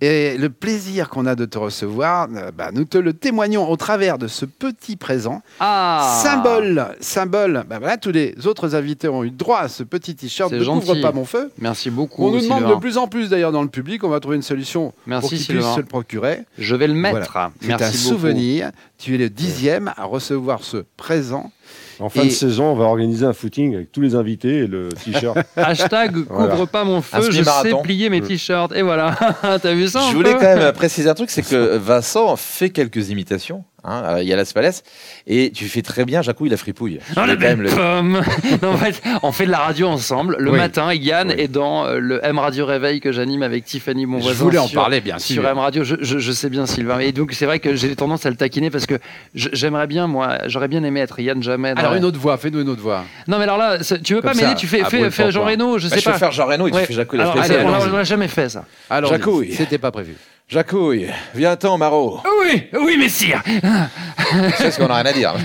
Et 0.00 0.36
le 0.38 0.50
plaisir 0.50 1.08
qu'on 1.08 1.26
a 1.26 1.34
de 1.34 1.44
te 1.44 1.58
recevoir, 1.58 2.28
euh, 2.34 2.50
bah, 2.50 2.70
nous 2.72 2.84
te 2.84 2.98
le 2.98 3.12
témoignons 3.12 3.68
au 3.68 3.76
travers 3.76 4.18
de 4.18 4.26
ce 4.28 4.44
petit 4.44 4.96
présent. 4.96 5.42
Ah 5.60 6.20
Symbole, 6.22 6.96
symbole. 7.00 7.64
Bah, 7.68 7.78
voilà, 7.78 7.96
tous 7.96 8.10
les 8.12 8.34
autres 8.46 8.74
invités 8.74 9.08
ont 9.08 9.24
eu 9.24 9.30
droit 9.30 9.58
à 9.58 9.68
ce 9.68 9.82
petit 9.82 10.14
t-shirt 10.14 10.52
Ne 10.52 10.58
couvre 10.64 10.82
gentil. 10.86 11.00
pas 11.00 11.12
mon 11.12 11.24
feu. 11.24 11.50
Merci 11.58 11.90
beaucoup. 11.90 12.24
On 12.26 12.30
nous 12.30 12.40
demande 12.40 12.58
Sylvain. 12.60 12.74
de 12.74 12.80
plus 12.80 12.98
en 12.98 13.06
plus 13.08 13.28
d'ailleurs 13.28 13.52
dans 13.52 13.62
le 13.62 13.68
public. 13.68 14.04
On 14.04 14.08
va 14.08 14.20
trouver 14.20 14.36
une 14.36 14.42
solution 14.42 14.92
Merci, 15.06 15.20
pour 15.20 15.28
qu'ils 15.38 15.46
puissent 15.56 15.74
se 15.74 15.80
le 15.80 15.86
procurer. 15.86 16.40
Je 16.58 16.74
vais 16.76 16.85
le 16.86 16.94
mettre. 16.94 17.32
Voilà. 17.32 17.52
Merci 17.62 17.84
un 17.84 17.86
beaucoup. 17.88 17.98
souvenir. 18.20 18.70
Tu 18.98 19.14
es 19.14 19.18
le 19.18 19.30
dixième 19.30 19.92
à 19.96 20.04
recevoir 20.04 20.62
ce 20.64 20.84
présent. 20.96 21.50
En 21.98 22.10
fin 22.10 22.22
Et- 22.22 22.26
de 22.26 22.30
saison, 22.30 22.64
on 22.66 22.74
va 22.74 22.84
organiser 22.84 23.24
un 23.24 23.32
footing 23.32 23.74
avec 23.74 23.90
tous 23.90 24.02
les 24.02 24.14
invités 24.14 24.58
et 24.58 24.66
le 24.66 24.90
t-shirt. 24.90 25.38
Hashtag 25.56 26.14
Voilà. 26.28 26.52
couvre 26.52 26.66
pas 26.66 26.84
mon 26.84 27.00
feu, 27.00 27.30
je 27.30 27.42
sais 27.42 27.72
plier 27.82 28.10
mes 28.10 28.20
t-shirts. 28.20 28.72
Et 28.74 28.82
voilà, 28.82 29.16
t'as 29.62 29.72
vu 29.72 29.88
ça 29.88 30.00
Je 30.10 30.14
voulais 30.14 30.32
quand 30.34 30.40
même 30.56 30.72
préciser 30.72 31.08
un 31.08 31.14
truc, 31.14 31.30
c'est 31.30 31.42
que 31.42 31.76
Vincent 31.78 32.36
fait 32.36 32.68
quelques 32.70 33.08
imitations. 33.08 33.64
Hein, 33.88 34.18
il 34.20 34.26
y 34.26 34.32
a 34.32 34.36
Las 34.36 34.52
Palais 34.52 34.70
et 35.28 35.52
tu 35.52 35.66
fais 35.66 35.80
très 35.82 36.04
bien 36.04 36.20
Jacouille 36.20 36.48
la 36.50 36.56
fripouille. 36.56 36.98
Je 37.08 37.20
Oh, 37.20 37.24
la 37.24 37.36
belle 37.36 37.58
le- 37.60 37.70
pomme 37.70 38.20
Non, 38.62 38.70
en 38.72 38.76
fait, 38.76 39.00
On 39.22 39.30
fait 39.30 39.46
de 39.46 39.50
la 39.52 39.58
radio 39.58 39.86
ensemble. 39.86 40.36
Le 40.40 40.50
Oui. 40.50 40.58
matin, 40.58 40.92
Yann 40.92 41.28
Oui. 41.28 41.34
est 41.38 41.48
dans 41.48 41.86
euh, 41.86 41.98
le 42.00 42.20
M 42.24 42.38
Radio 42.38 42.66
Réveil 42.66 43.00
que 43.00 43.12
j'anime 43.12 43.42
avec 43.44 43.64
Tiffany, 43.64 44.04
mon 44.06 44.18
Je 44.18 44.24
voisin. 44.24 44.42
voulais 44.44 44.58
en 44.58 44.66
sur- 44.66 44.80
parler, 44.80 45.00
bien 45.00 45.18
Sur 45.20 45.42
sûr. 45.42 45.48
M 45.48 45.58
Radio, 45.58 45.84
je, 45.84 45.94
je- 46.00 46.18
je 46.18 46.32
sais 46.32 46.50
bien 46.50 46.66
Sylvain. 46.66 46.98
Et 46.98 47.12
donc 47.12 47.32
c'est 47.32 47.46
vrai 47.46 47.60
que 47.60 47.76
j'ai 47.76 47.94
tendance 47.94 48.26
à 48.26 48.30
le 48.30 48.36
taquiner 48.36 48.70
parce 48.70 48.86
que 48.86 48.94
je- 49.34 49.50
j'aimerais 49.52 49.86
bien, 49.86 50.06
moi, 50.08 50.38
j'aurais 50.46 50.68
bien 50.68 50.82
aimé 50.82 51.00
être 51.00 51.20
Yann 51.20 51.42
Jamais. 51.42 51.72
Alors 51.76 51.94
une 51.94 52.04
autre 52.04 52.18
voix, 52.18 52.36
fais-nous 52.38 52.60
une 52.62 52.68
autre 52.68 52.82
voix. 52.82 53.04
Non 53.28 53.38
mais 53.38 53.44
alors 53.44 53.58
là, 53.58 53.82
c'est- 53.82 54.02
tu 54.02 54.14
veux 54.14 54.20
Comme 54.20 54.32
pas 54.32 54.36
m'aider 54.36 54.54
Tu 54.56 54.66
fais, 54.66 54.82
fais, 54.84 55.10
fais 55.10 55.22
pour 55.22 55.30
Jean. 55.30 55.44
Reno, 55.44 55.78
je 55.78 55.88
Bah, 55.88 55.94
sais 55.94 56.00
je 56.00 56.04
pas. 56.06 56.12
peux 56.12 56.18
faire 56.18 56.32
Jean 56.32 56.46
Reno 56.46 56.66
et 56.66 56.70
tu 56.72 56.76
Ouais. 56.76 56.84
fais 56.86 56.94
Jacouille 56.94 57.18
la 57.20 57.30
allez, 57.30 57.56
on 57.64 57.70
l'a- 57.70 57.78
on 57.92 57.96
l'a 57.96 58.04
jamais 58.04 58.26
fait 58.28 58.48
ça. 58.48 58.64
Alors, 58.90 59.12
c'était 59.56 59.78
pas 59.78 59.90
prévu. 59.92 60.16
Jacouille, 60.48 61.08
viens-t'en, 61.34 61.76
Maro. 61.76 62.20
Oui, 62.44 62.68
oui, 62.80 62.96
messire. 62.96 63.42
Sais 64.56 64.70
ce 64.70 64.78
qu'on 64.78 64.86
a 64.86 64.94
rien 65.02 65.06
à 65.06 65.12
dire. 65.12 65.34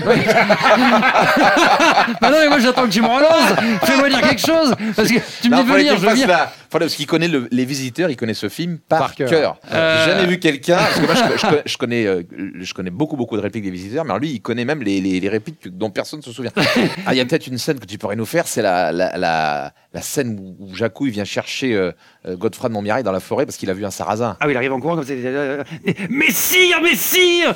Bah 2.20 2.30
non, 2.30 2.36
mais 2.40 2.48
moi 2.48 2.58
j'attends 2.58 2.82
que 2.84 2.90
tu 2.90 3.00
me 3.00 3.06
relances. 3.06 3.54
Fais-moi 3.84 4.08
dire 4.08 4.20
quelque 4.20 4.44
chose. 4.44 4.74
Parce 4.96 5.08
que 5.08 5.18
tu 5.40 5.48
me 5.50 5.56
Non, 5.56 5.62
dis 5.62 5.70
venir, 5.70 5.96
je 5.96 6.00
veux 6.06 6.08
fasse 6.26 6.48
parce 6.78 6.94
qu'il 6.94 7.06
connaît 7.06 7.28
le- 7.28 7.48
les 7.50 7.64
visiteurs, 7.64 8.10
il 8.10 8.16
connaît 8.16 8.34
ce 8.34 8.48
film 8.48 8.78
par, 8.88 8.98
Par 9.00 9.14
cœur. 9.14 9.30
cœur. 9.30 9.56
Euh, 9.72 10.04
J'ai 10.04 10.12
jamais 10.12 10.26
vu 10.26 10.38
quelqu'un. 10.38 10.76
Parce 10.76 11.00
que 11.00 11.06
moi, 11.06 11.14
je, 11.14 11.36
je 11.38 11.46
connais- 11.46 11.62
je 11.66 11.76
connais, 11.78 12.06
euh, 12.06 12.22
je 12.60 12.74
connais 12.74 12.90
beaucoup, 12.90 13.16
beaucoup 13.16 13.36
de 13.36 13.42
répliques 13.42 13.64
des 13.64 13.70
visiteurs, 13.70 14.04
mais 14.04 14.10
alors 14.10 14.20
lui, 14.20 14.30
il 14.30 14.40
connaît 14.40 14.64
même 14.64 14.82
les, 14.82 15.00
les- 15.00 15.20
les 15.20 15.28
répliques 15.28 15.60
que- 15.60 15.68
dont 15.68 15.90
personne 15.90 16.20
ne 16.20 16.24
se 16.24 16.32
souvient. 16.32 16.52
Ah, 17.06 17.14
il 17.14 17.18
y 17.18 17.20
a 17.20 17.24
peut-être 17.24 17.46
une 17.46 17.58
scène 17.58 17.78
que 17.80 17.86
tu 17.86 17.98
pourrais 17.98 18.16
nous 18.16 18.26
faire, 18.26 18.46
c'est 18.46 18.62
la, 18.62 18.92
la, 18.92 19.16
la, 19.18 19.72
la 19.92 20.02
scène 20.02 20.38
où 20.40 20.56
où 20.60 20.74
Jacouille 20.76 21.10
vient 21.10 21.24
chercher 21.24 21.74
euh, 21.74 21.90
euh, 22.26 22.36
Godefroy 22.36 22.68
de 22.68 22.74
Montmirail 22.74 23.02
dans 23.02 23.10
la 23.12 23.20
forêt 23.20 23.44
parce 23.46 23.56
qu'il 23.56 23.68
a 23.70 23.74
vu 23.74 23.84
un 23.84 23.90
sarrasin. 23.90 24.36
Ah 24.40 24.46
oui, 24.46 24.52
il 24.52 24.56
arrive 24.56 24.72
en 24.72 24.80
courant 24.80 24.94
comme 24.96 25.04
ça. 25.04 25.12
euh, 25.12 25.64
Messire, 26.10 26.80
messire 26.82 27.54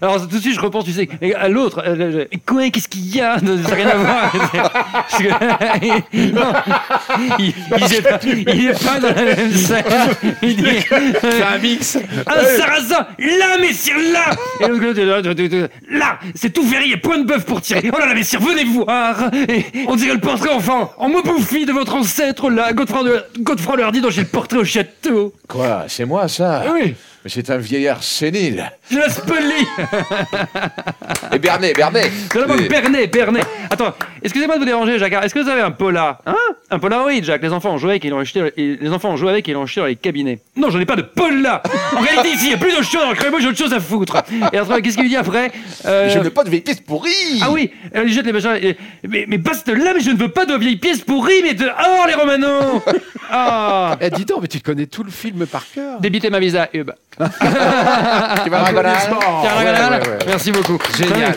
Alors 0.00 0.20
tout 0.28 0.36
de 0.36 0.40
suite, 0.40 0.54
je 0.54 0.60
repense, 0.60 0.84
tu 0.84 0.92
sais, 0.92 1.08
à 1.34 1.48
l'autre. 1.48 1.82
euh, 1.84 1.96
euh, 1.98 2.24
Quoi, 2.46 2.70
qu'est-ce 2.70 2.88
qu'il 2.88 3.14
y 3.14 3.20
a? 3.20 3.38
Ça 3.38 3.44
n'a 3.44 3.74
rien 3.74 3.88
à 3.88 3.96
voir. 3.96 4.32
Non, 6.14 6.52
il, 7.38 7.46
il 7.48 8.02
pas, 8.02 8.18
il 8.54 8.68
est 8.68 8.84
pas 8.84 8.98
dans 9.00 9.08
la 9.08 9.22
même 9.22 9.52
scène. 9.52 9.84
Il 10.42 10.56
dit, 10.56 10.64
C'est 11.20 11.42
un 11.42 11.58
mix. 11.58 11.98
un 12.26 12.44
sarrasin, 12.56 13.06
là, 13.18 13.58
messire, 13.60 13.96
là 14.12 14.30
Et 14.60 14.68
l'autre 14.68 15.68
là, 15.90 16.18
c'est 16.34 16.52
tout 16.52 16.66
verrier, 16.66 16.96
point 16.96 17.18
de 17.18 17.24
bœuf 17.24 17.44
pour 17.44 17.60
tirer. 17.60 17.90
Oh 17.92 17.98
là 17.98 18.06
là, 18.06 18.14
messire, 18.14 18.40
venez 18.40 18.64
voir 18.64 19.30
Et 19.48 19.64
on 19.86 19.96
dirait 19.96 20.14
le 20.14 20.20
portrait, 20.20 20.50
enfin, 20.52 20.90
en 20.96 21.08
me 21.08 21.22
bouffi 21.22 21.66
de 21.66 21.72
votre 21.72 21.94
ancêtre, 21.94 22.50
là, 22.50 22.72
Godefroy, 22.72 23.04
de, 23.04 23.24
Godefroy 23.40 23.82
Hardy, 23.82 24.00
dont 24.00 24.10
j'ai 24.10 24.22
le 24.22 24.28
portrait 24.28 24.58
au 24.58 24.64
château. 24.64 25.34
Quoi 25.48 25.84
C'est 25.88 26.04
moi 26.04 26.28
ça? 26.28 26.64
Oui 26.72 26.94
Mais 27.24 27.30
c'est 27.30 27.48
un 27.50 27.56
vieillard 27.56 28.02
sénile. 28.02 28.70
Je 28.90 28.98
laisse 28.98 29.18
Pelli 29.20 29.66
Et 31.32 31.38
Bernet, 31.38 31.72
Bernet. 31.74 32.10
C'est 32.30 32.38
là-bas, 32.38 32.54
Et- 32.58 32.68
Bernet, 32.68 33.06
Bernet. 33.06 33.40
Attends, 33.70 33.94
excusez-moi 34.22 34.56
de 34.56 34.60
vous 34.60 34.66
déranger, 34.66 34.98
Jacques. 34.98 35.14
Est-ce 35.14 35.34
que 35.34 35.40
vous 35.40 35.48
avez 35.48 35.62
un 35.62 35.70
Pola 35.70 36.18
Hein? 36.26 36.34
Un 36.70 36.78
Polaroid, 36.78 37.22
Jacques. 37.22 37.42
Les 37.42 37.48
enfants 37.52 37.72
ont 37.72 37.78
joué 37.78 37.92
avec 37.92 38.04
et 38.04 38.08
ils 38.08 38.10
l'ont 38.10 38.18
acheté, 38.18 38.52
et 38.58 38.76
les 38.80 38.90
enfants 38.90 39.10
ont 39.10 39.16
joué 39.16 39.30
avec 39.30 39.48
et 39.48 39.52
ils 39.52 39.54
l'ont 39.54 39.62
acheté 39.62 39.80
dans 39.80 39.86
les 39.86 39.96
cabinets. 39.96 40.40
Non, 40.56 40.68
j'en 40.70 40.78
ai 40.80 40.84
pas 40.86 40.96
de 40.96 41.02
Pola 41.02 41.62
En 41.96 42.00
réalité, 42.00 42.28
ici, 42.34 42.46
il 42.46 42.50
y 42.50 42.54
a 42.54 42.58
plus 42.58 42.76
de 42.76 42.82
choses. 42.82 43.00
Alors, 43.02 43.14
moi, 43.30 43.40
j'ai 43.40 43.48
autre 43.48 43.58
chose 43.58 43.72
à 43.72 43.80
foutre. 43.80 44.22
Et 44.52 44.58
après, 44.58 44.82
qu'est-ce 44.82 44.94
qu'il 44.96 45.04
lui 45.04 45.10
dit 45.10 45.16
après? 45.16 45.50
Euh, 45.86 46.10
Je 46.10 46.18
ne 46.18 46.24
veux 46.24 46.30
pas 46.30 46.44
de 46.44 46.50
vieilles 46.50 46.60
pièces 46.62 46.80
pourries. 46.80 47.40
Ah 47.40 47.50
oui, 47.50 47.70
elle 47.92 48.08
jette 48.08 48.26
les 48.26 48.32
machins. 48.32 48.56
et- 48.60 48.76
mais, 49.08 49.24
mais 49.28 49.38
baste 49.38 49.68
là, 49.68 49.92
mais 49.94 50.00
je 50.00 50.10
ne 50.10 50.16
veux 50.16 50.28
pas 50.30 50.44
de 50.44 50.54
vieilles 50.56 50.76
pièces 50.76 51.00
pourries, 51.00 51.42
mais 51.42 51.54
de. 51.54 51.66
Oh, 51.68 52.04
les 52.06 52.14
Romano 52.14 52.82
Ah 53.30 53.96
Eh, 54.00 54.10
dis 54.10 54.24
donc, 54.26 54.42
mais 54.42 54.48
tu 54.48 54.60
connais 54.60 54.86
tout 54.86 55.02
le 55.02 55.10
film 55.10 55.46
par 55.46 55.64
cœur. 55.74 55.98
Débitez 56.00 56.28
ma 56.30 56.38
visa, 56.38 56.68
Hub. 56.74 56.90
Applaudissements. 57.18 59.42
Caraganal. 59.42 59.92
Ouais, 60.02 60.08
ouais, 60.08 60.14
ouais. 60.14 60.18
Merci 60.26 60.52
beaucoup. 60.52 60.78
Génial, 60.96 61.34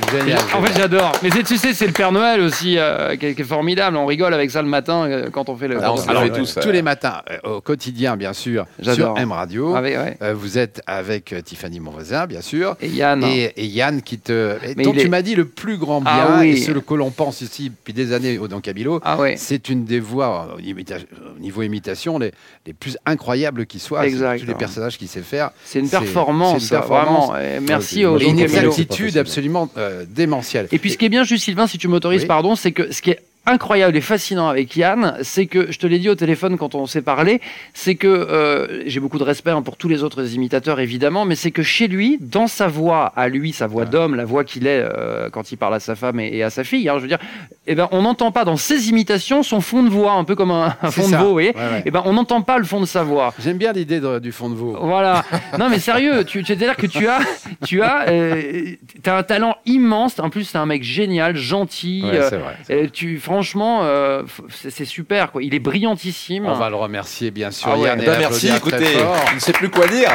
En 0.56 0.62
fait, 0.62 0.78
j'adore. 0.78 1.12
Mais 1.24 1.30
c'est- 1.32 1.44
tu 1.44 1.58
sais, 1.58 1.74
c'est 1.74 1.88
le 1.88 1.94
Père 1.94 2.12
Noël 2.12 2.42
aussi, 2.42 2.78
euh, 2.78 3.16
qui, 3.16 3.28
est, 3.28 3.36
qui 3.36 3.42
est 3.42 3.46
formidable. 3.46 3.98
On 3.98 4.06
rigole 4.06 4.34
avec 4.34 4.52
ça 4.52 4.62
le 4.62 4.68
matin 4.68 5.06
euh, 5.10 5.30
quand 5.32 5.50
on 5.50 5.56
fait 5.56 5.68
le. 5.68 5.78
Ah, 5.82 5.94
on 5.94 5.98
se 5.98 6.10
Alors, 6.10 6.24
le 6.24 6.34
fait 6.34 6.40
tous. 6.40 6.56
tous 6.62 6.72
les 6.72 6.82
matins, 6.82 7.22
euh, 7.30 7.56
au 7.58 7.62
quotidien, 7.62 8.18
bien 8.18 8.34
sûr, 8.34 8.66
J'adore. 8.80 9.16
sur 9.16 9.24
M 9.24 9.32
Radio. 9.32 9.74
Ah 9.76 9.82
ouais. 9.82 10.18
Euh, 10.22 10.34
vous 10.36 10.58
êtes 10.58 10.82
avec 10.88 11.34
euh, 11.34 11.42
Tiffany 11.42 11.80
Monvoisin, 11.80 12.28
bien 12.28 12.42
sûr. 12.42 12.76
Et 12.82 12.88
Yann. 12.90 13.24
Et, 13.24 13.54
et 13.56 13.66
Yann 13.66 14.02
qui 14.02 14.20
te. 14.20 14.58
dont 14.84 14.94
tu 14.94 15.02
est- 15.02 15.08
m'as 15.10 15.22
dit 15.22 15.36
le 15.36 15.46
plus 15.46 15.78
grand 15.78 16.02
bien, 16.02 16.12
Ah 16.14 16.38
oui. 16.40 16.50
et 16.52 16.58
ce 16.58 16.72
que 16.72 16.94
l'on 16.94 17.12
pense 17.12 17.42
ici 17.42 17.70
depuis 17.70 17.94
des 17.94 18.14
années 18.14 18.38
au 18.38 18.48
Don. 18.48 18.62
Ah 19.04 19.18
ouais. 19.18 19.36
C'est 19.38 19.70
une 19.70 19.86
des 19.86 20.00
voix, 20.00 20.50
au 20.56 20.60
imita- 20.60 20.98
au 21.36 21.40
niveau 21.40 21.62
imitation, 21.62 22.18
les, 22.20 22.32
les 22.66 22.74
plus 22.74 22.98
incroyables 23.06 23.66
qui 23.66 23.80
soient. 23.80 24.02
C'est 24.02 24.08
Exact. 24.10 24.40
Tous 24.40 24.46
les 24.46 24.56
personnages 24.56 24.98
qu'il 24.98 25.08
sait 25.08 25.22
faire. 25.22 25.52
C'est 25.70 25.80
une 25.80 25.90
performance, 25.90 26.60
c'est 26.60 26.76
une 26.76 26.80
performance. 26.80 27.30
vraiment. 27.30 27.56
Et 27.58 27.60
merci 27.60 28.02
Et 28.02 28.06
au 28.06 28.18
une 28.18 28.40
exactitude 28.40 29.18
absolument 29.18 29.70
euh, 29.78 30.06
démentielle. 30.08 30.70
Et 30.72 30.80
puis 30.80 30.92
ce 30.92 30.98
qui 30.98 31.04
est 31.06 31.10
bien, 31.10 31.26
juste 31.26 31.44
Sylvain, 31.44 31.68
si 31.68 31.78
tu 31.78 31.90
m'autorises, 31.90 32.22
Oui. 32.22 32.28
pardon, 32.28 32.56
c'est 32.56 32.72
que 32.72 32.92
ce 32.94 33.02
qui 33.02 33.10
est 33.12 33.20
incroyable 33.48 33.98
et 33.98 34.02
fascinant 34.02 34.50
avec 34.50 34.76
Yann, 34.76 35.18
c'est 35.22 35.48
que, 35.48 35.72
je 35.72 35.80
te 35.80 35.88
l'ai 35.88 36.00
dit 36.00 36.10
au 36.10 36.16
téléphone 36.16 36.58
quand 36.58 36.76
on 36.76 36.86
s'est 36.86 37.02
parlé, 37.02 37.42
c'est 37.74 37.96
que 37.96 38.08
euh, 38.08 38.84
j'ai 38.86 39.00
beaucoup 39.00 39.18
de 39.18 39.24
respect 39.24 39.52
hein, 39.52 39.62
pour 39.62 39.78
tous 39.78 39.88
les 39.88 40.04
autres 40.04 40.34
imitateurs 40.34 40.80
évidemment, 40.80 41.26
mais 41.26 41.36
c'est 41.36 41.52
que 41.52 41.64
chez 41.64 41.88
lui, 41.88 42.18
dans 42.20 42.48
sa 42.48 42.68
voix, 42.68 43.14
à 43.16 43.30
lui, 43.30 43.54
sa 43.54 43.68
voix 43.68 43.86
d'homme, 43.86 44.16
la 44.16 44.26
voix 44.26 44.44
qu'il 44.44 44.68
est 44.68 44.82
euh, 44.84 45.30
quand 45.30 45.52
il 45.52 45.58
parle 45.58 45.76
à 45.76 45.80
sa 45.80 45.96
femme 45.96 46.20
et, 46.20 46.30
et 46.34 46.44
à 46.44 46.50
sa 46.50 46.64
fille, 46.64 46.90
hein, 46.90 46.96
je 46.98 47.02
veux 47.04 47.08
dire, 47.08 47.20
eh 47.66 47.76
ben, 47.76 47.88
on 47.92 48.02
n'entend 48.02 48.32
pas 48.32 48.46
dans 48.46 48.58
ses 48.58 48.90
imitations 48.90 49.44
son 49.44 49.62
fond 49.62 49.84
de 49.84 49.90
voix, 49.90 50.14
un 50.14 50.24
peu 50.24 50.36
comme 50.36 50.52
un, 50.52 50.72
fond 50.92 51.10
de 51.10 51.16
veau, 51.16 51.26
vous 51.28 51.32
voyez 51.32 51.54
Ouais, 51.56 51.62
ouais. 51.62 51.84
Eh 51.86 51.92
ben, 51.92 52.02
on 52.06 52.14
n'entend 52.14 52.42
pas 52.42 52.58
le 52.58 52.66
fond 52.66 52.82
de 52.82 52.86
sa 52.86 53.04
voix. 53.04 53.34
J'aime 53.40 53.58
bien 53.58 53.72
l'idée 53.72 54.02
du 54.22 54.32
fond 54.32 54.50
de 54.50 54.56
veau. 54.56 54.78
Voilà. 54.82 55.24
Non, 55.58 55.70
mais 55.70 55.80
sérieux, 55.80 56.24
tu, 56.24 56.44
c'est-à-dire 56.44 56.76
que 56.76 56.88
tu 56.88 57.08
as, 57.08 57.20
tu 57.66 57.82
as, 57.82 58.10
euh, 58.10 58.76
un 59.06 59.24
talent 59.24 59.56
immense. 59.66 60.20
En 60.20 60.30
plus, 60.30 60.44
c'est 60.44 60.58
un 60.58 60.66
mec 60.66 60.84
génial, 60.84 61.36
gentil. 61.36 62.04
Ouais, 62.04 62.20
euh, 62.20 62.40
vrai. 62.70 62.90
tu, 62.90 63.18
franchement, 63.20 63.37
euh, 63.44 64.24
f- 64.24 64.70
c'est, 64.70 64.86
super. 64.86 65.32
Quoi. 65.32 65.44
Il 65.44 65.54
est 65.54 65.60
brillantissime. 65.60 66.46
On 66.46 66.54
va 66.54 66.70
le 66.70 66.76
remercier, 66.76 67.32
bien 67.32 67.52
sûr, 67.52 67.70
Ah 67.72 67.78
ouais. 67.78 67.88
Yann. 67.88 68.02
et 68.02 68.06
Ben, 68.06 68.20
merci, 68.20 68.50
écoutez, 68.50 68.86
fort. 68.86 69.16
je 69.30 69.36
ne 69.36 69.40
sais 69.40 69.52
plus 69.54 69.70
quoi 69.70 69.88
dire 69.88 70.10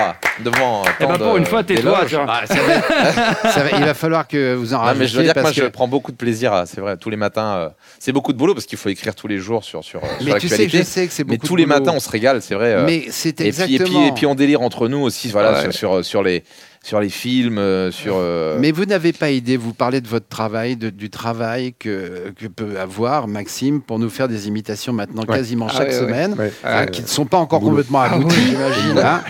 devant. 0.44 0.82
Eh 1.00 1.04
ben, 1.06 1.18
pour 1.18 1.34
de- 1.34 1.38
une 1.38 1.46
fois, 1.46 1.62
tais-toi. 1.62 2.00
Ah, 2.28 2.46
ça 2.46 2.54
va- 2.54 3.50
ça 3.52 3.62
va- 3.64 3.70
il 3.78 3.84
va 3.84 3.94
falloir 3.94 4.26
que 4.28 4.54
vous 4.54 4.74
en 4.74 4.84
Non, 4.84 4.92
mais 4.96 5.06
je 5.06 5.16
veux 5.16 5.22
dire 5.24 5.34
que 5.34 5.40
moi, 5.40 5.48
parce 5.50 5.56
je 5.56 5.62
que 5.64 5.68
prends 5.68 5.88
beaucoup 5.88 6.12
de 6.12 6.16
plaisir, 6.16 6.52
à- 6.52 6.66
c'est 6.66 6.80
vrai, 6.80 6.96
tous 6.96 7.10
les 7.10 7.16
matins. 7.16 7.54
euh, 7.56 7.68
c'est 7.98 8.12
beaucoup 8.12 8.32
de 8.32 8.38
boulot 8.38 8.54
parce 8.54 8.66
qu'il 8.66 8.78
faut 8.78 8.88
écrire 8.88 9.14
tous 9.14 9.28
les 9.28 9.38
jours 9.38 9.64
sur, 9.64 9.82
sur, 9.84 10.00
sur 10.00 10.08
Mais 10.24 10.38
tu 10.38 10.48
sais, 10.48 10.68
je 10.68 10.82
sais 10.82 11.06
que 11.06 11.12
c'est 11.12 11.24
Mais 11.24 11.36
beaucoup 11.36 11.46
tous 11.48 11.54
de 11.54 11.58
les 11.60 11.66
boulot. 11.66 11.78
matins, 11.80 11.92
on 11.96 12.00
se 12.00 12.10
régale, 12.10 12.42
c'est 12.42 12.54
vrai. 12.54 12.72
euh, 12.74 12.84
Mais 12.86 13.04
c'est 13.10 13.28
et 13.28 13.32
puis, 13.32 13.48
et, 13.48 13.52
puis, 13.52 13.74
exactement. 13.76 14.06
et 14.08 14.12
puis 14.12 14.26
on 14.26 14.34
délire 14.34 14.62
entre 14.62 14.88
nous 14.88 15.00
aussi, 15.00 15.28
voilà, 15.28 15.52
Ouais. 15.52 15.60
sur, 15.62 15.72
sur, 15.74 16.04
sur 16.04 16.22
les, 16.22 16.42
sur 16.84 17.00
les 17.00 17.08
films, 17.10 17.58
euh, 17.58 17.90
sur. 17.92 18.14
euh, 18.16 18.56
Mais 18.60 18.72
vous 18.72 18.84
n'avez 18.84 19.12
pas 19.12 19.30
idée, 19.30 19.56
vous 19.56 19.72
parlez 19.72 20.00
de 20.00 20.08
votre 20.08 20.26
travail, 20.26 20.76
de- 20.76 20.90
du 20.90 21.10
travail 21.10 21.74
que, 21.78 22.32
que 22.36 22.46
peut 22.48 22.78
avoir 22.80 23.28
Maxime 23.28 23.80
pour 23.80 23.98
nous 24.00 24.10
faire 24.10 24.26
des 24.28 24.48
imitations 24.48 24.92
maintenant 24.92 25.22
quasiment 25.22 25.66
Ah 25.70 25.74
chaque 25.76 25.88
ouais, 25.88 25.94
ouais. 25.94 26.00
semaine, 26.00 26.34
Ouais. 26.38 26.52
hein, 26.64 26.86
qui 26.86 27.02
ne 27.02 27.06
sont 27.06 27.24
pas 27.24 27.36
encore 27.38 27.60
Boulot. 27.60 27.70
complètement 27.76 28.00
Ah 28.00 28.14
abouties, 28.14 28.36
oui. 28.36 28.56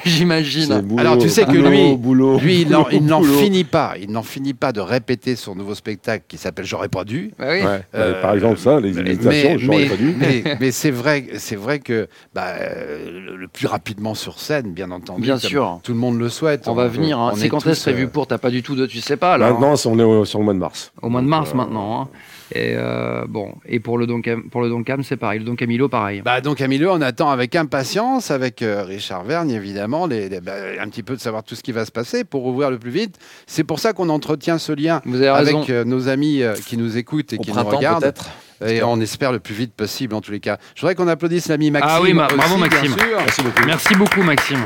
j'imagine. 0.04 0.72
hein. 0.72 0.82
Alors, 0.98 1.18
tu 1.18 1.28
sais 1.28 1.44
que 1.44 1.50
boulot, 1.50 1.68
lui- 1.70 1.96
boulot, 1.96 2.38
Lui, 2.38 2.62
il 2.62 2.68
n'en- 2.70 2.88
il 2.88 3.04
n'en 3.06 3.20
boulot. 3.20 3.38
finit 3.38 3.64
pas. 3.64 3.94
Il 4.00 4.10
n'en 4.10 4.22
finit 4.22 4.54
pas 4.54 4.72
de 4.72 4.80
répéter 4.80 5.36
son 5.36 5.54
nouveau 5.54 5.74
spectacle 5.74 6.24
qui 6.28 6.38
s'appelle 6.38 6.64
J'aurais 6.64 6.88
pas 6.88 7.04
dû. 7.04 7.32
Bah 7.38 7.46
oui. 7.50 7.60
Euh, 7.94 8.22
Par 8.22 8.32
exemple, 8.34 8.58
ça, 8.58 8.80
les 8.80 8.98
imitations, 8.98 9.58
j'aurais 9.58 9.78
mais- 9.78 9.88
pas 9.88 9.96
dû. 9.96 10.14
mais- 10.18 10.42
mais 10.60 10.70
c'est 10.70 10.90
vrai, 10.90 11.26
c'est 11.36 11.56
vrai 11.56 11.80
que 11.80 12.08
bah, 12.34 12.44
euh, 12.58 13.20
le, 13.26 13.36
le 13.36 13.48
plus 13.48 13.66
rapidement 13.66 14.14
sur 14.14 14.38
scène, 14.38 14.72
bien 14.72 14.90
entendu. 14.90 15.20
Bien 15.22 15.36
sûr. 15.38 15.80
Tout 15.82 15.92
le 15.92 15.98
monde 15.98 16.18
le 16.18 16.28
souhaite. 16.30 16.66
On 16.66 16.74
va 16.74 16.88
venir. 16.88 17.18
Hein. 17.18 17.32
C'est 17.42 17.46
est 17.46 17.50
quand 17.50 17.66
est-ce 17.66 17.82
prévu 17.82 18.04
euh, 18.04 18.08
pour 18.08 18.26
T'as 18.26 18.38
pas 18.38 18.50
du 18.50 18.62
tout 18.62 18.74
de. 18.74 18.86
Tu 18.86 19.00
sais 19.00 19.16
pas, 19.16 19.36
là. 19.38 19.46
hein. 19.46 19.50
Maintenant, 19.52 19.76
c'est- 19.76 19.88
on 19.88 19.98
est 19.98 20.02
au- 20.02 20.24
sur 20.24 20.38
le 20.38 20.44
mois 20.46 20.54
de 20.54 20.58
mars. 20.58 20.92
Au 21.02 21.08
mois 21.08 21.20
de 21.20 21.26
mars 21.26 21.50
euh, 21.52 21.56
maintenant. 21.56 22.02
hein. 22.02 22.08
Et 22.54 22.74
euh, 22.76 23.24
bon. 23.28 23.54
Et 23.66 23.80
pour 23.80 23.96
le 23.96 24.06
Don, 24.06 24.20
Cam- 24.20 24.42
pour 24.50 24.60
le 24.60 24.68
Don 24.68 24.82
Cam, 24.82 25.02
c'est 25.02 25.16
pareil. 25.16 25.38
Le 25.38 25.44
Don 25.46 25.54
Camilo, 25.56 25.88
pareil. 25.88 26.20
Bah 26.22 26.40
donc 26.42 26.58
Camilo, 26.58 26.90
on 26.92 27.00
attend 27.00 27.30
avec 27.30 27.56
impatience, 27.56 28.30
avec 28.30 28.60
euh, 28.60 28.82
Richard 28.84 29.24
Vergne 29.24 29.50
évidemment, 29.52 30.06
les, 30.06 30.28
les- 30.28 30.40
bah, 30.42 30.52
un 30.80 30.88
petit 30.88 31.02
peu 31.02 31.16
de 31.16 31.20
savoir 31.20 31.44
tout 31.44 31.54
ce 31.54 31.62
qui 31.62 31.72
va 31.72 31.84
se 31.86 31.90
passer 31.92 32.24
pour 32.24 32.44
ouvrir 32.44 32.70
le 32.70 32.78
plus 32.78 32.90
vite. 32.90 33.16
C'est 33.46 33.64
pour 33.64 33.78
ça 33.78 33.94
qu'on 33.94 34.10
entretient 34.10 34.58
ce 34.58 34.72
lien 34.72 35.00
Vous 35.06 35.16
avez 35.16 35.30
raison. 35.30 35.58
avec 35.60 35.70
euh, 35.70 35.84
nos 35.84 36.08
amis 36.08 36.42
euh, 36.42 36.54
qui 36.66 36.76
nous 36.76 36.98
écoutent 36.98 37.32
et 37.32 37.38
au 37.38 37.40
qui 37.40 37.52
nous 37.52 37.62
regardent. 37.62 38.02
peut-être. 38.02 38.30
Et 38.66 38.82
on 38.82 39.00
espère 39.00 39.32
le 39.32 39.40
plus 39.40 39.54
vite 39.54 39.72
possible 39.74 40.14
en 40.14 40.20
tous 40.20 40.30
les 40.30 40.38
cas. 40.40 40.58
Je 40.76 40.82
voudrais 40.82 40.94
qu'on 40.94 41.08
applaudisse 41.08 41.48
l'ami 41.48 41.70
Maxime. 41.72 41.90
Ah 41.92 42.00
oui, 42.02 42.12
ma- 42.12 42.26
aussi, 42.26 42.36
bravo, 42.36 42.56
bien 42.56 42.66
Maxime. 42.68 42.92
sûr. 42.92 43.18
Merci 43.18 43.42
beaucoup. 43.42 43.62
Merci 43.66 43.94
beaucoup, 43.94 44.22
Maxime. 44.22 44.64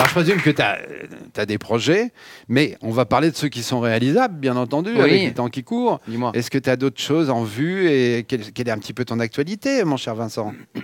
Alors 0.00 0.08
je 0.08 0.14
présume 0.14 0.40
que 0.40 0.48
tu 0.48 0.62
as, 0.62 1.44
des 1.44 1.58
projets, 1.58 2.10
mais 2.48 2.78
on 2.80 2.90
va 2.90 3.04
parler 3.04 3.30
de 3.30 3.36
ceux 3.36 3.48
qui 3.48 3.62
sont 3.62 3.80
réalisables, 3.80 4.34
bien 4.38 4.56
entendu, 4.56 4.92
Oui. 4.94 5.00
avec 5.00 5.12
les 5.20 5.32
temps 5.34 5.48
qui 5.50 5.62
courent. 5.62 6.00
Dis-moi. 6.08 6.30
Est-ce 6.34 6.50
que 6.50 6.56
tu 6.56 6.70
as 6.70 6.76
d'autres 6.76 7.00
choses 7.02 7.28
en 7.28 7.44
vue 7.44 7.86
et 7.90 8.24
quelle, 8.26 8.50
quelle 8.52 8.68
est 8.68 8.70
un 8.70 8.78
petit 8.78 8.94
peu 8.94 9.04
ton 9.04 9.20
actualité, 9.20 9.84
mon 9.84 9.98
cher 9.98 10.14
Vincent? 10.14 10.54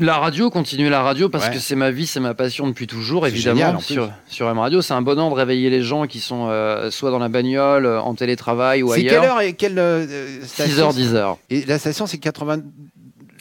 La 0.00 0.18
radio, 0.18 0.50
continuer 0.50 0.90
la 0.90 1.02
radio 1.02 1.28
parce 1.28 1.46
Ouais. 1.48 1.54
que 1.54 1.58
c'est 1.60 1.74
ma 1.76 1.90
vie, 1.92 2.06
c'est 2.06 2.20
ma 2.20 2.34
passion 2.34 2.66
depuis 2.68 2.86
toujours, 2.88 3.24
C'est 3.26 3.30
évidemment. 3.32 3.56
génial, 3.78 3.80
sur, 3.80 4.10
sur 4.28 4.48
M 4.48 4.58
Radio, 4.58 4.80
c'est 4.82 4.94
un 4.94 5.02
bonheur 5.02 5.28
de 5.30 5.34
réveiller 5.34 5.70
les 5.70 5.82
gens 5.82 6.06
qui 6.06 6.18
sont 6.20 6.46
euh, 6.50 6.90
soit 6.92 7.10
dans 7.12 7.18
la 7.18 7.28
bagnole, 7.28 7.86
euh, 7.86 8.00
en 8.00 8.14
télétravail 8.14 8.82
ou 8.84 8.92
C'est 8.92 9.00
ailleurs. 9.00 9.22
quelle 9.22 9.30
heure 9.30 9.40
et 9.40 9.52
quelle 9.54 9.78
euh, 9.78 10.42
station 10.44 10.90
6h, 10.90 11.12
10h. 11.14 11.36
Et 11.50 11.64
la 11.64 11.78
station, 11.78 12.06
c'est 12.06 12.18
80... 12.18 12.58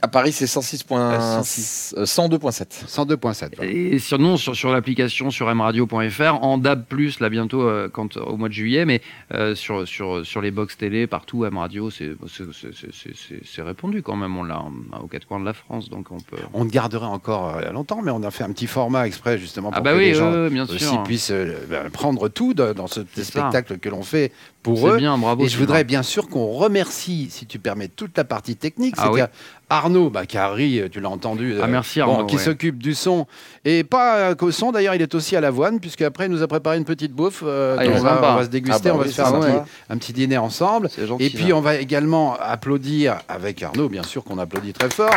À 0.02 0.08
Paris, 0.08 0.32
c'est 0.32 0.46
106.6, 0.46 0.86
106. 0.88 1.96
euh, 1.98 2.06
102.7. 2.06 2.86
102.7. 2.88 3.56
voilà. 3.58 3.72
Et 3.72 4.00
sur, 4.00 4.20
non, 4.20 4.38
sur, 4.38 4.56
sur 4.56 4.72
l'application 4.72 5.32
sur 5.32 5.54
mradio.fr, 5.54 6.44
en 6.44 6.58
DAB+, 6.58 6.84
là 7.20 7.30
bientôt 7.30 7.62
euh, 7.64 7.90
quand, 7.92 8.18
au 8.18 8.38
mois 8.38 8.48
de 8.50 8.54
juillet, 8.54 8.86
mais 8.86 9.02
euh, 9.34 9.56
sur, 9.56 9.88
sur, 9.88 10.26
sur 10.26 10.42
les 10.42 10.52
box 10.52 10.78
télé, 10.78 11.08
partout, 11.08 11.46
M 11.46 11.58
Radio, 11.58 11.90
c'est 11.90 12.12
c'est- 12.28 12.44
c'est- 12.54 12.74
c'est- 12.74 13.16
c'est- 13.16 13.42
c'est 13.44 13.62
répandu 13.62 14.02
quand 14.04 14.16
même, 14.16 14.38
on 14.38 14.44
l'a 14.44 14.56
hein, 14.58 14.72
aux 15.02 15.08
quatre 15.08 15.26
coins 15.28 15.40
de 15.40 15.46
la 15.46 15.54
France, 15.54 15.90
donc 15.90 16.12
on 16.12 16.20
peut... 16.20 16.38
On 16.54 16.66
encore 17.04 17.56
euh, 17.58 17.72
longtemps, 17.72 18.02
mais 18.04 18.12
on 18.12 18.24
a 18.24 18.32
fait 18.32 18.44
un 18.44 18.52
petit 18.52 18.68
format 18.68 19.08
exprès 19.08 19.38
justement 19.38 19.70
pour 19.70 19.78
Ah 19.78 19.82
bah 19.82 19.94
que 19.94 19.98
oui, 19.98 20.06
les 20.06 20.14
gens 20.14 20.32
ouais, 20.32 20.44
ouais, 20.44 20.50
bien 20.50 20.64
aussi 20.64 20.80
sûr. 20.80 21.04
puissent 21.04 21.32
euh, 21.32 21.56
ben, 21.70 21.90
prendre 21.90 22.30
tout 22.30 22.54
de- 22.54 22.74
dans 22.74 22.88
ce 22.88 23.00
petit 23.02 23.24
C'est 23.24 23.34
ça. 23.34 23.40
spectacle 23.50 23.78
que 23.80 23.90
l'on 23.90 24.04
fait 24.04 24.32
pour 24.64 24.80
C'est 24.80 24.88
eux. 24.88 24.98
bien, 24.98 25.18
bravo. 25.18 25.44
Et 25.46 25.48
je 25.50 25.58
voudrais 25.58 25.84
bien 25.84 26.04
sûr 26.04 26.28
qu'on 26.28 26.48
remercie, 26.54 27.30
si 27.32 27.46
tu 27.46 27.58
permets, 27.60 27.88
toute 27.88 28.18
la 28.18 28.24
partie 28.26 28.56
technique. 28.56 28.96
Ah 28.98 29.04
C'est-à-dire 29.06 29.28
Arnaud, 29.70 30.10
bah, 30.10 30.26
qui 30.26 30.38
a 30.38 30.50
ri, 30.50 30.82
tu 30.92 31.02
l'as 31.02 31.10
entendu, 31.10 31.56
Ah, 31.60 31.66
euh, 31.66 31.68
merci, 31.68 32.00
bon, 32.00 32.14
Arnaud, 32.14 32.26
qui 32.26 32.38
ouais. 32.38 32.42
s'occupe 32.42 32.78
du 32.82 32.94
son. 32.96 33.28
Et 33.66 33.84
pas 33.84 34.16
euh, 34.18 34.36
qu'au 34.36 34.52
son, 34.52 34.72
d'ailleurs, 34.72 34.96
il 34.96 35.02
est 35.02 35.14
aussi 35.14 35.36
à 35.36 35.42
l'avoine, 35.42 35.80
puisqu'après, 35.82 36.28
il 36.28 36.32
nous 36.32 36.42
a 36.42 36.48
préparé 36.48 36.78
une 36.78 36.86
petite 36.86 37.12
bouffe. 37.12 37.44
euh, 37.46 37.76
Ah, 37.78 37.86
va, 38.00 38.32
on 38.34 38.36
va 38.38 38.44
se 38.46 38.50
déguster, 38.50 38.90
Ah 38.90 38.90
bah 38.90 38.96
on 38.96 38.98
va 39.00 39.04
oui, 39.04 39.10
se 39.10 39.16
faire 39.16 39.28
un 39.28 39.40
petit, 39.42 39.70
un 39.90 39.98
petit 39.98 40.14
dîner 40.14 40.38
ensemble. 40.38 40.90
Gentil. 40.98 41.26
Et 41.26 41.30
puis, 41.30 41.52
on 41.52 41.60
va 41.62 41.76
également 41.76 42.38
applaudir 42.40 43.18
avec 43.28 43.62
Arnaud, 43.62 43.90
bien 43.90 44.04
sûr 44.04 44.24
qu'on 44.24 44.38
applaudit 44.38 44.72
très 44.74 44.90
fort, 44.90 45.14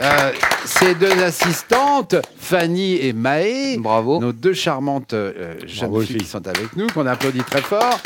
euh, 0.00 0.32
ses 0.64 0.94
deux 0.94 1.22
assistantes, 1.22 2.14
Fanny 2.38 2.96
et 2.96 3.12
Maë, 3.12 3.76
Bravo. 3.78 4.18
nos 4.18 4.32
deux 4.32 4.54
charmantes 4.54 5.12
euh, 5.12 5.54
jeunes 5.66 5.90
Bravo, 5.90 6.00
filles 6.06 6.16
les 6.16 6.22
qui 6.24 6.30
sont 6.30 6.46
avec 6.48 6.74
nous, 6.74 6.86
qu'on 6.86 7.06
applaudit 7.06 7.42
très 7.42 7.60
fort. 7.60 8.00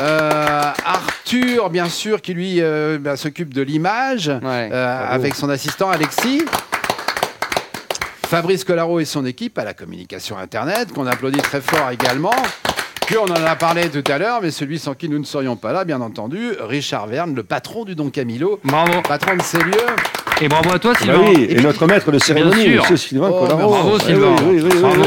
Euh, 0.00 0.62
Arthur, 0.84 1.68
bien 1.70 1.88
sûr, 1.88 2.22
qui 2.22 2.32
lui 2.34 2.56
euh, 2.60 2.98
bah, 3.00 3.16
s'occupe 3.16 3.52
de 3.52 3.62
l'image, 3.62 4.28
Ouais, 4.28 4.70
euh, 4.72 4.96
bravo. 4.98 5.12
avec 5.14 5.34
son 5.34 5.48
assistant 5.50 5.90
Alexis. 5.90 6.42
Fabrice 8.26 8.64
Collaro 8.64 9.00
et 9.00 9.04
son 9.04 9.26
équipe 9.26 9.58
à 9.58 9.64
la 9.64 9.74
communication 9.74 10.38
Internet, 10.38 10.92
qu'on 10.92 11.06
applaudit 11.06 11.40
très 11.40 11.60
fort 11.60 11.90
également. 11.90 12.34
Puis 13.06 13.16
on 13.18 13.24
en 13.24 13.44
a 13.44 13.56
parlé 13.56 13.88
tout 13.88 14.04
à 14.10 14.18
l'heure, 14.18 14.38
mais 14.40 14.52
celui 14.52 14.78
sans 14.78 14.94
qui 14.94 15.08
nous 15.08 15.18
ne 15.18 15.24
serions 15.24 15.56
pas 15.56 15.72
là, 15.72 15.84
bien 15.84 16.00
entendu, 16.00 16.52
Richard 16.60 17.08
Verne, 17.08 17.34
le 17.34 17.42
patron 17.42 17.84
du 17.84 17.96
Don 17.96 18.08
Camilo, 18.10 18.60
Bravo. 18.62 19.02
patron 19.02 19.34
de 19.36 19.42
ces 19.42 19.58
lieux. 19.58 19.72
Et 20.40 20.48
bravo 20.48 20.70
à 20.72 20.78
toi, 20.78 20.92
Bah 20.92 20.98
Sylvain. 21.00 21.18
oui, 21.26 21.46
et 21.50 21.60
notre 21.60 21.86
maître 21.88 22.12
de 22.12 22.18
cérémonie, 22.20 22.62
sûr. 22.62 22.82
monsieur 22.82 22.96
Sylvain 22.96 23.30
Oh, 23.32 23.40
Collaro. 23.40 23.68
bravo, 23.68 23.96
Eh 24.00 24.04
Sylvain. 24.04 24.36
oui, 24.44 24.60
oui, 24.62 24.62
oui, 24.62 24.70
oui, 24.74 24.80
Bravo. 24.80 25.02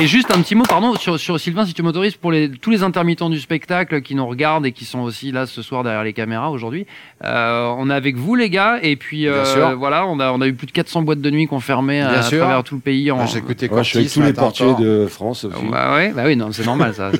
Et 0.00 0.08
juste 0.08 0.32
un 0.36 0.42
petit 0.42 0.56
mot, 0.56 0.64
pardon, 0.68 0.96
sur, 0.96 1.20
sur 1.20 1.38
Sylvain, 1.38 1.64
si 1.64 1.72
tu 1.72 1.80
m'autorises, 1.84 2.16
pour 2.16 2.32
les, 2.32 2.50
tous 2.50 2.70
les 2.70 2.82
intermittents 2.82 3.30
du 3.30 3.38
spectacle 3.38 4.02
qui 4.02 4.16
nous 4.16 4.26
regardent 4.26 4.66
et 4.66 4.72
qui 4.72 4.84
sont 4.84 4.98
aussi 4.98 5.30
là 5.30 5.46
ce 5.46 5.62
soir 5.62 5.84
derrière 5.84 6.02
les 6.02 6.12
caméras 6.12 6.50
aujourd'hui. 6.50 6.84
Euh, 7.22 7.72
on 7.78 7.88
est 7.88 7.94
avec 7.94 8.16
vous, 8.16 8.34
les 8.34 8.50
gars, 8.50 8.80
et 8.82 8.96
puis 8.96 9.28
euh, 9.28 9.42
Bien 9.42 9.44
sûr. 9.44 9.76
voilà, 9.78 10.04
on 10.08 10.18
a, 10.18 10.32
on 10.32 10.40
a 10.40 10.48
eu 10.48 10.54
plus 10.54 10.66
de 10.66 10.72
400 10.72 11.02
boîtes 11.02 11.20
de 11.20 11.30
nuit 11.30 11.46
qu'on 11.46 11.60
fermait 11.60 12.00
à, 12.00 12.10
à 12.10 12.22
travers 12.24 12.64
tout 12.64 12.74
le 12.74 12.80
pays. 12.80 13.12
En... 13.12 13.20
Ah, 13.20 13.26
J'ai 13.26 13.38
écouté 13.38 13.68
Ouais, 13.70 13.84
je 13.84 13.88
suis 13.90 13.98
avec 14.00 14.10
tous 14.12 14.20
les 14.22 14.32
portiers 14.32 14.74
de 14.80 15.06
France 15.08 15.44
aussi. 15.44 15.64
Bah 15.70 15.94
ouais, 15.94 16.08
bah 16.12 16.22
oui, 16.26 16.34
non, 16.34 16.50
c'est 16.50 16.66
normal 16.66 16.92
ça. 16.92 17.12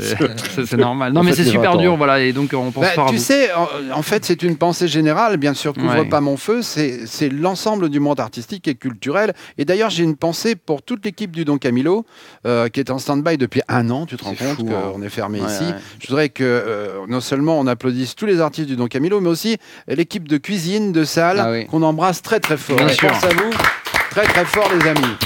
C'est 0.65 0.73
normal. 0.77 1.13
Non, 1.13 1.21
En 1.21 1.25
mais 1.25 1.33
c'est 1.33 1.45
super 1.45 1.75
20 1.77 1.81
dur, 1.81 1.97
voilà. 1.97 2.19
Et 2.23 2.33
donc 2.33 2.51
on 2.55 2.73
pense 2.73 2.83
Bah, 2.83 2.91
fort 2.91 3.07
à 3.07 3.11
tu 3.11 3.17
vous. 3.19 3.23
sais, 3.23 3.51
en, 3.55 3.69
en 3.97 4.03
fait, 4.03 4.25
c'est 4.25 4.43
une 4.43 4.57
pensée 4.57 4.89
générale. 4.89 5.37
Bien 5.37 5.55
sûr, 5.55 5.75
couvre 5.75 5.95
Ouais. 6.01 6.09
pas 6.09 6.21
mon 6.21 6.37
feu. 6.37 6.61
C'est 6.63 7.07
c'est 7.07 7.29
l'ensemble 7.29 7.89
du 7.89 8.01
monde 8.01 8.19
artistique 8.19 8.67
et 8.67 8.75
culturel. 8.75 9.33
Et 9.59 9.65
d'ailleurs, 9.65 9.91
j'ai 9.91 10.03
une 10.03 10.17
pensée 10.17 10.57
pour 10.57 10.83
toute 10.83 11.05
l'équipe 11.05 11.31
du 11.31 11.45
Don 11.45 11.57
Camilo, 11.59 12.05
euh, 12.47 12.64
qui 12.71 12.81
est 12.81 12.91
en 12.91 12.99
stand-by 12.99 13.39
depuis 13.39 13.63
un 13.69 13.91
an. 13.91 14.07
Tu 14.07 14.17
te 14.17 14.25
rends 14.25 14.35
compte 14.35 14.61
hein. 14.61 14.91
qu'on 14.93 15.03
est 15.03 15.09
fermé 15.09 15.41
Ouais, 15.41 15.47
ici. 15.53 15.65
ouais. 15.65 15.75
Je 16.01 16.07
voudrais 16.09 16.29
que 16.29 16.45
euh, 16.45 16.99
non 17.09 17.21
seulement 17.21 17.59
on 17.59 17.67
applaudisse 17.67 18.15
tous 18.15 18.27
les 18.27 18.41
artistes 18.41 18.69
du 18.69 18.77
Don 18.77 18.87
Camilo, 18.89 19.21
mais 19.21 19.29
aussi 19.31 19.57
l'équipe 19.89 20.29
de 20.29 20.37
cuisine, 20.37 20.93
de 20.93 21.05
salle, 21.05 21.39
Ah 21.41 21.51
oui. 21.51 21.67
qu'on 21.67 21.83
embrasse 21.83 22.23
très 22.23 22.41
très 22.41 22.57
fort. 22.57 22.77
Bien 22.77 22.89
sûr. 22.89 23.09
pense 23.09 23.25
à 23.25 23.29
vous 23.29 23.51
très 24.11 24.25
très 24.25 24.45
fort, 24.45 24.69
les 24.79 24.89
amis. 24.89 25.17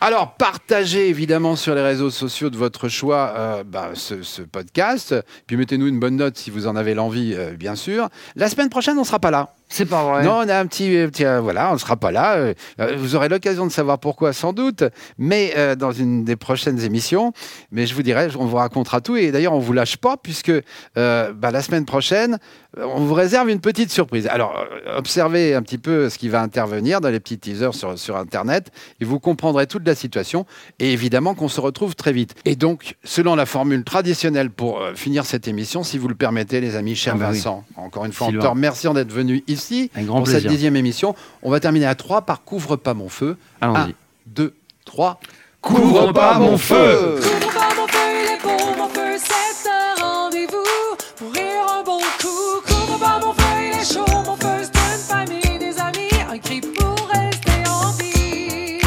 Alors, 0.00 0.34
partagez 0.34 1.08
évidemment 1.08 1.54
sur 1.54 1.76
les 1.76 1.80
réseaux 1.82 2.10
sociaux 2.10 2.50
de 2.50 2.56
votre 2.56 2.88
choix 2.88 3.34
euh, 3.36 3.62
bah, 3.64 3.90
ce, 3.94 4.24
ce 4.24 4.42
podcast. 4.42 5.14
Puis 5.46 5.56
mettez-nous 5.56 5.86
une 5.86 6.00
bonne 6.00 6.16
note 6.16 6.36
si 6.36 6.50
vous 6.50 6.66
en 6.66 6.74
avez 6.74 6.94
l'envie, 6.94 7.34
euh, 7.36 7.52
bien 7.52 7.76
sûr. 7.76 8.08
La 8.34 8.48
semaine 8.48 8.68
prochaine, 8.68 8.98
on 8.98 9.04
sera 9.04 9.20
pas 9.20 9.30
là. 9.30 9.54
C'est 9.72 9.86
pas 9.86 10.04
vrai. 10.04 10.22
Non, 10.22 10.42
on 10.44 10.48
a 10.48 10.58
un 10.58 10.66
petit, 10.66 10.94
euh, 10.96 11.08
petit, 11.08 11.24
euh, 11.24 11.40
voilà, 11.40 11.70
on 11.70 11.74
ne 11.74 11.78
sera 11.78 11.96
pas 11.96 12.12
là. 12.12 12.34
Euh, 12.34 12.52
euh, 12.78 12.94
vous 12.98 13.16
aurez 13.16 13.30
l'occasion 13.30 13.66
de 13.66 13.72
savoir 13.72 13.98
pourquoi, 13.98 14.34
sans 14.34 14.52
doute, 14.52 14.84
mais 15.16 15.54
euh, 15.56 15.74
dans 15.74 15.92
une 15.92 16.24
des 16.24 16.36
prochaines 16.36 16.80
émissions. 16.80 17.32
Mais 17.70 17.86
je 17.86 17.94
vous 17.94 18.02
dirai, 18.02 18.28
on 18.38 18.44
vous 18.44 18.56
racontera 18.56 19.00
tout. 19.00 19.16
Et 19.16 19.32
d'ailleurs, 19.32 19.54
on 19.54 19.60
vous 19.60 19.72
lâche 19.72 19.96
pas 19.96 20.18
puisque 20.18 20.52
euh, 20.98 21.32
bah, 21.32 21.50
la 21.50 21.62
semaine 21.62 21.86
prochaine, 21.86 22.38
euh, 22.76 22.84
on 22.94 23.00
vous 23.00 23.14
réserve 23.14 23.48
une 23.48 23.60
petite 23.60 23.90
surprise. 23.90 24.26
Alors, 24.26 24.58
euh, 24.58 24.98
observez 24.98 25.54
un 25.54 25.62
petit 25.62 25.78
peu 25.78 26.10
ce 26.10 26.18
qui 26.18 26.28
va 26.28 26.42
intervenir 26.42 27.00
dans 27.00 27.08
les 27.08 27.20
petits 27.20 27.38
teasers 27.38 27.72
sur, 27.74 27.98
sur 27.98 28.18
Internet 28.18 28.70
et 29.00 29.06
vous 29.06 29.20
comprendrez 29.20 29.66
toute 29.66 29.86
la 29.86 29.94
situation. 29.94 30.44
Et 30.80 30.92
évidemment 30.92 31.34
qu'on 31.34 31.48
se 31.48 31.62
retrouve 31.62 31.94
très 31.94 32.12
vite. 32.12 32.34
Et 32.44 32.56
donc, 32.56 32.96
selon 33.04 33.36
la 33.36 33.46
formule 33.46 33.84
traditionnelle 33.84 34.50
pour 34.50 34.82
euh, 34.82 34.92
finir 34.94 35.24
cette 35.24 35.48
émission, 35.48 35.82
si 35.82 35.96
vous 35.96 36.08
le 36.08 36.14
permettez, 36.14 36.60
les 36.60 36.76
amis, 36.76 36.94
cher 36.94 37.14
Ah 37.16 37.18
bah 37.18 37.28
oui. 37.30 37.36
Vincent, 37.36 37.64
encore 37.76 38.04
une 38.04 38.12
fois, 38.12 38.26
en 38.26 38.30
Sylvain. 38.30 38.44
te 38.44 38.48
remerciant 38.50 38.92
d'être 38.92 39.12
venu 39.12 39.42
ici 39.46 39.61
Avec 39.94 40.06
grand 40.06 40.18
pour 40.18 40.26
cette 40.26 40.36
plaisir. 40.36 40.50
dixième 40.50 40.76
émission. 40.76 41.14
On 41.42 41.50
va 41.50 41.60
terminer 41.60 41.86
à 41.86 41.94
3 41.94 42.22
par 42.22 42.44
Couvre 42.44 42.76
pas 42.76 42.94
mon 42.94 43.08
feu. 43.08 43.36
Allons-y. 43.60 43.90
1, 43.90 43.94
2, 44.26 44.54
3. 44.84 45.20
Couvre 45.60 46.12
pas 46.12 46.38
mon 46.38 46.58
feu 46.58 47.20
Couvre 47.22 47.54
pas 47.54 47.74
mon 47.76 47.86
feu, 47.86 47.98
il 48.20 48.30
est 48.32 48.42
beau 48.42 48.76
mon 48.76 48.88
feu, 48.88 49.16
c'est 49.16 49.70
un 49.70 49.94
rendez-vous 50.04 50.96
pour 51.16 51.32
rire 51.32 51.66
un 51.78 51.82
bon 51.84 52.00
coup. 52.20 52.60
Couvre 52.66 52.98
pas 52.98 53.20
mon 53.20 53.32
feu, 53.32 53.42
il 53.60 53.80
est 53.80 53.94
chaud 53.94 54.04
mon 54.26 54.34
feu, 54.36 54.62
c'est 54.64 54.76
une 54.92 54.98
famille, 54.98 55.58
des 55.60 55.78
amis, 55.78 56.10
un 56.28 56.38
cri 56.38 56.60
pour 56.60 57.08
rester 57.14 57.62
en 57.68 57.92
vie. 57.92 58.80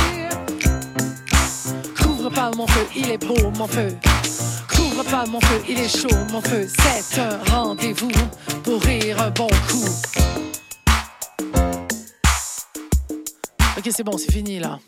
Couvre 2.01 2.30
pas 2.30 2.51
mon 2.57 2.67
feu, 2.67 2.86
il 2.95 3.11
est 3.11 3.26
beau 3.26 3.51
mon 3.57 3.67
feu. 3.67 3.95
Couvre 4.67 5.03
pas 5.05 5.26
mon 5.26 5.39
feu, 5.39 5.61
il 5.69 5.80
est 5.80 5.88
chaud 5.88 6.17
mon 6.34 6.41
feu. 6.41 6.67
C'est 6.67 7.21
un 7.21 7.39
rendez-vous 7.53 8.11
pour 8.63 8.82
rire 8.82 9.21
un 9.21 9.30
bon 9.30 9.47
coup. 9.47 9.89
Ok, 13.86 13.91
c'est 13.95 14.03
bon, 14.03 14.17
c'est 14.17 14.31
fini 14.31 14.57
là. 14.57 14.79